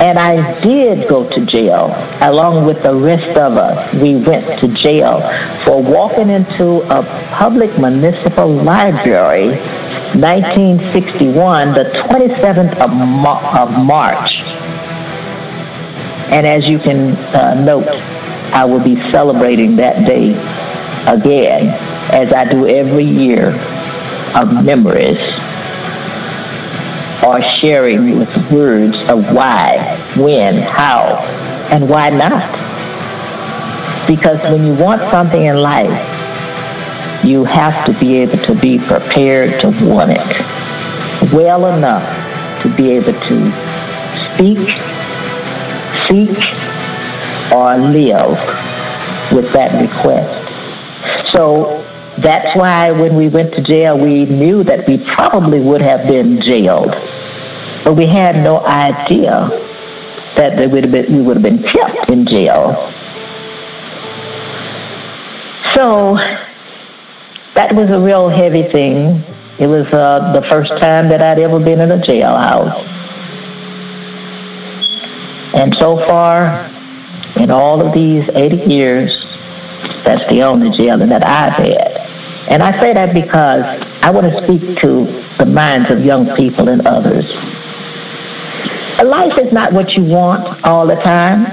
And 0.00 0.18
I 0.18 0.58
did 0.60 1.08
go 1.08 1.28
to 1.28 1.44
jail 1.44 1.94
along 2.20 2.64
with 2.64 2.82
the 2.82 2.94
rest 2.94 3.36
of 3.36 3.56
us. 3.56 3.94
We 3.94 4.16
went 4.16 4.60
to 4.60 4.68
jail 4.68 5.20
for 5.64 5.82
walking 5.82 6.30
into 6.30 6.82
a 6.90 7.02
public 7.32 7.78
municipal 7.78 8.48
library 8.50 9.58
1961, 10.14 11.72
the 11.74 11.84
27th 11.84 12.78
of, 12.80 12.90
Ma- 12.94 13.62
of 13.62 13.84
March. 13.84 14.42
And 16.30 16.46
as 16.46 16.68
you 16.68 16.78
can 16.78 17.16
uh, 17.34 17.54
note, 17.54 17.88
I 18.52 18.64
will 18.64 18.82
be 18.82 18.96
celebrating 19.10 19.76
that 19.76 20.06
day 20.06 20.30
again, 21.06 21.68
as 22.12 22.32
I 22.32 22.44
do 22.50 22.66
every 22.66 23.04
year, 23.04 23.50
of 24.34 24.64
memories 24.64 25.18
or 27.26 27.40
sharing 27.42 28.18
with 28.18 28.52
words 28.52 28.96
of 29.08 29.32
why, 29.34 29.96
when, 30.16 30.56
how, 30.56 31.16
and 31.70 31.88
why 31.88 32.10
not. 32.10 32.46
Because 34.06 34.40
when 34.44 34.64
you 34.64 34.74
want 34.74 35.00
something 35.10 35.44
in 35.44 35.56
life, 35.56 36.15
you 37.26 37.44
have 37.44 37.84
to 37.86 37.92
be 37.98 38.18
able 38.18 38.38
to 38.38 38.54
be 38.54 38.78
prepared 38.78 39.60
to 39.60 39.68
want 39.84 40.12
it 40.12 41.32
well 41.32 41.66
enough 41.76 42.62
to 42.62 42.74
be 42.76 42.90
able 42.90 43.12
to 43.20 43.50
speak 44.34 44.58
seek 46.06 46.38
or 47.52 47.76
live 47.78 48.38
with 49.32 49.52
that 49.52 49.72
request. 49.80 51.32
So 51.32 51.84
that's 52.18 52.54
why 52.56 52.92
when 52.92 53.16
we 53.16 53.28
went 53.28 53.54
to 53.54 53.62
jail, 53.62 53.98
we 53.98 54.24
knew 54.24 54.64
that 54.64 54.86
we 54.86 54.98
probably 54.98 55.60
would 55.60 55.82
have 55.82 56.06
been 56.06 56.40
jailed, 56.40 56.90
but 57.84 57.94
we 57.94 58.06
had 58.06 58.36
no 58.36 58.64
idea 58.64 59.48
that 60.36 60.70
would 60.70 60.84
have 60.84 60.92
been, 60.92 61.16
we 61.16 61.22
would 61.22 61.36
have 61.36 61.42
been 61.42 61.62
kept 61.62 62.10
in 62.10 62.26
jail. 62.26 62.92
So 65.74 66.18
that 67.56 67.74
was 67.74 67.88
a 67.90 67.98
real 67.98 68.28
heavy 68.28 68.62
thing. 68.70 69.22
It 69.58 69.66
was 69.66 69.86
uh, 69.86 70.32
the 70.38 70.46
first 70.48 70.76
time 70.76 71.08
that 71.08 71.22
I'd 71.22 71.38
ever 71.38 71.58
been 71.58 71.80
in 71.80 71.90
a 71.90 71.96
jailhouse. 71.96 72.84
And 75.54 75.74
so 75.74 75.96
far, 76.06 76.68
in 77.36 77.50
all 77.50 77.80
of 77.80 77.94
these 77.94 78.28
80 78.28 78.56
years, 78.70 79.24
that's 80.04 80.28
the 80.28 80.42
only 80.42 80.70
jailing 80.70 81.08
that 81.08 81.26
I've 81.26 81.54
had. 81.54 81.96
And 82.48 82.62
I 82.62 82.78
say 82.78 82.92
that 82.92 83.14
because 83.14 83.64
I 84.02 84.10
want 84.10 84.30
to 84.30 84.42
speak 84.44 84.78
to 84.80 85.06
the 85.38 85.46
minds 85.46 85.90
of 85.90 86.04
young 86.04 86.36
people 86.36 86.68
and 86.68 86.86
others. 86.86 87.34
Life 89.02 89.38
is 89.38 89.52
not 89.52 89.72
what 89.72 89.96
you 89.96 90.04
want 90.04 90.62
all 90.64 90.86
the 90.86 90.96
time. 90.96 91.46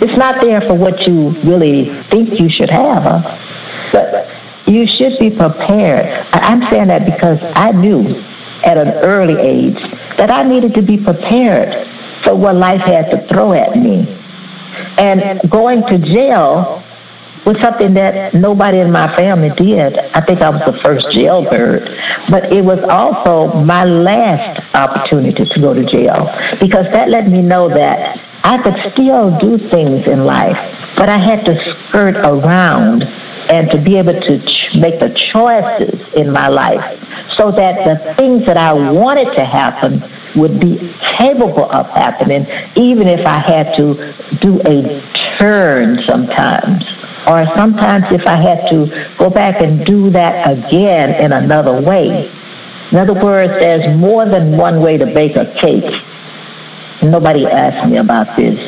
It's 0.00 0.16
not 0.16 0.40
there 0.40 0.62
for 0.62 0.74
what 0.74 1.06
you 1.06 1.30
really 1.42 1.92
think 2.04 2.40
you 2.40 2.48
should 2.48 2.70
have. 2.70 3.04
But 3.92 4.29
you 4.70 4.86
should 4.86 5.18
be 5.18 5.30
prepared. 5.30 6.26
I'm 6.32 6.62
saying 6.70 6.88
that 6.88 7.04
because 7.04 7.42
I 7.56 7.72
knew 7.72 8.22
at 8.64 8.78
an 8.78 8.88
early 9.04 9.36
age 9.36 9.80
that 10.16 10.30
I 10.30 10.42
needed 10.42 10.74
to 10.74 10.82
be 10.82 10.96
prepared 10.96 11.88
for 12.22 12.34
what 12.34 12.56
life 12.56 12.80
had 12.80 13.10
to 13.10 13.26
throw 13.26 13.52
at 13.52 13.76
me. 13.76 14.16
And 14.98 15.40
going 15.50 15.86
to 15.86 15.98
jail 15.98 16.84
was 17.44 17.58
something 17.60 17.94
that 17.94 18.34
nobody 18.34 18.78
in 18.78 18.92
my 18.92 19.14
family 19.16 19.50
did. 19.50 19.98
I 19.98 20.20
think 20.20 20.42
I 20.42 20.50
was 20.50 20.62
the 20.66 20.78
first 20.82 21.10
jailbird. 21.10 21.98
But 22.28 22.52
it 22.52 22.64
was 22.64 22.78
also 22.90 23.52
my 23.62 23.84
last 23.84 24.60
opportunity 24.74 25.44
to 25.44 25.60
go 25.60 25.74
to 25.74 25.84
jail 25.84 26.26
because 26.60 26.86
that 26.92 27.08
let 27.08 27.26
me 27.28 27.42
know 27.42 27.68
that 27.68 28.20
I 28.44 28.62
could 28.62 28.92
still 28.92 29.36
do 29.38 29.58
things 29.58 30.06
in 30.06 30.24
life, 30.24 30.58
but 30.96 31.08
I 31.08 31.18
had 31.18 31.44
to 31.46 31.58
skirt 31.60 32.16
around 32.16 33.04
and 33.50 33.70
to 33.70 33.78
be 33.78 33.96
able 33.96 34.18
to 34.20 34.44
ch- 34.46 34.74
make 34.76 35.00
the 35.00 35.10
choices 35.10 36.00
in 36.14 36.30
my 36.32 36.48
life 36.48 36.98
so 37.30 37.50
that 37.50 37.84
the 37.84 38.14
things 38.14 38.46
that 38.46 38.56
I 38.56 38.72
wanted 38.72 39.34
to 39.34 39.44
happen 39.44 40.02
would 40.36 40.60
be 40.60 40.94
capable 41.00 41.70
of 41.70 41.88
happening, 41.90 42.46
even 42.76 43.08
if 43.08 43.26
I 43.26 43.38
had 43.38 43.74
to 43.74 44.14
do 44.40 44.60
a 44.66 45.02
turn 45.36 46.00
sometimes. 46.02 46.84
Or 47.26 47.44
sometimes 47.56 48.06
if 48.10 48.26
I 48.26 48.36
had 48.36 48.68
to 48.68 49.14
go 49.18 49.28
back 49.28 49.60
and 49.60 49.84
do 49.84 50.10
that 50.10 50.50
again 50.50 51.22
in 51.22 51.32
another 51.32 51.80
way. 51.80 52.30
In 52.92 52.98
other 52.98 53.14
words, 53.14 53.52
there's 53.60 53.96
more 53.96 54.24
than 54.26 54.56
one 54.56 54.80
way 54.80 54.96
to 54.96 55.06
bake 55.06 55.36
a 55.36 55.52
cake. 55.54 56.02
Nobody 57.02 57.46
asked 57.46 57.88
me 57.90 57.98
about 57.98 58.36
this, 58.36 58.58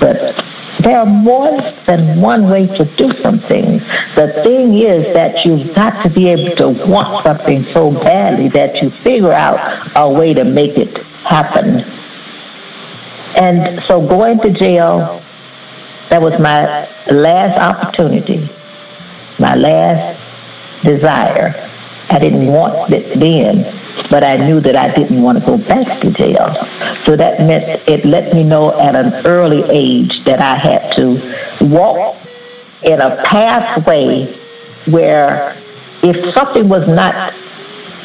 but 0.00 0.34
there 0.84 0.98
are 0.98 1.06
more 1.06 1.60
than 1.86 2.20
one 2.20 2.48
way 2.50 2.66
to 2.66 2.84
do 2.84 3.10
some 3.22 3.38
things. 3.38 3.82
The 4.16 4.40
thing 4.44 4.74
is 4.74 5.14
that 5.14 5.44
you've 5.44 5.74
got 5.74 6.02
to 6.02 6.10
be 6.10 6.28
able 6.28 6.54
to 6.56 6.68
want 6.86 7.24
something 7.24 7.64
so 7.72 7.90
badly 7.90 8.48
that 8.50 8.82
you 8.82 8.90
figure 8.90 9.32
out 9.32 9.90
a 9.96 10.08
way 10.08 10.34
to 10.34 10.44
make 10.44 10.76
it 10.76 10.98
happen. 11.24 11.80
And 13.36 13.82
so 13.84 14.06
going 14.06 14.40
to 14.40 14.50
jail, 14.50 15.22
that 16.10 16.20
was 16.20 16.38
my 16.38 16.86
last 17.10 17.58
opportunity, 17.58 18.48
my 19.38 19.54
last 19.54 20.20
desire. 20.84 21.73
I 22.10 22.18
didn't 22.18 22.46
want 22.46 22.92
it 22.92 23.18
then, 23.18 23.62
but 24.10 24.22
I 24.24 24.36
knew 24.36 24.60
that 24.60 24.76
I 24.76 24.94
didn't 24.94 25.22
want 25.22 25.38
to 25.38 25.44
go 25.44 25.56
back 25.56 26.00
to 26.02 26.10
jail. 26.10 26.54
So 27.04 27.16
that 27.16 27.40
meant 27.40 27.88
it 27.88 28.04
let 28.04 28.32
me 28.32 28.44
know 28.44 28.78
at 28.78 28.94
an 28.94 29.26
early 29.26 29.62
age 29.70 30.24
that 30.24 30.40
I 30.40 30.56
had 30.56 30.92
to 30.92 31.66
walk 31.66 32.16
in 32.82 33.00
a 33.00 33.22
pathway 33.24 34.26
where 34.86 35.56
if 36.02 36.34
something 36.34 36.68
was 36.68 36.86
not 36.86 37.34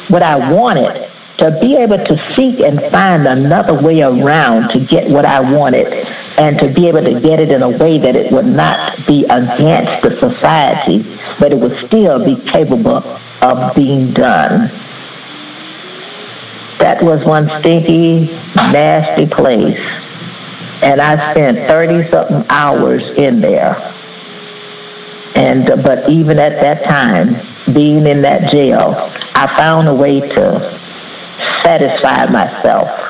what 0.08 0.22
I 0.22 0.50
wanted, 0.50 1.10
to 1.40 1.58
be 1.58 1.74
able 1.74 1.96
to 1.96 2.34
seek 2.34 2.60
and 2.60 2.78
find 2.92 3.26
another 3.26 3.72
way 3.72 4.02
around 4.02 4.68
to 4.68 4.78
get 4.78 5.10
what 5.10 5.24
I 5.24 5.40
wanted 5.40 6.06
and 6.40 6.58
to 6.58 6.72
be 6.72 6.88
able 6.88 7.02
to 7.02 7.20
get 7.20 7.38
it 7.38 7.52
in 7.52 7.62
a 7.62 7.68
way 7.68 7.98
that 7.98 8.16
it 8.16 8.32
would 8.32 8.46
not 8.46 9.06
be 9.06 9.24
against 9.24 10.02
the 10.02 10.18
society, 10.18 11.02
but 11.38 11.52
it 11.52 11.58
would 11.58 11.76
still 11.86 12.24
be 12.24 12.34
capable 12.50 12.96
of 13.42 13.76
being 13.76 14.10
done. 14.14 14.68
That 16.78 17.02
was 17.02 17.26
one 17.26 17.46
stinky, 17.58 18.32
nasty 18.56 19.26
place. 19.26 19.78
And 20.82 21.02
I 21.02 21.32
spent 21.32 21.68
30 21.68 22.10
something 22.10 22.46
hours 22.48 23.02
in 23.10 23.42
there. 23.42 23.76
And, 25.34 25.66
but 25.84 26.08
even 26.08 26.38
at 26.38 26.58
that 26.62 26.84
time, 26.84 27.74
being 27.74 28.06
in 28.06 28.22
that 28.22 28.50
jail, 28.50 28.94
I 29.34 29.46
found 29.58 29.88
a 29.88 29.94
way 29.94 30.20
to 30.20 30.80
satisfy 31.62 32.24
myself. 32.32 33.09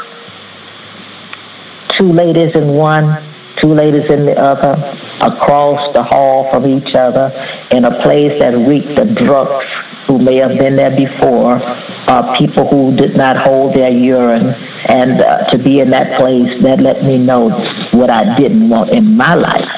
Two 2.01 2.15
ladies 2.15 2.57
in 2.57 2.69
one, 2.69 3.23
two 3.57 3.75
ladies 3.75 4.09
in 4.09 4.25
the 4.25 4.35
other, 4.35 4.73
across 5.21 5.93
the 5.93 6.03
hall 6.03 6.51
from 6.51 6.67
each 6.67 6.95
other, 6.95 7.31
in 7.73 7.85
a 7.85 8.01
place 8.01 8.41
that 8.41 8.55
reeked 8.55 8.99
of 8.99 9.15
drunks 9.15 9.67
who 10.07 10.19
may 10.19 10.37
have 10.37 10.57
been 10.57 10.77
there 10.77 10.97
before, 10.97 11.59
uh, 11.61 12.35
people 12.39 12.67
who 12.67 12.97
did 12.97 13.19
not 13.19 13.37
hold 13.37 13.77
their 13.77 13.91
urine, 13.91 14.55
and 14.87 15.21
uh, 15.21 15.45
to 15.51 15.59
be 15.59 15.81
in 15.81 15.91
that 15.91 16.19
place 16.19 16.63
that 16.63 16.81
let 16.81 17.05
me 17.05 17.19
know 17.19 17.51
what 17.91 18.09
I 18.09 18.35
didn't 18.35 18.71
want 18.71 18.89
in 18.89 19.15
my 19.15 19.35
life, 19.35 19.69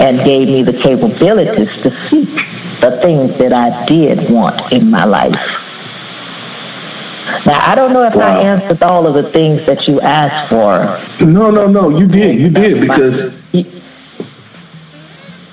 and 0.00 0.18
gave 0.24 0.48
me 0.48 0.64
the 0.64 0.72
capabilities 0.72 1.80
to 1.82 2.08
seek 2.08 2.34
the 2.80 2.98
things 3.02 3.38
that 3.38 3.52
I 3.52 3.86
did 3.86 4.28
want 4.28 4.72
in 4.72 4.90
my 4.90 5.04
life. 5.04 5.65
Now, 7.44 7.58
I 7.60 7.74
don't 7.74 7.92
know 7.92 8.04
if 8.04 8.14
wow. 8.14 8.38
I 8.38 8.42
answered 8.42 8.80
all 8.84 9.04
of 9.06 9.14
the 9.14 9.30
things 9.32 9.66
that 9.66 9.88
you 9.88 10.00
asked 10.00 10.48
for. 10.48 11.24
No, 11.24 11.50
no, 11.50 11.66
no, 11.66 11.88
you 11.88 12.06
did. 12.06 12.38
You 12.38 12.50
did 12.50 12.80
because 12.80 13.34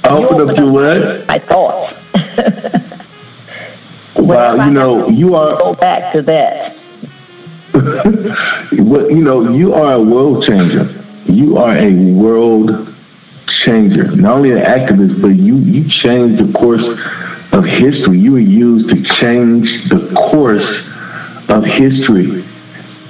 I 0.03 0.09
opened 0.09 0.51
up 0.51 0.57
your 0.57 0.71
what? 0.71 1.25
My 1.27 1.39
thoughts. 1.39 1.93
wow, 4.15 4.65
you 4.65 4.71
know, 4.71 5.09
you 5.09 5.35
are. 5.35 5.57
Go 5.57 5.73
back 5.73 6.13
to 6.13 6.21
that. 6.21 6.77
well, 7.73 9.09
you 9.09 9.23
know, 9.23 9.51
you 9.51 9.73
are 9.73 9.93
a 9.93 10.01
world 10.01 10.43
changer. 10.43 11.03
You 11.25 11.57
are 11.57 11.75
a 11.75 11.91
world 11.91 12.93
changer. 13.47 14.15
Not 14.15 14.37
only 14.37 14.51
an 14.51 14.59
activist, 14.59 15.19
but 15.19 15.29
you 15.29 15.57
you 15.57 15.89
changed 15.89 16.47
the 16.47 16.53
course 16.53 16.85
of 17.51 17.65
history. 17.65 18.19
You 18.19 18.33
were 18.33 18.39
used 18.39 18.89
to 18.89 19.01
change 19.15 19.89
the 19.89 20.13
course 20.13 20.92
of 21.53 21.63
history. 21.63 22.45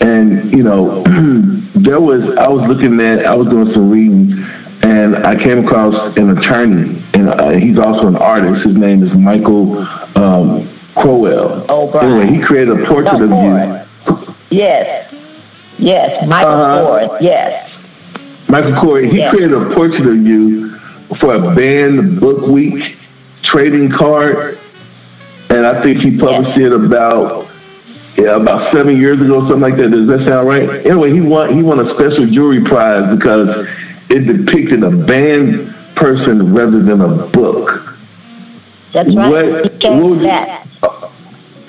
And, 0.01 0.51
you 0.51 0.63
know, 0.63 1.03
there 1.75 2.01
was, 2.01 2.23
I 2.38 2.47
was 2.47 2.67
looking 2.67 2.99
at, 3.01 3.25
I 3.25 3.36
was 3.36 3.47
doing 3.47 3.71
some 3.73 3.89
reading, 3.89 4.43
and 4.84 5.25
I 5.25 5.41
came 5.41 5.65
across 5.65 6.17
an 6.17 6.38
attorney, 6.38 7.01
and 7.13 7.29
uh, 7.29 7.51
he's 7.51 7.79
also 7.79 8.08
an 8.08 8.17
artist. 8.17 8.65
His 8.65 8.75
name 8.75 9.01
is 9.01 9.13
Michael 9.13 9.79
um, 10.17 10.69
Crowell. 10.95 11.65
Oh, 11.69 11.89
Brian. 11.89 12.19
Anyway, 12.19 12.38
he 12.38 12.43
created 12.43 12.82
a 12.82 12.86
portrait 12.86 13.19
no, 13.19 13.86
of 14.06 14.27
you. 14.27 14.36
Yes. 14.49 15.15
Yes, 15.79 16.27
Michael 16.27 16.51
uh, 16.51 17.08
Ford, 17.08 17.21
yes. 17.21 17.71
Michael 18.47 18.79
Corey, 18.79 19.10
he 19.10 19.17
yes. 19.17 19.34
created 19.34 19.53
a 19.53 19.73
portrait 19.73 20.06
of 20.06 20.17
you 20.17 20.77
for 21.19 21.36
a 21.36 21.56
banned 21.56 22.19
book 22.19 22.47
week 22.47 22.97
trading 23.41 23.89
card, 23.89 24.60
and 25.49 25.65
I 25.65 25.82
think 25.82 26.01
he 26.01 26.17
published 26.17 26.58
yes. 26.58 26.67
it 26.67 26.73
about 26.73 27.49
yeah, 28.17 28.36
about 28.36 28.71
seven 28.73 28.97
years 28.97 29.19
ago, 29.19 29.39
something 29.41 29.60
like 29.60 29.78
that. 29.78 29.89
Does 29.89 30.08
that 30.08 30.28
sound 30.28 30.47
right? 30.47 30.86
Anyway, 30.86 31.12
he 31.12 31.21
won 31.21 31.56
he 31.56 31.63
won 31.63 31.80
a 31.80 31.93
special 31.95 32.28
jury 32.28 32.63
prize 32.63 33.15
because 33.15 33.67
it 34.10 34.19
depicted 34.28 34.84
a 34.84 34.91
banned 34.91 35.73
person 35.95 36.54
rather 36.54 36.84
than 36.84 37.02
a 37.02 37.28
book. 37.28 37.97
That's 38.91 39.15
right. 39.15 39.52
What, 39.52 39.71
he 39.71 39.80
changed 39.80 40.26
that. 40.26 40.67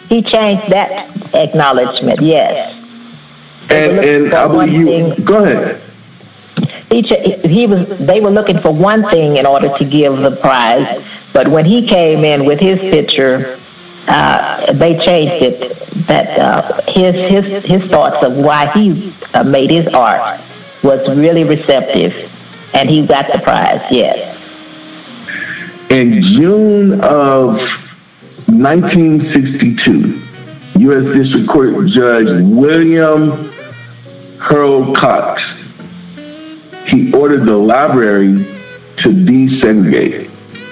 He 0.09 0.23
changed 0.23 0.71
that 0.71 1.35
acknowledgement. 1.35 2.21
Yes. 2.21 2.75
And 3.71 4.05
and 4.05 4.35
I 4.35 4.47
believe 4.47 4.73
you. 4.73 4.87
Thing. 4.87 5.25
Go 5.25 5.45
ahead. 5.45 5.81
He, 6.91 7.03
he 7.49 7.67
was. 7.67 7.89
They 7.99 8.21
were 8.21 8.31
looking 8.31 8.61
for 8.61 8.71
one 8.71 9.09
thing 9.09 9.39
in 9.39 9.47
order 9.47 9.77
to 9.79 9.85
give 9.85 10.19
the 10.19 10.37
prize, 10.37 11.03
but 11.33 11.49
when 11.49 11.65
he 11.65 11.89
came 11.89 12.23
in 12.23 12.45
with 12.45 12.61
his 12.61 12.79
picture 12.79 13.59
uh, 14.09 14.73
they 14.73 14.99
changed 14.99 15.43
it. 15.43 15.81
That 16.07 16.39
uh, 16.39 16.83
his 16.91 17.15
his 17.15 17.65
his 17.65 17.91
thoughts 17.91 18.23
of 18.23 18.35
why 18.35 18.71
he 18.73 19.15
uh, 19.33 19.45
made 19.45 19.71
his 19.71 19.87
art 19.95 20.41
was 20.83 21.09
really 21.09 21.45
receptive, 21.45 22.31
and 22.75 22.91
he 22.91 23.07
got 23.07 23.33
the 23.33 23.39
prize. 23.41 23.81
Yes. 23.91 24.39
In 25.91 26.23
June 26.23 27.01
of 27.01 27.57
1962, 28.49 30.23
U.S. 30.81 31.05
District 31.17 31.49
Court 31.49 31.87
Judge 31.87 32.29
William 32.43 33.53
Harold 34.41 34.97
Cox 34.97 35.43
he 36.87 37.13
ordered 37.13 37.45
the 37.45 37.57
library 37.57 38.45
to 38.99 39.09
desegregate. 39.09 40.31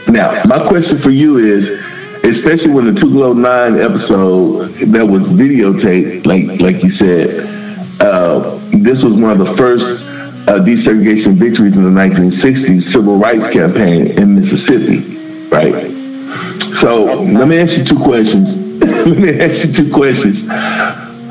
Now, 0.09 0.43
my 0.45 0.67
question 0.69 0.99
for 1.01 1.11
you 1.11 1.39
is 1.39 1.82
especially 2.25 2.71
when 2.71 2.95
the 2.95 3.01
Tougaloo 3.01 3.37
Nine 3.37 3.81
episode 3.81 4.75
that 4.93 5.07
was 5.07 5.23
videotaped, 5.23 6.27
like 6.27 6.61
like 6.61 6.83
you 6.83 6.93
said, 6.93 8.01
uh, 8.01 8.59
this 8.73 9.03
was 9.03 9.15
one 9.15 9.31
of 9.31 9.39
the 9.39 9.57
first 9.57 9.85
uh, 10.49 10.59
desegregation 10.61 11.35
victories 11.35 11.75
in 11.75 11.83
the 11.83 12.01
1960s 12.01 12.93
civil 12.93 13.17
rights 13.17 13.53
campaign 13.53 14.07
in 14.19 14.41
Mississippi, 14.41 15.49
right? 15.49 15.91
So 16.81 17.23
let 17.23 17.49
me 17.49 17.59
ask 17.59 17.73
you 17.73 17.85
two 17.85 17.99
questions. 17.99 18.83
let 18.83 19.19
me 19.19 19.41
ask 19.41 19.67
you 19.67 19.73
two 19.73 19.93
questions. 19.93 20.49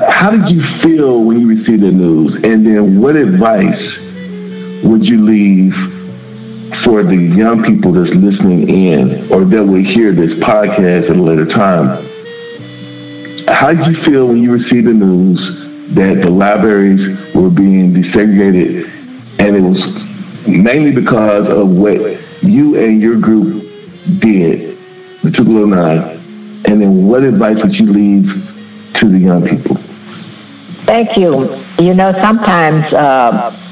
How 0.08 0.30
did 0.30 0.48
you 0.50 0.66
feel 0.80 1.22
when 1.22 1.40
you 1.40 1.48
received 1.48 1.82
the 1.82 1.90
news, 1.90 2.34
and 2.36 2.66
then 2.66 3.00
what 3.00 3.16
advice 3.16 3.96
would 4.82 5.06
you 5.06 5.24
leave 5.24 6.01
for 6.84 7.02
the 7.02 7.16
young 7.16 7.62
people 7.62 7.92
that's 7.92 8.10
listening 8.10 8.68
in 8.68 9.30
or 9.32 9.44
that 9.44 9.64
will 9.64 9.82
hear 9.82 10.12
this 10.12 10.32
podcast 10.38 11.10
at 11.10 11.16
a 11.16 11.22
later 11.22 11.46
time. 11.46 11.96
How 13.48 13.72
did 13.72 13.86
you 13.86 14.02
feel 14.02 14.26
when 14.28 14.42
you 14.42 14.52
received 14.52 14.86
the 14.86 14.92
news 14.92 15.94
that 15.94 16.22
the 16.22 16.30
libraries 16.30 17.34
were 17.34 17.50
being 17.50 17.92
desegregated 17.92 18.88
and 19.38 19.56
it 19.56 19.60
was 19.60 19.84
mainly 20.46 20.92
because 20.92 21.48
of 21.48 21.68
what 21.68 22.00
you 22.42 22.76
and 22.76 23.00
your 23.00 23.18
group 23.18 23.62
did, 24.18 24.78
the 25.22 25.30
Tougaloo 25.30 25.68
Nine, 25.68 26.20
and 26.64 26.80
then 26.80 27.06
what 27.06 27.22
advice 27.22 27.62
would 27.62 27.78
you 27.78 27.92
leave 27.92 28.92
to 28.94 29.08
the 29.08 29.18
young 29.18 29.46
people? 29.46 29.76
Thank 30.86 31.16
you. 31.16 31.64
You 31.78 31.94
know, 31.94 32.12
sometimes 32.22 32.92
uh, 32.92 33.71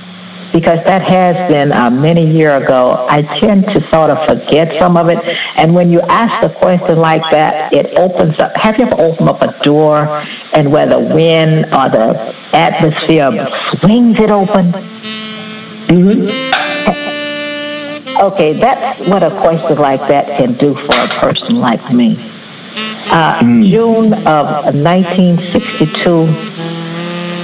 because 0.52 0.78
that 0.84 1.02
has 1.02 1.36
been 1.50 1.72
uh, 1.72 1.90
many 1.90 2.30
years 2.30 2.62
ago. 2.62 3.06
I 3.08 3.22
tend 3.38 3.64
to 3.66 3.80
sort 3.90 4.10
of 4.10 4.26
forget 4.28 4.76
some 4.78 4.96
of 4.96 5.08
it. 5.08 5.18
And 5.56 5.74
when 5.74 5.90
you 5.90 6.00
ask 6.02 6.42
a 6.42 6.50
question 6.58 6.98
like 6.98 7.22
that, 7.30 7.72
it 7.72 7.98
opens 7.98 8.38
up. 8.38 8.56
Have 8.56 8.78
you 8.78 8.86
ever 8.86 9.00
opened 9.00 9.28
up 9.28 9.42
a 9.42 9.58
door 9.62 10.06
and 10.52 10.72
where 10.72 10.88
the 10.88 10.98
wind 10.98 11.66
or 11.66 11.88
the 11.88 12.34
atmosphere 12.52 13.30
swings 13.80 14.18
it 14.18 14.30
open? 14.30 14.72
Mm-hmm. 15.86 16.60
Okay, 18.22 18.52
that's 18.52 19.08
what 19.08 19.22
a 19.22 19.30
question 19.30 19.78
like 19.78 20.00
that 20.08 20.26
can 20.36 20.52
do 20.54 20.74
for 20.74 20.94
a 20.94 21.08
person 21.08 21.56
like 21.56 21.92
me. 21.92 22.16
Uh, 23.12 23.40
mm. 23.40 23.68
June 23.70 24.12
of 24.26 24.74
1962, 24.74 26.28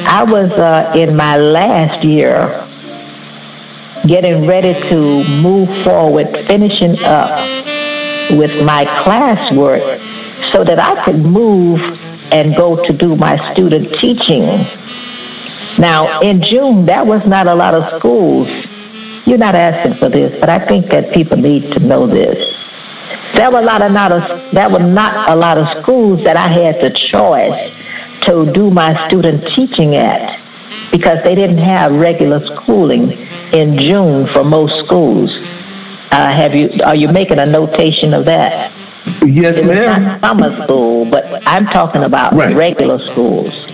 I 0.07 0.23
was 0.23 0.53
uh, 0.53 0.93
in 0.95 1.17
my 1.17 1.37
last 1.39 2.05
year 2.05 2.66
getting 4.07 4.47
ready 4.47 4.75
to 4.89 5.25
move 5.43 5.69
forward, 5.83 6.29
finishing 6.47 6.97
up 7.05 7.31
with 8.31 8.65
my 8.65 8.85
classwork 9.03 10.01
so 10.53 10.65
that 10.65 10.79
I 10.79 11.05
could 11.05 11.19
move 11.19 11.81
and 12.33 12.57
go 12.57 12.83
to 12.85 12.93
do 12.93 13.17
my 13.17 13.37
student 13.53 13.93
teaching. 13.95 14.43
Now, 15.79 16.21
in 16.21 16.43
June, 16.43 16.87
that 16.87 17.07
was 17.07 17.25
not 17.27 17.47
a 17.47 17.55
lot 17.55 17.75
of 17.75 17.99
schools. 17.99 18.49
You're 19.27 19.39
not 19.39 19.55
asking 19.55 19.95
for 19.95 20.09
this, 20.09 20.39
but 20.41 20.49
I 20.49 20.59
think 20.59 20.87
that 20.87 21.13
people 21.13 21.37
need 21.37 21.73
to 21.73 21.81
know 21.81 22.07
this. 22.07 22.45
There 23.35 23.51
were 23.51 23.59
a 23.59 23.65
lot 23.65 23.83
of 23.83 23.93
not 23.93 24.13
a, 24.13 24.49
there 24.53 24.71
were 24.71 24.79
not 24.79 25.29
a 25.29 25.37
lot 25.37 25.59
of 25.59 25.83
schools 25.83 26.23
that 26.25 26.37
I 26.37 26.49
had 26.49 26.81
the 26.81 26.91
choice 26.91 27.73
to 28.23 28.51
do 28.53 28.71
my 28.71 29.07
student 29.07 29.47
teaching 29.49 29.95
at 29.97 30.41
because 30.97 31.23
they 31.25 31.35
didn't 31.35 31.59
have 31.59 31.93
regular 31.93 32.45
schooling 32.47 33.13
in 33.53 33.79
June 33.79 34.27
for 34.29 34.43
most 34.43 34.79
schools. 34.85 35.37
Uh, 36.11 36.33
have 36.33 36.55
you? 36.55 36.71
Are 36.85 36.97
you 36.97 37.09
making 37.09 37.39
a 37.39 37.45
notation 37.45 38.15
of 38.15 38.25
that? 38.25 38.73
Yes, 39.25 39.65
ma'am. 39.65 40.03
Not 40.03 40.21
summer 40.21 40.63
school, 40.65 41.05
but 41.05 41.47
I'm 41.47 41.67
talking 41.67 42.03
about 42.03 42.33
right. 42.33 42.57
regular 42.57 42.99
schools. 42.99 43.67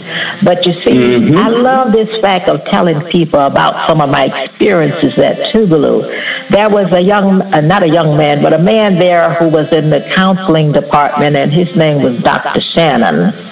But 0.42 0.66
you 0.66 0.72
see, 0.72 0.90
mm-hmm. 0.90 1.36
I 1.36 1.48
love 1.48 1.92
this 1.92 2.20
fact 2.20 2.48
of 2.48 2.64
telling 2.64 3.00
people 3.02 3.40
about 3.40 3.86
some 3.86 4.00
of 4.00 4.10
my 4.10 4.24
experiences 4.24 5.18
at 5.18 5.36
Tougaloo. 5.52 6.02
There 6.50 6.68
was 6.68 6.90
a 6.92 7.00
young, 7.00 7.40
uh, 7.40 7.60
not 7.60 7.82
a 7.82 7.88
young 7.88 8.16
man, 8.16 8.42
but 8.42 8.52
a 8.52 8.58
man 8.58 8.96
there 8.96 9.32
who 9.34 9.48
was 9.48 9.72
in 9.72 9.90
the 9.90 10.00
counseling 10.14 10.72
department, 10.72 11.36
and 11.36 11.52
his 11.52 11.76
name 11.76 12.02
was 12.02 12.20
Dr. 12.22 12.60
Shannon. 12.60 13.51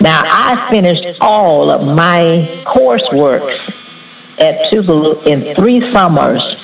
Now, 0.00 0.22
I 0.24 0.66
finished 0.70 1.06
all 1.20 1.70
of 1.70 1.86
my 1.86 2.48
coursework 2.64 3.50
at 4.38 4.70
Tougaloo 4.70 5.24
in 5.26 5.54
three 5.54 5.80
summers 5.92 6.56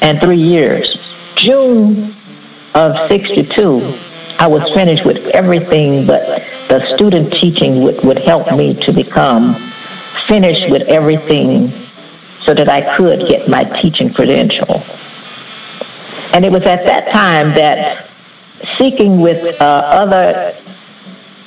and 0.00 0.20
three 0.20 0.40
years. 0.40 0.98
June 1.36 2.16
of 2.74 3.08
62, 3.08 3.98
I 4.38 4.46
was 4.48 4.68
finished 4.72 5.04
with 5.04 5.18
everything, 5.28 6.06
but 6.06 6.42
the 6.68 6.84
student 6.94 7.32
teaching 7.32 7.82
would, 7.82 8.04
would 8.04 8.18
help 8.18 8.50
me 8.56 8.74
to 8.74 8.92
become 8.92 9.54
finished 10.26 10.70
with 10.70 10.82
everything 10.88 11.70
so 12.40 12.52
that 12.52 12.68
I 12.68 12.96
could 12.96 13.20
get 13.28 13.48
my 13.48 13.64
teaching 13.64 14.12
credential. 14.12 14.82
And 16.32 16.44
it 16.44 16.50
was 16.50 16.64
at 16.64 16.84
that 16.84 17.10
time 17.12 17.54
that 17.54 18.10
seeking 18.76 19.20
with 19.20 19.60
uh, 19.60 19.64
other 19.64 20.56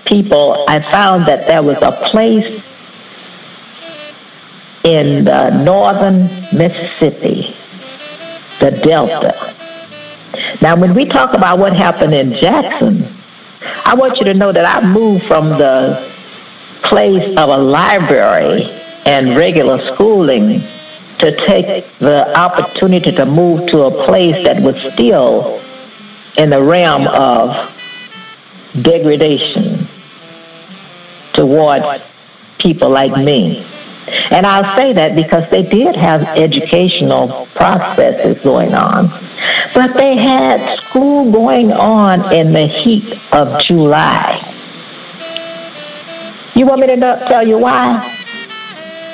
people, 0.08 0.66
I 0.68 0.80
found 0.80 1.28
that 1.28 1.46
there 1.46 1.62
was 1.62 1.82
a 1.82 1.92
place 1.92 2.64
in 4.84 5.26
northern 5.26 6.24
Mississippi, 6.54 7.56
the 8.60 8.72
Delta, 8.72 9.56
now, 10.62 10.76
when 10.76 10.94
we 10.94 11.06
talk 11.06 11.34
about 11.34 11.60
what 11.60 11.74
happened 11.74 12.14
in 12.14 12.34
Jackson, 12.34 13.08
I 13.86 13.96
want 13.96 14.20
you 14.20 14.26
to 14.26 14.34
know 14.34 14.52
that 14.52 14.66
I 14.66 14.86
moved 14.86 15.26
from 15.26 15.50
the 15.50 16.12
place 16.84 17.30
of 17.38 17.50
a 17.50 17.58
library 17.58 18.64
and 19.06 19.36
regular 19.36 19.80
schooling 19.80 20.62
to 21.20 21.36
take 21.36 21.88
the 22.00 22.38
opportunity 22.38 23.12
to 23.12 23.26
move 23.26 23.68
to 23.70 23.84
a 23.84 24.06
place 24.06 24.44
that 24.44 24.62
was 24.62 24.80
still 24.94 25.60
in 26.38 26.50
the 26.50 26.62
realm 26.62 27.08
of 27.08 27.74
degradation 28.82 29.87
toward 31.38 32.02
people 32.58 32.90
like 32.90 33.16
me. 33.24 33.66
And 34.32 34.46
I'll 34.46 34.76
say 34.76 34.94
that 34.94 35.16
because 35.16 35.50
they 35.50 35.64
did 35.64 35.96
have 35.96 36.24
educational 36.38 37.48
processes 37.56 38.42
going 38.44 38.74
on. 38.74 39.08
But 39.74 39.98
they 39.98 40.18
had 40.18 40.80
school 40.82 41.32
going 41.32 41.72
on 41.72 42.34
in 42.34 42.54
the 42.54 42.68
heat 42.68 43.34
of 43.34 43.60
July. 43.62 44.42
You 46.56 46.66
want 46.66 46.82
me 46.82 46.88
to 46.88 47.24
tell 47.28 47.48
you 47.48 47.60
why? 47.60 48.02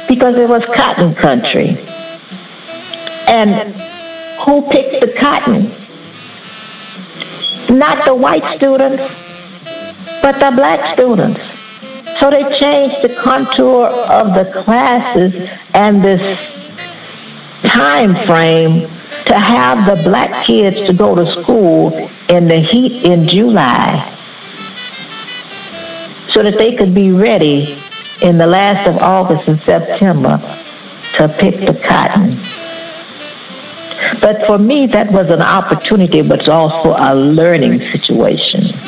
Because 0.07 0.37
it 0.37 0.47
was 0.47 0.63
cotton 0.65 1.13
country. 1.13 1.77
And 3.27 3.75
who 4.45 4.61
picked 4.69 5.01
the 5.01 5.11
cotton? 5.17 5.63
Not 7.75 8.05
the 8.05 8.13
white 8.13 8.45
students, 8.57 9.01
but 10.21 10.33
the 10.39 10.51
black 10.55 10.93
students. 10.93 11.52
So 12.23 12.29
they 12.29 12.57
changed 12.57 13.01
the 13.01 13.13
contour 13.21 13.87
of 13.87 14.33
the 14.33 14.49
classes 14.63 15.51
and 15.73 16.01
this 16.01 16.21
time 17.63 18.15
frame 18.25 18.79
to 19.25 19.37
have 19.37 19.85
the 19.85 20.01
black 20.09 20.45
kids 20.45 20.85
to 20.85 20.93
go 20.93 21.15
to 21.15 21.25
school 21.25 21.91
in 22.29 22.45
the 22.45 22.59
heat 22.59 23.03
in 23.03 23.27
July 23.27 24.07
so 26.29 26.41
that 26.43 26.57
they 26.57 26.73
could 26.77 26.95
be 26.95 27.11
ready 27.11 27.75
in 28.21 28.37
the 28.37 28.47
last 28.47 28.87
of 28.87 28.95
August 28.99 29.49
and 29.49 29.59
September 29.59 30.37
to 31.15 31.27
pick 31.27 31.55
the 31.55 31.77
cotton. 31.85 32.39
But 34.21 34.47
for 34.47 34.57
me, 34.57 34.87
that 34.87 35.11
was 35.11 35.29
an 35.29 35.41
opportunity, 35.41 36.21
but 36.21 36.47
also 36.47 36.95
a 36.97 37.13
learning 37.13 37.81
situation. 37.91 38.79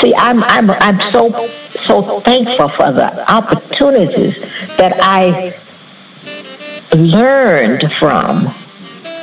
See, 0.00 0.14
I'm, 0.14 0.42
I'm, 0.44 0.70
I'm 0.70 1.00
so, 1.12 1.30
so 1.70 2.20
thankful 2.20 2.68
for 2.70 2.92
the 2.92 3.30
opportunities 3.30 4.34
that 4.76 4.98
I 5.00 5.58
learned 6.94 7.92
from. 7.92 8.48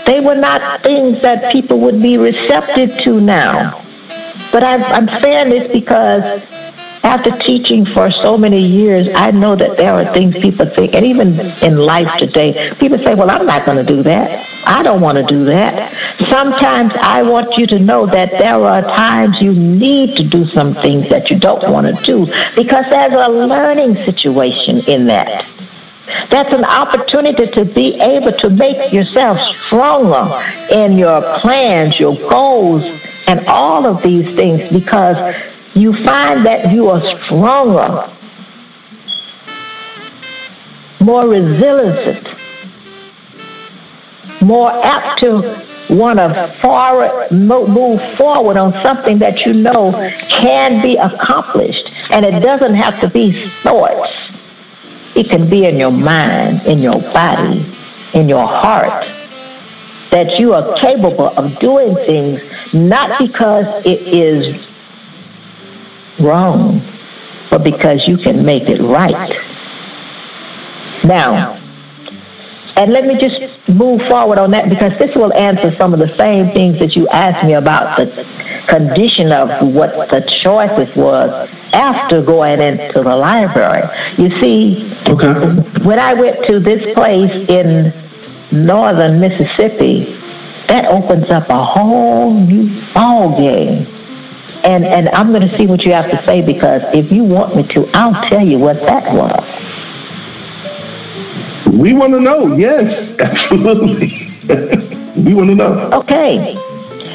They 0.05 0.19
were 0.19 0.35
not 0.35 0.81
things 0.81 1.21
that 1.21 1.51
people 1.51 1.79
would 1.81 2.01
be 2.01 2.17
receptive 2.17 2.97
to 2.99 3.21
now. 3.21 3.79
But 4.51 4.63
I'm, 4.63 4.83
I'm 4.83 5.07
saying 5.21 5.49
this 5.49 5.71
because 5.71 6.45
after 7.03 7.31
teaching 7.31 7.85
for 7.85 8.09
so 8.11 8.37
many 8.37 8.59
years, 8.59 9.07
I 9.13 9.31
know 9.31 9.55
that 9.55 9.77
there 9.77 9.93
are 9.93 10.13
things 10.13 10.35
people 10.35 10.69
think, 10.69 10.95
and 10.95 11.05
even 11.05 11.39
in 11.61 11.77
life 11.77 12.17
today, 12.17 12.73
people 12.79 12.97
say, 12.97 13.13
Well, 13.15 13.29
I'm 13.29 13.45
not 13.45 13.65
going 13.65 13.77
to 13.77 13.83
do 13.83 14.03
that. 14.03 14.47
I 14.65 14.81
don't 14.83 15.01
want 15.01 15.17
to 15.17 15.23
do 15.23 15.45
that. 15.45 15.91
Sometimes 16.29 16.93
I 16.95 17.21
want 17.21 17.57
you 17.57 17.65
to 17.67 17.79
know 17.79 18.05
that 18.05 18.31
there 18.31 18.55
are 18.55 18.81
times 18.81 19.41
you 19.41 19.53
need 19.53 20.17
to 20.17 20.23
do 20.23 20.45
some 20.45 20.73
things 20.73 21.09
that 21.09 21.29
you 21.29 21.37
don't 21.37 21.69
want 21.71 21.87
to 21.87 22.03
do 22.03 22.25
because 22.55 22.89
there's 22.89 23.13
a 23.13 23.29
learning 23.29 23.95
situation 24.03 24.79
in 24.87 25.05
that. 25.05 25.45
That's 26.29 26.51
an 26.53 26.65
opportunity 26.65 27.47
to 27.47 27.65
be 27.65 27.99
able 27.99 28.33
to 28.33 28.49
make 28.49 28.91
yourself 28.91 29.39
stronger 29.39 30.43
in 30.71 30.97
your 30.97 31.21
plans, 31.39 31.99
your 31.99 32.15
goals, 32.29 32.83
and 33.27 33.45
all 33.47 33.85
of 33.85 34.01
these 34.01 34.33
things 34.35 34.69
because 34.71 35.37
you 35.75 35.93
find 36.03 36.45
that 36.45 36.71
you 36.71 36.89
are 36.89 37.01
stronger, 37.17 38.09
more 40.99 41.27
resilient, 41.27 42.27
more 44.43 44.71
apt 44.71 45.19
to 45.19 45.65
want 45.89 46.19
to 46.19 47.27
move 47.31 48.01
forward 48.15 48.57
on 48.57 48.73
something 48.81 49.17
that 49.19 49.45
you 49.45 49.53
know 49.53 49.91
can 50.29 50.81
be 50.81 50.97
accomplished. 50.97 51.91
And 52.11 52.25
it 52.25 52.39
doesn't 52.41 52.73
have 52.73 52.99
to 53.01 53.09
be 53.09 53.47
thoughts. 53.47 54.11
It 55.15 55.29
can 55.29 55.49
be 55.49 55.65
in 55.65 55.77
your 55.77 55.91
mind, 55.91 56.65
in 56.65 56.79
your 56.79 56.99
body, 57.13 57.65
in 58.13 58.27
your 58.27 58.47
heart, 58.47 59.05
that 60.09 60.39
you 60.39 60.53
are 60.53 60.75
capable 60.75 61.27
of 61.37 61.59
doing 61.59 61.95
things 61.95 62.73
not 62.73 63.19
because 63.19 63.85
it 63.85 64.07
is 64.07 64.69
wrong, 66.19 66.81
but 67.49 67.63
because 67.63 68.07
you 68.07 68.17
can 68.17 68.43
make 68.43 68.69
it 68.69 68.81
right. 68.81 69.45
Now, 71.03 71.55
and 72.75 72.91
let 72.91 73.05
me 73.05 73.15
just 73.15 73.69
move 73.69 74.01
forward 74.07 74.39
on 74.39 74.51
that 74.51 74.69
because 74.69 74.97
this 74.97 75.15
will 75.15 75.33
answer 75.33 75.73
some 75.75 75.93
of 75.93 75.99
the 75.99 76.13
same 76.15 76.51
things 76.53 76.79
that 76.79 76.95
you 76.95 77.07
asked 77.09 77.45
me 77.45 77.53
about 77.53 77.97
the 77.97 78.07
condition 78.67 79.31
of 79.31 79.49
what 79.73 79.93
the 80.09 80.21
choices 80.21 80.93
was 80.95 81.51
after 81.73 82.21
going 82.21 82.59
into 82.59 83.01
the 83.01 83.15
library. 83.15 83.87
You 84.17 84.29
see, 84.39 84.91
okay. 85.07 85.83
when 85.83 85.99
I 85.99 86.13
went 86.13 86.45
to 86.45 86.59
this 86.59 86.93
place 86.93 87.31
in 87.47 87.93
northern 88.51 89.19
Mississippi, 89.19 90.19
that 90.67 90.85
opens 90.85 91.29
up 91.29 91.49
a 91.49 91.63
whole 91.63 92.33
new 92.39 92.75
ball 92.93 93.37
game 93.39 93.85
and, 94.63 94.85
and 94.85 95.09
I'm 95.09 95.31
going 95.31 95.47
to 95.47 95.57
see 95.57 95.67
what 95.67 95.83
you 95.83 95.91
have 95.91 96.09
to 96.09 96.25
say 96.25 96.41
because 96.41 96.81
if 96.93 97.11
you 97.11 97.23
want 97.23 97.55
me 97.55 97.63
to, 97.63 97.89
I'll 97.93 98.29
tell 98.29 98.45
you 98.45 98.57
what 98.57 98.79
that 98.81 99.13
was. 99.13 99.72
We 101.73 101.93
want 101.93 102.13
to 102.13 102.19
know. 102.19 102.55
Yes, 102.55 103.19
absolutely. 103.19 104.27
we 105.23 105.33
want 105.33 105.49
to 105.49 105.55
know. 105.55 105.89
Okay. 105.91 106.55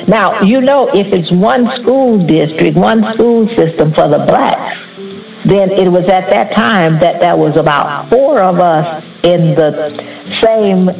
Now, 0.09 0.41
you 0.41 0.61
know, 0.61 0.89
if 0.89 1.13
it's 1.13 1.31
one 1.31 1.71
school 1.77 2.19
district, 2.27 2.77
one 2.77 3.03
school 3.15 3.47
system 3.47 3.93
for 3.93 4.09
the 4.09 4.19
blacks, 4.19 4.77
then 5.45 5.71
it 5.71 5.89
was 5.89 6.09
at 6.09 6.29
that 6.31 6.53
time 6.53 6.99
that 6.99 7.21
there 7.21 7.37
was 7.37 7.57
about 7.57 8.09
four 8.09 8.41
of 8.41 8.59
us 8.59 9.05
in 9.23 9.55
the 9.55 9.91
same 10.25 10.91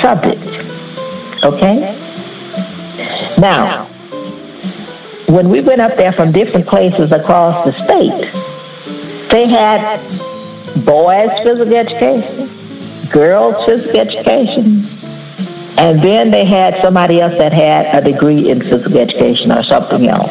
subject. 0.00 0.46
Okay? 1.44 2.00
Now, 3.36 3.84
when 5.28 5.50
we 5.50 5.60
went 5.60 5.82
up 5.82 5.96
there 5.96 6.12
from 6.12 6.32
different 6.32 6.66
places 6.66 7.12
across 7.12 7.66
the 7.66 7.72
state, 7.72 8.32
they 9.30 9.46
had 9.46 10.00
boys 10.84 11.30
physical 11.40 11.74
education, 11.74 12.48
girls 13.10 13.64
physical 13.64 14.00
education, 14.00 14.82
and 15.76 16.00
then 16.00 16.30
they 16.30 16.44
had 16.44 16.80
somebody 16.80 17.20
else 17.20 17.36
that 17.38 17.52
had 17.52 17.94
a 17.94 18.12
degree 18.12 18.50
in 18.50 18.62
physical 18.62 18.98
education 18.98 19.52
or 19.52 19.62
something 19.62 20.08
else. 20.08 20.30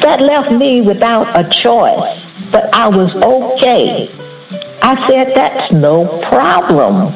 That 0.00 0.20
left 0.20 0.52
me 0.52 0.80
without 0.80 1.38
a 1.38 1.48
choice, 1.48 2.50
but 2.50 2.74
I 2.74 2.88
was 2.88 3.14
okay. 3.16 4.08
I 4.82 5.06
said, 5.06 5.34
that's 5.34 5.72
no 5.72 6.06
problem. 6.22 7.14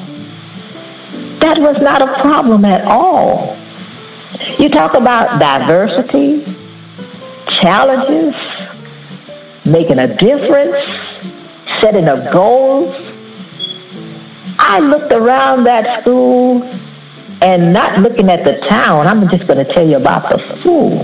That 1.41 1.59
was 1.59 1.81
not 1.81 2.03
a 2.03 2.21
problem 2.21 2.65
at 2.65 2.85
all. 2.87 3.57
You 4.59 4.69
talk 4.69 4.95
about 4.95 5.39
diversity, 5.39 6.45
challenges, 7.49 8.35
making 9.65 9.99
a 9.99 10.17
difference, 10.17 10.89
setting 11.85 12.09
up 12.09 12.33
goals. 12.33 12.87
I 14.59 14.79
looked 14.79 15.13
around 15.13 15.65
that 15.65 16.01
school 16.01 16.63
and 17.43 17.75
not 17.75 17.99
looking 17.99 18.31
at 18.31 18.43
the 18.43 18.59
town, 18.67 19.07
I'm 19.07 19.29
just 19.29 19.47
going 19.47 19.63
to 19.63 19.71
tell 19.71 19.87
you 19.87 19.99
about 19.99 20.31
the 20.31 20.39
school. 20.57 20.97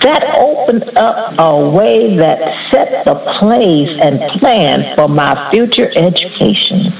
That 0.00 0.34
opened 0.38 0.96
up 0.96 1.38
a 1.38 1.68
way 1.68 2.16
that 2.16 2.70
set 2.70 3.04
the 3.04 3.16
place 3.38 3.98
and 3.98 4.18
plan 4.40 4.96
for 4.96 5.08
my 5.08 5.50
future 5.50 5.92
education. 5.94 6.90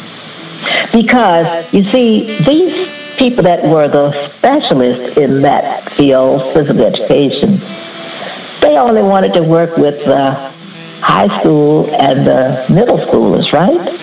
Because, 0.93 1.73
you 1.73 1.83
see, 1.85 2.27
these 2.43 3.17
people 3.17 3.43
that 3.45 3.63
were 3.65 3.89
the 3.89 4.13
specialists 4.29 5.17
in 5.17 5.41
that 5.41 5.91
field, 5.93 6.53
physical 6.53 6.85
education, 6.85 7.59
they 8.61 8.77
only 8.77 9.03
wanted 9.03 9.33
to 9.33 9.43
work 9.43 9.79
with 9.79 10.05
the 10.05 10.54
high 11.05 11.29
school 11.41 11.89
and 11.95 12.27
the 12.27 12.65
middle 12.73 12.99
schoolers, 12.99 13.53
right? 13.53 14.01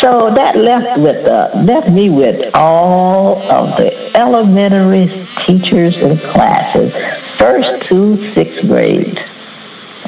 So 0.00 0.30
that 0.34 0.56
left 0.56 1.00
with 1.00 1.24
uh, 1.24 1.50
left 1.64 1.88
me 1.88 2.10
with 2.10 2.54
all 2.54 3.38
of 3.50 3.76
the 3.78 3.90
elementary 4.14 5.06
teachers 5.38 6.02
and 6.02 6.20
classes, 6.20 6.92
first 7.38 7.86
to 7.86 8.16
sixth 8.32 8.60
grade. 8.68 9.24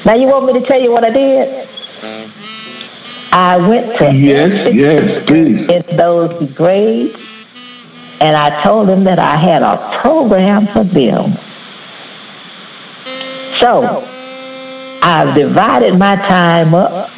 Now 0.04 0.14
you 0.14 0.26
want 0.26 0.46
me 0.46 0.52
to 0.60 0.66
tell 0.66 0.80
you 0.80 0.92
what 0.92 1.04
I 1.04 1.10
did? 1.10 1.68
I 3.32 3.56
went 3.56 3.98
to 3.98 4.12
yes, 4.12 4.74
yes, 4.74 5.26
please. 5.26 5.68
in 5.68 5.96
those 5.96 6.52
grades, 6.52 7.16
and 8.20 8.36
I 8.36 8.62
told 8.62 8.88
them 8.88 9.04
that 9.04 9.18
I 9.18 9.36
had 9.36 9.62
a 9.62 9.76
program 9.98 10.66
for 10.66 10.84
them. 10.84 11.38
So 13.58 14.06
I've 15.08 15.36
divided 15.36 15.96
my 15.96 16.16
time 16.16 16.74
up 16.74 17.12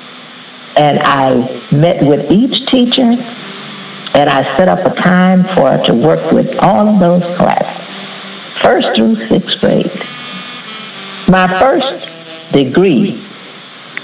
and 0.77 0.99
I 0.99 1.37
met 1.73 2.07
with 2.07 2.31
each 2.31 2.67
teacher 2.67 3.01
and 3.01 4.29
I 4.29 4.45
set 4.59 4.69
up 4.69 4.81
a 4.81 4.95
time 4.95 5.43
for 5.43 5.79
to 5.87 5.95
work 5.95 6.31
with 6.31 6.59
all 6.59 6.87
of 6.87 7.01
those 7.01 7.25
classes, 7.39 8.61
first 8.61 8.95
through 8.95 9.27
sixth 9.27 9.59
grade. 9.61 9.91
My 11.31 11.59
first 11.59 12.07
degree 12.53 13.27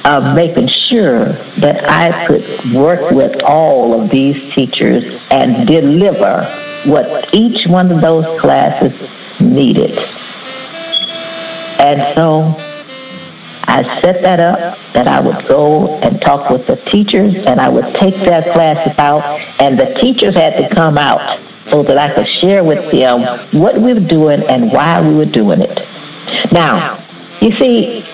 of 0.06 0.34
making 0.34 0.68
sure 0.68 1.34
that 1.58 1.84
I 1.86 2.26
could 2.26 2.72
work 2.72 3.10
with 3.10 3.42
all 3.42 4.00
of 4.00 4.08
these 4.08 4.54
teachers 4.54 5.20
and 5.30 5.66
deliver 5.66 6.42
what 6.86 7.34
each 7.34 7.66
one 7.66 7.92
of 7.92 8.00
those 8.00 8.40
classes 8.40 9.10
needed. 9.40 9.98
And 11.78 12.14
so 12.14 12.56
I 13.74 13.82
set 14.00 14.22
that 14.22 14.38
up 14.38 14.78
that 14.92 15.08
I 15.08 15.18
would 15.18 15.48
go 15.48 15.98
and 15.98 16.22
talk 16.22 16.48
with 16.48 16.64
the 16.68 16.76
teachers 16.76 17.34
and 17.34 17.60
I 17.60 17.68
would 17.68 17.92
take 17.96 18.14
their 18.14 18.40
classes 18.40 18.96
out 18.98 19.24
and 19.60 19.76
the 19.76 19.92
teachers 20.00 20.36
had 20.36 20.56
to 20.56 20.72
come 20.72 20.96
out 20.96 21.40
so 21.66 21.82
that 21.82 21.98
I 21.98 22.14
could 22.14 22.28
share 22.28 22.62
with 22.62 22.88
them 22.92 23.22
what 23.50 23.74
we 23.74 23.92
were 23.92 23.98
doing 23.98 24.44
and 24.48 24.70
why 24.70 25.04
we 25.04 25.16
were 25.16 25.24
doing 25.24 25.60
it. 25.60 25.80
Now, 26.52 27.04
you 27.40 27.50
see, 27.50 28.04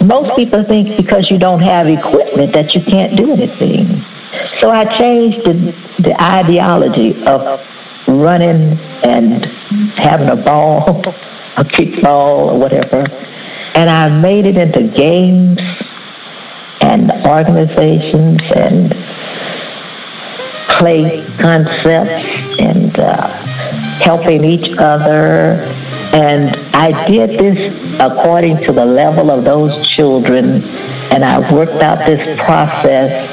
most 0.00 0.36
people 0.36 0.62
think 0.62 0.96
because 0.96 1.28
you 1.28 1.40
don't 1.40 1.60
have 1.60 1.88
equipment 1.88 2.52
that 2.52 2.76
you 2.76 2.80
can't 2.80 3.16
do 3.16 3.32
anything. 3.32 4.00
So 4.60 4.70
I 4.70 4.84
changed 4.84 5.44
the, 5.44 5.74
the 5.98 6.22
ideology 6.22 7.20
of 7.24 7.60
running 8.06 8.78
and 9.02 9.44
having 9.96 10.28
a 10.28 10.36
ball, 10.36 11.00
a 11.56 11.64
kickball 11.64 12.52
or 12.52 12.58
whatever 12.60 13.06
and 13.74 13.90
I 13.90 14.08
made 14.08 14.46
it 14.46 14.56
into 14.56 14.84
games 14.84 15.60
and 16.80 17.10
organizations 17.26 18.40
and 18.54 18.94
play 20.68 21.24
concepts 21.38 22.60
and 22.60 22.98
uh, 22.98 23.28
helping 24.00 24.44
each 24.44 24.76
other. 24.78 25.62
And 26.12 26.56
I 26.74 27.06
did 27.06 27.30
this 27.30 28.00
according 28.00 28.58
to 28.64 28.72
the 28.72 28.84
level 28.84 29.30
of 29.30 29.44
those 29.44 29.84
children, 29.86 30.62
and 31.12 31.24
I 31.24 31.52
worked 31.52 31.82
out 31.82 32.06
this 32.06 32.38
process. 32.38 33.30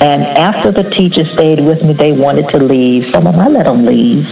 And 0.00 0.22
after 0.22 0.70
the 0.70 0.88
teachers 0.88 1.30
stayed 1.32 1.60
with 1.60 1.84
me, 1.84 1.92
they 1.92 2.12
wanted 2.12 2.48
to 2.50 2.58
leave. 2.58 3.10
Some 3.10 3.26
of 3.26 3.34
them 3.34 3.42
I 3.42 3.48
let 3.48 3.64
them 3.64 3.84
leave. 3.84 4.28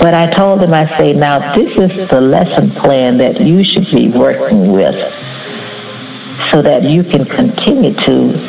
But 0.00 0.14
I 0.14 0.30
told 0.30 0.60
them, 0.60 0.74
I 0.74 0.86
say, 0.98 1.12
now 1.12 1.54
this 1.54 1.76
is 1.76 2.08
the 2.08 2.20
lesson 2.20 2.70
plan 2.70 3.18
that 3.18 3.40
you 3.40 3.64
should 3.64 3.86
be 3.90 4.08
working 4.08 4.72
with 4.72 4.94
so 6.50 6.62
that 6.62 6.82
you 6.82 7.02
can 7.02 7.24
continue 7.24 7.94
to 7.94 8.48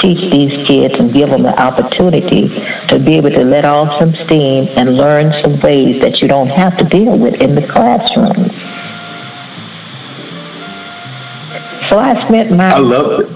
teach 0.00 0.30
these 0.30 0.66
kids 0.66 0.94
and 0.94 1.12
give 1.12 1.30
them 1.30 1.42
the 1.42 1.60
opportunity 1.60 2.48
to 2.88 2.98
be 2.98 3.14
able 3.14 3.30
to 3.30 3.44
let 3.44 3.64
off 3.64 3.98
some 3.98 4.14
steam 4.14 4.68
and 4.76 4.96
learn 4.96 5.32
some 5.42 5.60
ways 5.60 6.00
that 6.00 6.20
you 6.20 6.28
don't 6.28 6.48
have 6.48 6.76
to 6.78 6.84
deal 6.84 7.16
with 7.18 7.40
in 7.40 7.54
the 7.54 7.66
classroom. 7.66 8.50
So 11.88 11.98
I 11.98 12.20
spent 12.24 12.50
my 12.52 12.70
I 12.70 12.78
love 12.78 13.28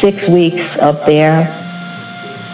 six 0.00 0.28
weeks 0.28 0.78
up 0.78 1.04
there, 1.06 1.48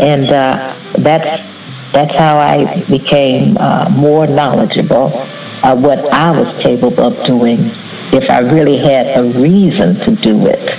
and 0.00 0.24
uh, 0.30 0.74
that's 0.98 1.53
that's 1.94 2.14
how 2.14 2.38
I 2.38 2.82
became 2.86 3.56
uh, 3.56 3.88
more 3.90 4.26
knowledgeable 4.26 5.16
of 5.62 5.80
what 5.80 6.12
I 6.12 6.36
was 6.38 6.48
capable 6.60 7.04
of 7.04 7.24
doing 7.24 7.70
if 8.12 8.28
I 8.28 8.40
really 8.40 8.76
had 8.78 9.16
a 9.16 9.22
reason 9.38 9.94
to 10.00 10.16
do 10.16 10.46
it. 10.46 10.76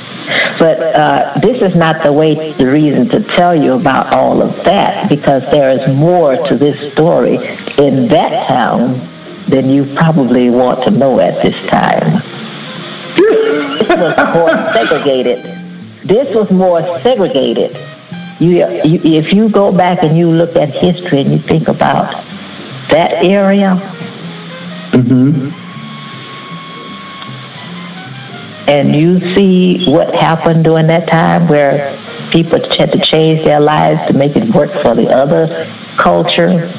But 0.60 0.80
uh, 0.80 1.40
this 1.40 1.62
is 1.62 1.76
not 1.76 2.04
the 2.04 2.12
way, 2.12 2.52
the 2.54 2.68
reason 2.68 3.08
to 3.10 3.24
tell 3.24 3.56
you 3.56 3.74
about 3.74 4.14
all 4.14 4.42
of 4.42 4.56
that 4.66 5.08
because 5.08 5.44
there 5.52 5.70
is 5.70 5.88
more 5.98 6.36
to 6.48 6.58
this 6.58 6.92
story 6.92 7.36
in 7.78 8.08
that 8.10 8.48
town 8.48 9.00
than 9.48 9.70
you 9.70 9.86
probably 9.96 10.50
want 10.50 10.84
to 10.84 10.92
know 10.92 11.20
at 11.22 11.42
this 11.42 11.56
time. 11.68 12.22
This 13.16 13.88
was 13.88 14.34
more 14.34 14.74
segregated. 14.74 15.44
This 16.04 16.36
was 16.36 16.52
more 16.52 16.82
segregated 17.00 17.76
you, 18.40 18.50
you, 18.84 19.00
if 19.14 19.32
you 19.34 19.50
go 19.50 19.72
back 19.72 20.04
and 20.04 20.18
you 20.18 20.30
look 20.30 20.56
at 20.56 20.70
history 20.70 21.22
and 21.22 21.32
you 21.32 21.40
think 21.40 21.68
about 21.68 22.12
that 22.90 23.24
area, 23.24 23.80
mm-hmm. 24.92 25.50
and 28.70 28.94
you 28.96 29.20
see 29.34 29.90
what 29.90 30.14
happened 30.14 30.66
during 30.66 30.88
that 30.88 31.08
time 31.08 31.48
where 31.48 31.98
people 32.32 32.60
had 32.76 32.92
to 32.92 33.00
change 33.00 33.44
their 33.46 33.62
lives 33.62 34.06
to 34.08 34.14
make 34.14 34.36
it 34.36 34.54
work 34.54 34.72
for 34.82 34.94
the 34.96 35.08
other 35.08 35.66
culture, 35.96 36.70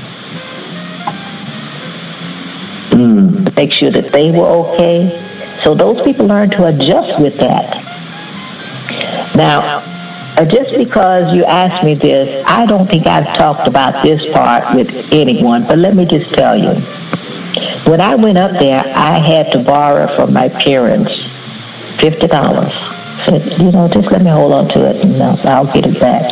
mm. 2.91 3.45
to 3.47 3.53
make 3.57 3.73
sure 3.73 3.91
that 3.91 4.13
they 4.13 4.31
were 4.31 4.47
okay. 4.47 5.23
So 5.63 5.75
those 5.75 6.03
people 6.03 6.27
learned 6.27 6.53
to 6.53 6.67
adjust 6.67 7.19
with 7.21 7.39
that. 7.39 7.83
Now, 9.35 9.83
just 10.45 10.77
because 10.77 11.35
you 11.35 11.45
asked 11.45 11.83
me 11.83 11.95
this, 11.95 12.45
I 12.47 12.67
don't 12.67 12.87
think 12.87 13.07
I've 13.07 13.37
talked 13.37 13.67
about 13.67 14.03
this 14.03 14.27
part 14.33 14.75
with 14.75 14.91
anyone, 15.13 15.67
but 15.67 15.79
let 15.79 15.95
me 15.95 16.05
just 16.05 16.33
tell 16.35 16.57
you. 16.57 16.81
When 17.91 18.01
I 18.01 18.17
went 18.17 18.37
up 18.37 18.51
there, 18.53 18.83
I 18.85 19.19
had 19.19 19.51
to 19.53 19.59
borrow 19.61 20.15
from 20.15 20.33
my 20.33 20.49
parents 20.49 21.11
$50. 21.99 22.95
Said, 23.25 23.61
you 23.61 23.73
know, 23.73 23.89
just 23.89 24.11
let 24.13 24.23
me 24.23 24.31
hold 24.31 24.53
on 24.53 24.69
to 24.69 24.91
it 24.91 25.03
and 25.03 25.23
uh, 25.23 25.37
I'll 25.45 25.73
get 25.73 25.87
it 25.87 25.99
back. 25.99 26.31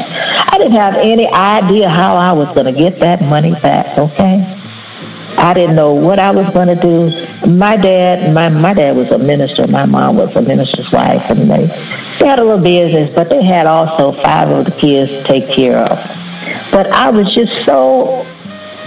I 0.52 0.58
didn't 0.58 0.72
have 0.72 0.96
any 0.96 1.26
idea 1.26 1.88
how 1.88 2.16
I 2.16 2.32
was 2.32 2.48
going 2.54 2.66
to 2.66 2.78
get 2.78 2.98
that 3.00 3.22
money 3.22 3.52
back, 3.52 3.96
okay? 3.96 4.63
I 5.44 5.52
didn't 5.52 5.76
know 5.76 5.92
what 5.92 6.18
I 6.18 6.30
was 6.30 6.48
going 6.54 6.68
to 6.68 6.74
do. 6.74 7.10
My 7.46 7.76
dad, 7.76 8.32
my 8.32 8.48
my 8.48 8.72
dad 8.72 8.96
was 8.96 9.10
a 9.10 9.18
minister. 9.18 9.66
My 9.66 9.84
mom 9.84 10.16
was 10.16 10.34
a 10.36 10.40
minister's 10.40 10.90
wife, 10.90 11.28
and 11.28 11.50
they, 11.50 11.66
they 12.18 12.26
had 12.26 12.38
a 12.38 12.44
little 12.44 12.64
business, 12.64 13.14
but 13.14 13.28
they 13.28 13.44
had 13.44 13.66
also 13.66 14.12
five 14.22 14.48
of 14.48 14.64
the 14.64 14.70
kids 14.70 15.12
to 15.12 15.22
take 15.24 15.50
care 15.50 15.76
of. 15.76 15.98
But 16.70 16.86
I 16.92 17.10
was 17.10 17.34
just 17.34 17.66
so 17.66 18.26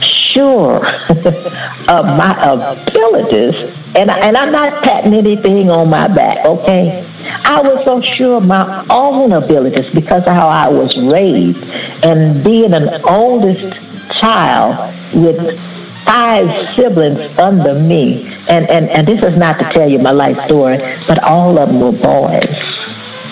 sure 0.01 0.83
of 1.09 2.05
my 2.17 2.35
abilities, 2.41 3.55
and 3.95 4.09
and 4.09 4.35
I'm 4.35 4.51
not 4.51 4.81
patting 4.81 5.13
anything 5.13 5.69
on 5.69 5.91
my 5.91 6.07
back, 6.07 6.43
okay? 6.43 7.07
I 7.45 7.61
was 7.61 7.85
so 7.85 8.01
sure 8.01 8.37
of 8.37 8.47
my 8.47 8.83
own 8.89 9.31
abilities 9.31 9.93
because 9.93 10.25
of 10.25 10.33
how 10.33 10.47
I 10.47 10.69
was 10.69 10.97
raised, 10.97 11.63
and 12.03 12.43
being 12.43 12.73
an 12.73 12.99
oldest 13.03 13.77
child 14.09 14.91
with 15.13 15.76
five 16.07 16.75
siblings 16.75 17.19
under 17.37 17.75
me. 17.75 18.25
And, 18.49 18.67
and, 18.69 18.89
and 18.89 19.07
this 19.07 19.21
is 19.21 19.37
not 19.37 19.59
to 19.59 19.65
tell 19.65 19.89
you 19.89 19.99
my 19.99 20.11
life 20.11 20.43
story, 20.45 20.77
but 21.05 21.21
all 21.23 21.59
of 21.59 21.69
them 21.69 21.81
were 21.81 21.91
boys. 21.91 22.45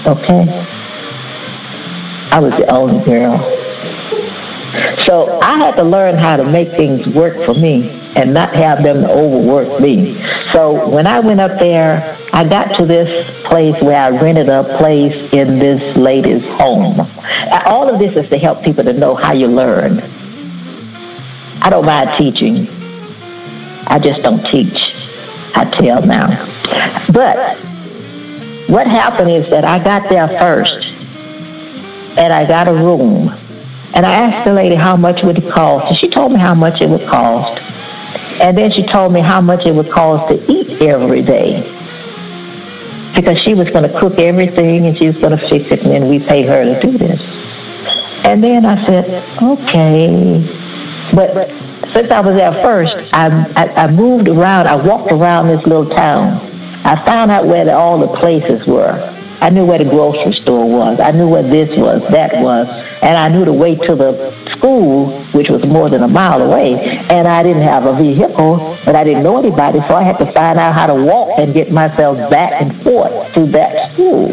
Okay? 0.06 0.46
I 2.32 2.40
was 2.40 2.54
the 2.58 2.68
only 2.70 3.04
girl. 3.04 3.40
So 5.06 5.40
I 5.40 5.58
had 5.58 5.76
to 5.78 5.84
learn 5.84 6.16
how 6.16 6.36
to 6.36 6.44
make 6.44 6.70
things 6.70 7.08
work 7.08 7.36
for 7.46 7.54
me. 7.54 8.02
and 8.16 8.34
not 8.34 8.54
have 8.54 8.82
them 8.82 9.04
overwork 9.04 9.80
me. 9.82 10.16
So 10.52 10.88
when 10.90 11.06
I 11.06 11.20
went 11.20 11.42
up 11.42 11.60
there, 11.60 12.18
I 12.32 12.48
got 12.48 12.76
to 12.78 12.86
this 12.86 13.30
place 13.44 13.80
where 13.82 13.98
I 13.98 14.10
rented 14.10 14.50
a 14.50 14.64
place 14.78 15.34
in 15.34 15.60
this 15.60 15.98
lady's 15.98 16.44
home. 16.46 17.02
All 17.66 17.94
of 17.94 18.00
this 18.00 18.16
is 18.16 18.30
to 18.30 18.38
help 18.38 18.64
people 18.64 18.84
to 18.86 18.94
know 18.94 19.16
how 19.16 19.34
you 19.34 19.48
learn. 19.48 20.02
I 21.66 21.70
don't 21.72 21.84
mind 21.84 22.11
teaching. 22.16 22.68
I 23.88 23.97
just 23.97 24.22
don't 24.22 24.45
teach. 24.45 24.93
I 25.55 25.66
tell 25.66 25.99
now. 26.05 26.45
But 27.11 27.57
what 28.70 28.86
happened 28.86 29.32
is 29.32 29.49
that 29.49 29.66
I 29.66 29.84
got 29.84 30.07
there 30.07 30.28
first 30.28 30.93
and 32.20 32.32
I 32.32 32.45
got 32.45 32.68
a 32.68 32.74
room. 32.74 33.30
And 33.95 34.05
I 34.05 34.11
asked 34.11 34.45
the 34.45 34.53
lady 34.53 34.76
how 34.76 34.95
much 34.95 35.24
would 35.24 35.39
it 35.39 35.51
cost. 35.51 35.88
And 35.88 35.97
she 35.97 36.07
told 36.07 36.34
me 36.34 36.38
how 36.38 36.53
much 36.53 36.82
it 36.82 36.89
would 36.89 37.07
cost. 37.07 37.59
And 38.39 38.55
then 38.55 38.70
she 38.70 38.84
told 38.84 39.11
me 39.11 39.22
how 39.22 39.41
much 39.41 39.66
it 39.66 39.74
would 39.74 39.89
cost 39.89 40.30
to 40.30 40.51
eat 40.51 40.84
every 40.84 41.24
day 41.24 41.63
because 43.16 43.39
she 43.39 43.55
was 43.55 43.72
going 43.72 43.91
to 43.91 43.99
cook 43.99 44.20
everything 44.20 44.86
and 44.86 44.95
she 44.95 45.07
was 45.07 45.18
going 45.18 45.36
to 45.36 45.47
fix 45.47 45.72
it, 45.72 45.82
and 45.82 45.91
then 45.91 46.09
we 46.09 46.20
pay 46.20 46.43
her 46.45 46.63
to 46.63 46.80
do 46.80 46.95
this. 46.95 47.22
And 48.24 48.43
then 48.43 48.68
I 48.68 48.86
said, 48.86 49.41
okay. 49.41 50.64
But 51.16 51.49
since 51.93 52.11
I 52.11 52.20
was 52.20 52.36
there 52.36 52.51
first, 52.51 52.95
I, 53.13 53.28
I, 53.55 53.86
I 53.86 53.91
moved 53.91 54.28
around. 54.28 54.68
I 54.68 54.76
walked 54.76 55.11
around 55.11 55.47
this 55.47 55.66
little 55.66 55.89
town. 55.89 56.41
I 56.84 57.01
found 57.05 57.32
out 57.32 57.47
where 57.47 57.63
the, 57.66 57.74
all 57.74 57.97
the 57.97 58.07
places 58.20 58.68
were. 58.68 59.11
I 59.41 59.49
knew 59.49 59.66
where 59.66 59.78
the 59.78 59.86
grocery 59.86 60.34
store 60.34 60.68
was. 60.70 60.99
I 60.99 61.11
knew 61.11 61.28
where 61.28 61.43
this 61.43 61.78
was, 61.78 62.01
that 62.09 62.41
was. 62.41 62.68
And 63.01 63.18
I 63.18 63.30
knew 63.30 63.45
the 63.45 63.53
way 63.53 63.76
to 63.76 63.95
the 63.95 64.32
school, 64.49 65.22
which 65.34 65.49
was 65.49 65.66
more 65.66 65.89
than 65.89 66.03
a 66.03 66.07
mile 66.07 66.41
away. 66.41 66.76
And 67.09 67.28
I 67.28 67.43
didn't 67.43 67.63
have 67.63 67.86
a 67.86 67.95
vehicle, 67.95 68.78
but 68.86 68.95
I 68.95 69.03
didn't 69.03 69.24
know 69.24 69.38
anybody, 69.38 69.80
so 69.82 69.95
I 69.95 70.03
had 70.03 70.18
to 70.18 70.26
find 70.26 70.57
out 70.57 70.74
how 70.74 70.88
to 70.88 70.95
walk 70.95 71.38
and 71.38 71.53
get 71.53 71.72
myself 71.72 72.30
back 72.30 72.61
and 72.61 72.76
forth 72.76 73.34
to 73.34 73.45
that 73.47 73.91
school. 73.91 74.32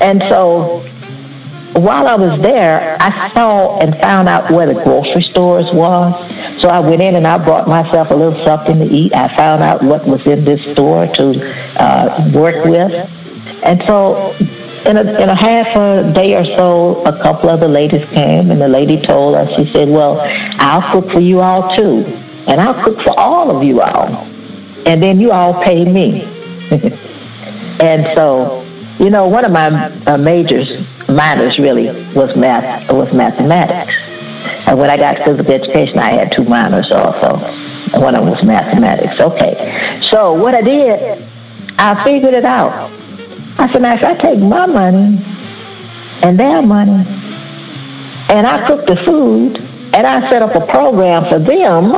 And 0.00 0.20
so 0.22 0.84
while 1.78 2.06
I 2.06 2.14
was 2.14 2.40
there, 2.40 2.96
I 3.00 3.28
saw 3.30 3.78
and 3.80 3.94
found 3.96 4.28
out 4.28 4.50
where 4.50 4.66
the 4.66 4.82
grocery 4.82 5.22
stores 5.22 5.72
was. 5.72 6.14
So 6.60 6.68
I 6.68 6.80
went 6.80 7.02
in 7.02 7.16
and 7.16 7.26
I 7.26 7.42
brought 7.42 7.68
myself 7.68 8.10
a 8.10 8.14
little 8.14 8.38
something 8.44 8.78
to 8.78 8.84
eat. 8.84 9.14
I 9.14 9.28
found 9.28 9.62
out 9.62 9.82
what 9.82 10.06
was 10.06 10.26
in 10.26 10.44
this 10.44 10.62
store 10.62 11.06
to 11.06 11.82
uh, 11.82 12.30
work 12.32 12.64
with. 12.64 12.92
And 13.62 13.82
so 13.84 14.34
in 14.86 14.96
a, 14.96 15.00
in 15.20 15.28
a 15.28 15.34
half 15.34 15.66
a 15.76 16.12
day 16.12 16.34
or 16.34 16.44
so, 16.44 17.04
a 17.04 17.12
couple 17.22 17.50
of 17.50 17.60
the 17.60 17.68
ladies 17.68 18.08
came, 18.08 18.50
and 18.50 18.60
the 18.60 18.68
lady 18.68 19.00
told 19.00 19.34
us, 19.34 19.54
she 19.56 19.66
said, 19.72 19.88
well, 19.88 20.20
I'll 20.58 20.92
cook 20.92 21.10
for 21.10 21.20
you 21.20 21.40
all 21.40 21.74
too. 21.74 22.04
And 22.46 22.60
I'll 22.60 22.82
cook 22.84 23.00
for 23.00 23.18
all 23.18 23.54
of 23.54 23.64
you 23.64 23.80
all. 23.80 24.26
And 24.86 25.02
then 25.02 25.20
you 25.20 25.32
all 25.32 25.60
pay 25.62 25.84
me. 25.84 26.22
and 27.80 28.06
so, 28.14 28.65
you 28.98 29.10
know, 29.10 29.28
one 29.28 29.44
of 29.44 29.52
my 29.52 29.66
uh, 30.06 30.16
majors, 30.16 30.76
minors 31.08 31.58
really, 31.58 31.88
was 32.14 32.34
math, 32.36 32.90
was 32.90 33.12
mathematics. 33.12 33.94
And 34.66 34.78
when 34.78 34.90
I 34.90 34.96
got 34.96 35.18
physical 35.18 35.52
education, 35.52 35.98
I 35.98 36.10
had 36.10 36.32
two 36.32 36.44
minors 36.44 36.90
also. 36.90 37.36
And 37.92 38.02
one 38.02 38.14
of 38.14 38.22
them 38.22 38.30
was 38.30 38.42
mathematics. 38.42 39.20
Okay. 39.20 39.98
So 40.00 40.32
what 40.32 40.54
I 40.54 40.62
did, 40.62 41.22
I 41.78 42.02
figured 42.02 42.34
it 42.34 42.44
out. 42.44 42.90
I 43.58 43.70
said, 43.70 43.82
now 43.82 43.94
if 43.94 44.02
I 44.02 44.14
take 44.14 44.38
my 44.38 44.66
money 44.66 45.22
and 46.22 46.38
their 46.38 46.62
money 46.62 47.04
and 48.28 48.46
I 48.46 48.66
cook 48.66 48.86
the 48.86 48.96
food 48.96 49.58
and 49.94 50.06
I 50.06 50.28
set 50.28 50.42
up 50.42 50.54
a 50.54 50.66
program 50.66 51.24
for 51.26 51.38
them 51.38 51.94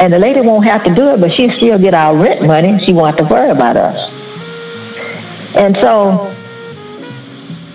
and 0.00 0.12
the 0.12 0.18
lady 0.18 0.40
won't 0.40 0.64
have 0.64 0.84
to 0.84 0.94
do 0.94 1.08
it, 1.10 1.20
but 1.20 1.32
she 1.32 1.50
still 1.50 1.78
get 1.78 1.92
our 1.92 2.16
rent 2.16 2.46
money. 2.46 2.78
She 2.84 2.92
won't 2.92 3.18
have 3.18 3.28
to 3.28 3.34
worry 3.34 3.50
about 3.50 3.76
us. 3.76 4.19
And 5.56 5.76
so 5.76 6.34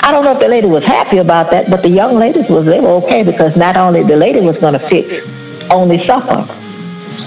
I 0.02 0.12
don't 0.12 0.24
know 0.24 0.34
if 0.34 0.40
the 0.40 0.48
lady 0.48 0.68
was 0.68 0.84
happy 0.84 1.18
about 1.18 1.52
that, 1.52 1.70
but 1.70 1.82
the 1.82 1.90
young 1.90 2.16
ladies 2.16 2.50
was 2.50 2.66
they 2.66 2.80
were 2.80 2.96
okay 3.04 3.24
because 3.24 3.56
not 3.56 3.76
only 3.78 4.04
the 4.04 4.16
lady 4.16 4.40
was 4.40 4.58
going 4.58 4.74
to 4.74 4.88
fix 4.88 5.28
only 5.72 6.04
supper, 6.04 6.46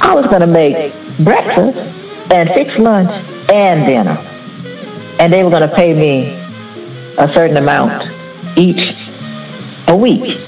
I 0.01 0.15
was 0.15 0.27
going 0.27 0.41
to 0.41 0.47
make 0.47 0.93
breakfast 1.19 1.79
and 2.33 2.49
fix 2.51 2.79
lunch 2.79 3.11
and 3.51 3.85
dinner 3.85 4.17
and 5.19 5.33
they 5.33 5.43
were 5.43 5.51
going 5.51 5.69
to 5.69 5.75
pay 5.75 5.95
me 5.95 6.35
a 7.19 7.29
certain 7.33 7.57
amount 7.57 8.09
each 8.57 8.97
a 9.89 9.97
week. 9.97 10.39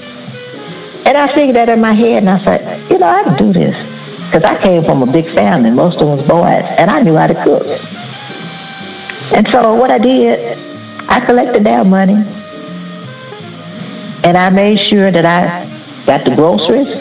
And 1.05 1.17
I 1.17 1.27
figured 1.33 1.55
that 1.55 1.67
in 1.69 1.81
my 1.81 1.93
head, 1.93 2.23
and 2.23 2.29
I 2.29 2.39
said, 2.39 2.89
you 2.89 2.97
know, 2.97 3.07
I 3.07 3.23
can 3.23 3.37
do 3.37 3.51
this. 3.51 3.75
Because 4.27 4.43
I 4.43 4.61
came 4.61 4.85
from 4.85 5.03
a 5.03 5.11
big 5.11 5.29
family, 5.31 5.71
most 5.71 5.95
of 5.95 6.07
them 6.07 6.17
was 6.17 6.27
boys, 6.27 6.63
and 6.77 6.89
I 6.89 7.01
knew 7.01 7.15
how 7.15 7.27
to 7.27 7.43
cook. 7.43 7.63
And 9.33 9.47
so 9.47 9.73
what 9.75 9.89
I 9.89 9.97
did, 9.97 10.57
I 11.07 11.25
collected 11.25 11.63
their 11.63 11.83
money, 11.83 12.23
and 14.23 14.37
I 14.37 14.49
made 14.49 14.77
sure 14.79 15.11
that 15.11 15.25
I 15.25 15.65
got 16.05 16.25
the 16.25 16.35
groceries. 16.35 16.93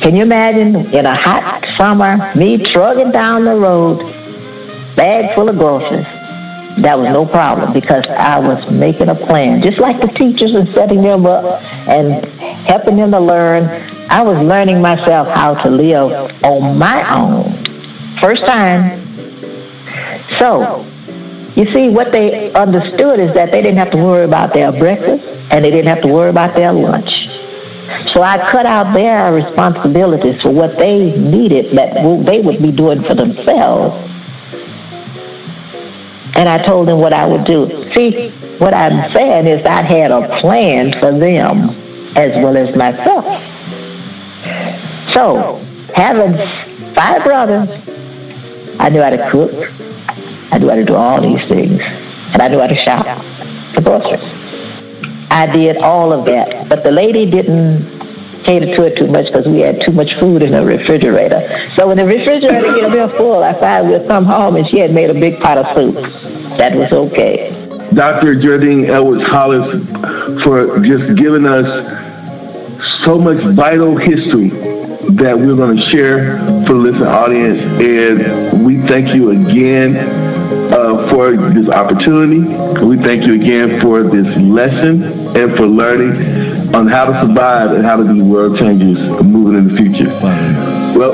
Can 0.00 0.16
you 0.16 0.22
imagine 0.22 0.76
in 0.94 1.06
a 1.06 1.14
hot 1.14 1.64
summer, 1.76 2.32
me 2.34 2.58
trucking 2.58 3.10
down 3.12 3.44
the 3.44 3.54
road, 3.54 3.98
bag 4.96 5.34
full 5.34 5.48
of 5.48 5.56
groceries, 5.56 6.06
that 6.82 6.98
was 6.98 7.08
no 7.08 7.24
problem 7.24 7.72
because 7.72 8.06
I 8.06 8.38
was 8.38 8.70
making 8.70 9.08
a 9.08 9.14
plan. 9.14 9.62
Just 9.62 9.78
like 9.78 10.00
the 10.00 10.08
teachers 10.08 10.54
and 10.54 10.68
setting 10.68 11.02
them 11.02 11.24
up 11.24 11.62
and 11.88 12.24
helping 12.66 12.96
them 12.96 13.10
to 13.12 13.20
learn, 13.20 13.64
I 14.10 14.22
was 14.22 14.38
learning 14.38 14.82
myself 14.82 15.28
how 15.28 15.54
to 15.62 15.70
live 15.70 16.44
on 16.44 16.78
my 16.78 17.02
own. 17.14 17.52
First 18.20 18.44
time. 18.44 19.02
So, 20.38 20.86
you 21.56 21.66
see, 21.72 21.88
what 21.88 22.12
they 22.12 22.52
understood 22.52 23.18
is 23.18 23.32
that 23.34 23.50
they 23.50 23.62
didn't 23.62 23.78
have 23.78 23.90
to 23.90 23.96
worry 23.96 24.24
about 24.24 24.52
their 24.52 24.70
breakfast 24.70 25.26
and 25.50 25.64
they 25.64 25.70
didn't 25.70 25.88
have 25.88 26.02
to 26.02 26.08
worry 26.08 26.30
about 26.30 26.54
their 26.54 26.72
lunch. 26.72 27.28
So 28.12 28.22
I 28.22 28.38
cut 28.50 28.66
out 28.66 28.92
their 28.92 29.32
responsibilities 29.32 30.42
for 30.42 30.50
what 30.50 30.76
they 30.76 31.16
needed 31.18 31.76
that 31.76 31.94
they 32.24 32.40
would 32.40 32.60
be 32.60 32.72
doing 32.72 33.02
for 33.02 33.14
themselves 33.14 34.06
and 36.36 36.50
I 36.50 36.58
told 36.58 36.86
them 36.86 36.98
what 36.98 37.14
I 37.14 37.24
would 37.24 37.44
do. 37.44 37.82
See, 37.94 38.28
what 38.58 38.74
I'm 38.74 39.10
saying 39.10 39.46
is 39.46 39.64
I 39.64 39.80
had 39.80 40.10
a 40.10 40.28
plan 40.38 40.92
for 40.92 41.18
them 41.18 41.70
as 42.14 42.34
well 42.34 42.56
as 42.56 42.76
myself. 42.76 43.24
So, 45.12 45.56
having 45.94 46.36
five 46.94 47.24
brothers, 47.24 47.70
I 48.78 48.90
knew 48.90 49.00
how 49.00 49.10
to 49.10 49.30
cook. 49.30 49.72
I 50.50 50.58
knew 50.58 50.68
how 50.68 50.76
to 50.76 50.84
do 50.84 50.94
all 50.94 51.20
these 51.20 51.46
things. 51.48 51.82
And 52.32 52.42
I 52.42 52.48
knew 52.48 52.60
how 52.60 52.66
to 52.66 52.74
shop 52.74 53.06
for 53.74 53.80
groceries. 53.80 54.24
I 55.30 55.46
did 55.52 55.78
all 55.78 56.12
of 56.12 56.24
that. 56.26 56.68
But 56.68 56.82
the 56.82 56.90
lady 56.90 57.28
didn't 57.30 57.96
cater 58.42 58.74
to 58.76 58.82
it 58.84 58.96
too 58.96 59.08
much 59.08 59.26
because 59.26 59.46
we 59.46 59.60
had 59.60 59.80
too 59.80 59.90
much 59.92 60.14
food 60.14 60.42
in 60.42 60.52
the 60.52 60.64
refrigerator. 60.64 61.68
So 61.74 61.88
when 61.88 61.96
the 61.96 62.06
refrigerator 62.06 62.74
get 62.74 62.92
real 62.92 63.08
full, 63.08 63.42
I 63.42 63.52
find 63.54 63.88
we'll 63.88 64.06
come 64.06 64.24
home 64.24 64.56
and 64.56 64.66
she 64.66 64.78
had 64.78 64.92
made 64.94 65.10
a 65.10 65.14
big 65.14 65.40
pot 65.40 65.58
of 65.58 65.66
soup. 65.74 65.94
That 66.56 66.74
was 66.74 66.92
okay. 66.92 67.50
Dr. 67.92 68.36
Geraldine 68.36 68.86
Edwards 68.86 69.24
Hollis 69.24 69.90
for 70.42 70.80
just 70.80 71.16
giving 71.16 71.46
us 71.46 71.68
so 73.04 73.18
much 73.18 73.42
vital 73.54 73.96
history 73.96 74.50
that 75.10 75.36
we're 75.36 75.56
going 75.56 75.76
to 75.76 75.82
share 75.82 76.38
for 76.66 76.74
the 76.74 76.78
listening 76.78 77.08
audience. 77.08 77.64
And 77.64 78.64
we 78.64 78.80
thank 78.86 79.14
you 79.14 79.30
again 79.30 80.25
uh, 80.72 81.08
for 81.10 81.36
this 81.36 81.68
opportunity. 81.68 82.40
We 82.84 82.96
thank 82.96 83.24
you 83.24 83.34
again 83.34 83.80
for 83.80 84.02
this 84.02 84.36
lesson 84.36 85.02
and 85.36 85.54
for 85.56 85.66
learning 85.66 86.12
on 86.74 86.88
how 86.88 87.06
to 87.06 87.26
survive 87.26 87.72
and 87.72 87.84
how 87.84 87.96
to 87.96 88.12
be 88.12 88.20
world 88.20 88.58
changers 88.58 88.98
moving 89.22 89.58
in 89.58 89.68
the 89.68 89.76
future. 89.76 90.08
Well, 90.98 91.12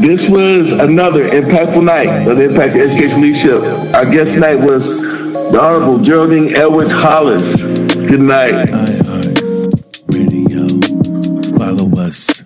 this 0.00 0.28
was 0.28 0.72
another 0.72 1.28
impactful 1.28 1.82
night 1.84 2.28
of 2.28 2.36
the 2.36 2.44
Impact 2.44 2.76
Education 2.76 3.22
Leadership. 3.22 3.62
Our 3.94 4.04
guest 4.04 4.32
tonight 4.32 4.56
was 4.56 5.16
the 5.18 5.60
Honorable 5.60 5.98
Geraldine 5.98 6.56
Edwards 6.56 6.90
Hollis. 6.90 7.42
Good 7.42 8.20
night. 8.20 8.70
Radio. 10.08 10.66
Follow 11.58 11.90
us. 12.00 12.42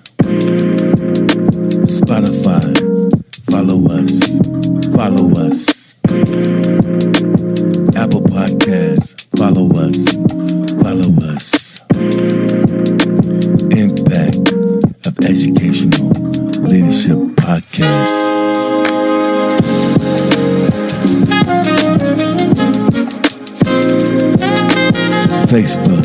Spotify. 1.89 2.62
Follow 3.51 3.86
us. 3.86 4.47
Follow 4.99 5.30
us. 5.46 5.94
Apple 7.94 8.22
Podcasts. 8.34 9.28
Follow 9.38 9.70
us. 9.78 9.99
Follow 10.82 11.12
us. 11.30 11.78
Impact 13.78 14.53
of 15.07 15.14
Educational 15.24 16.11
Leadership 16.66 17.18
Podcast. 17.36 18.14
Facebook. 25.46 25.97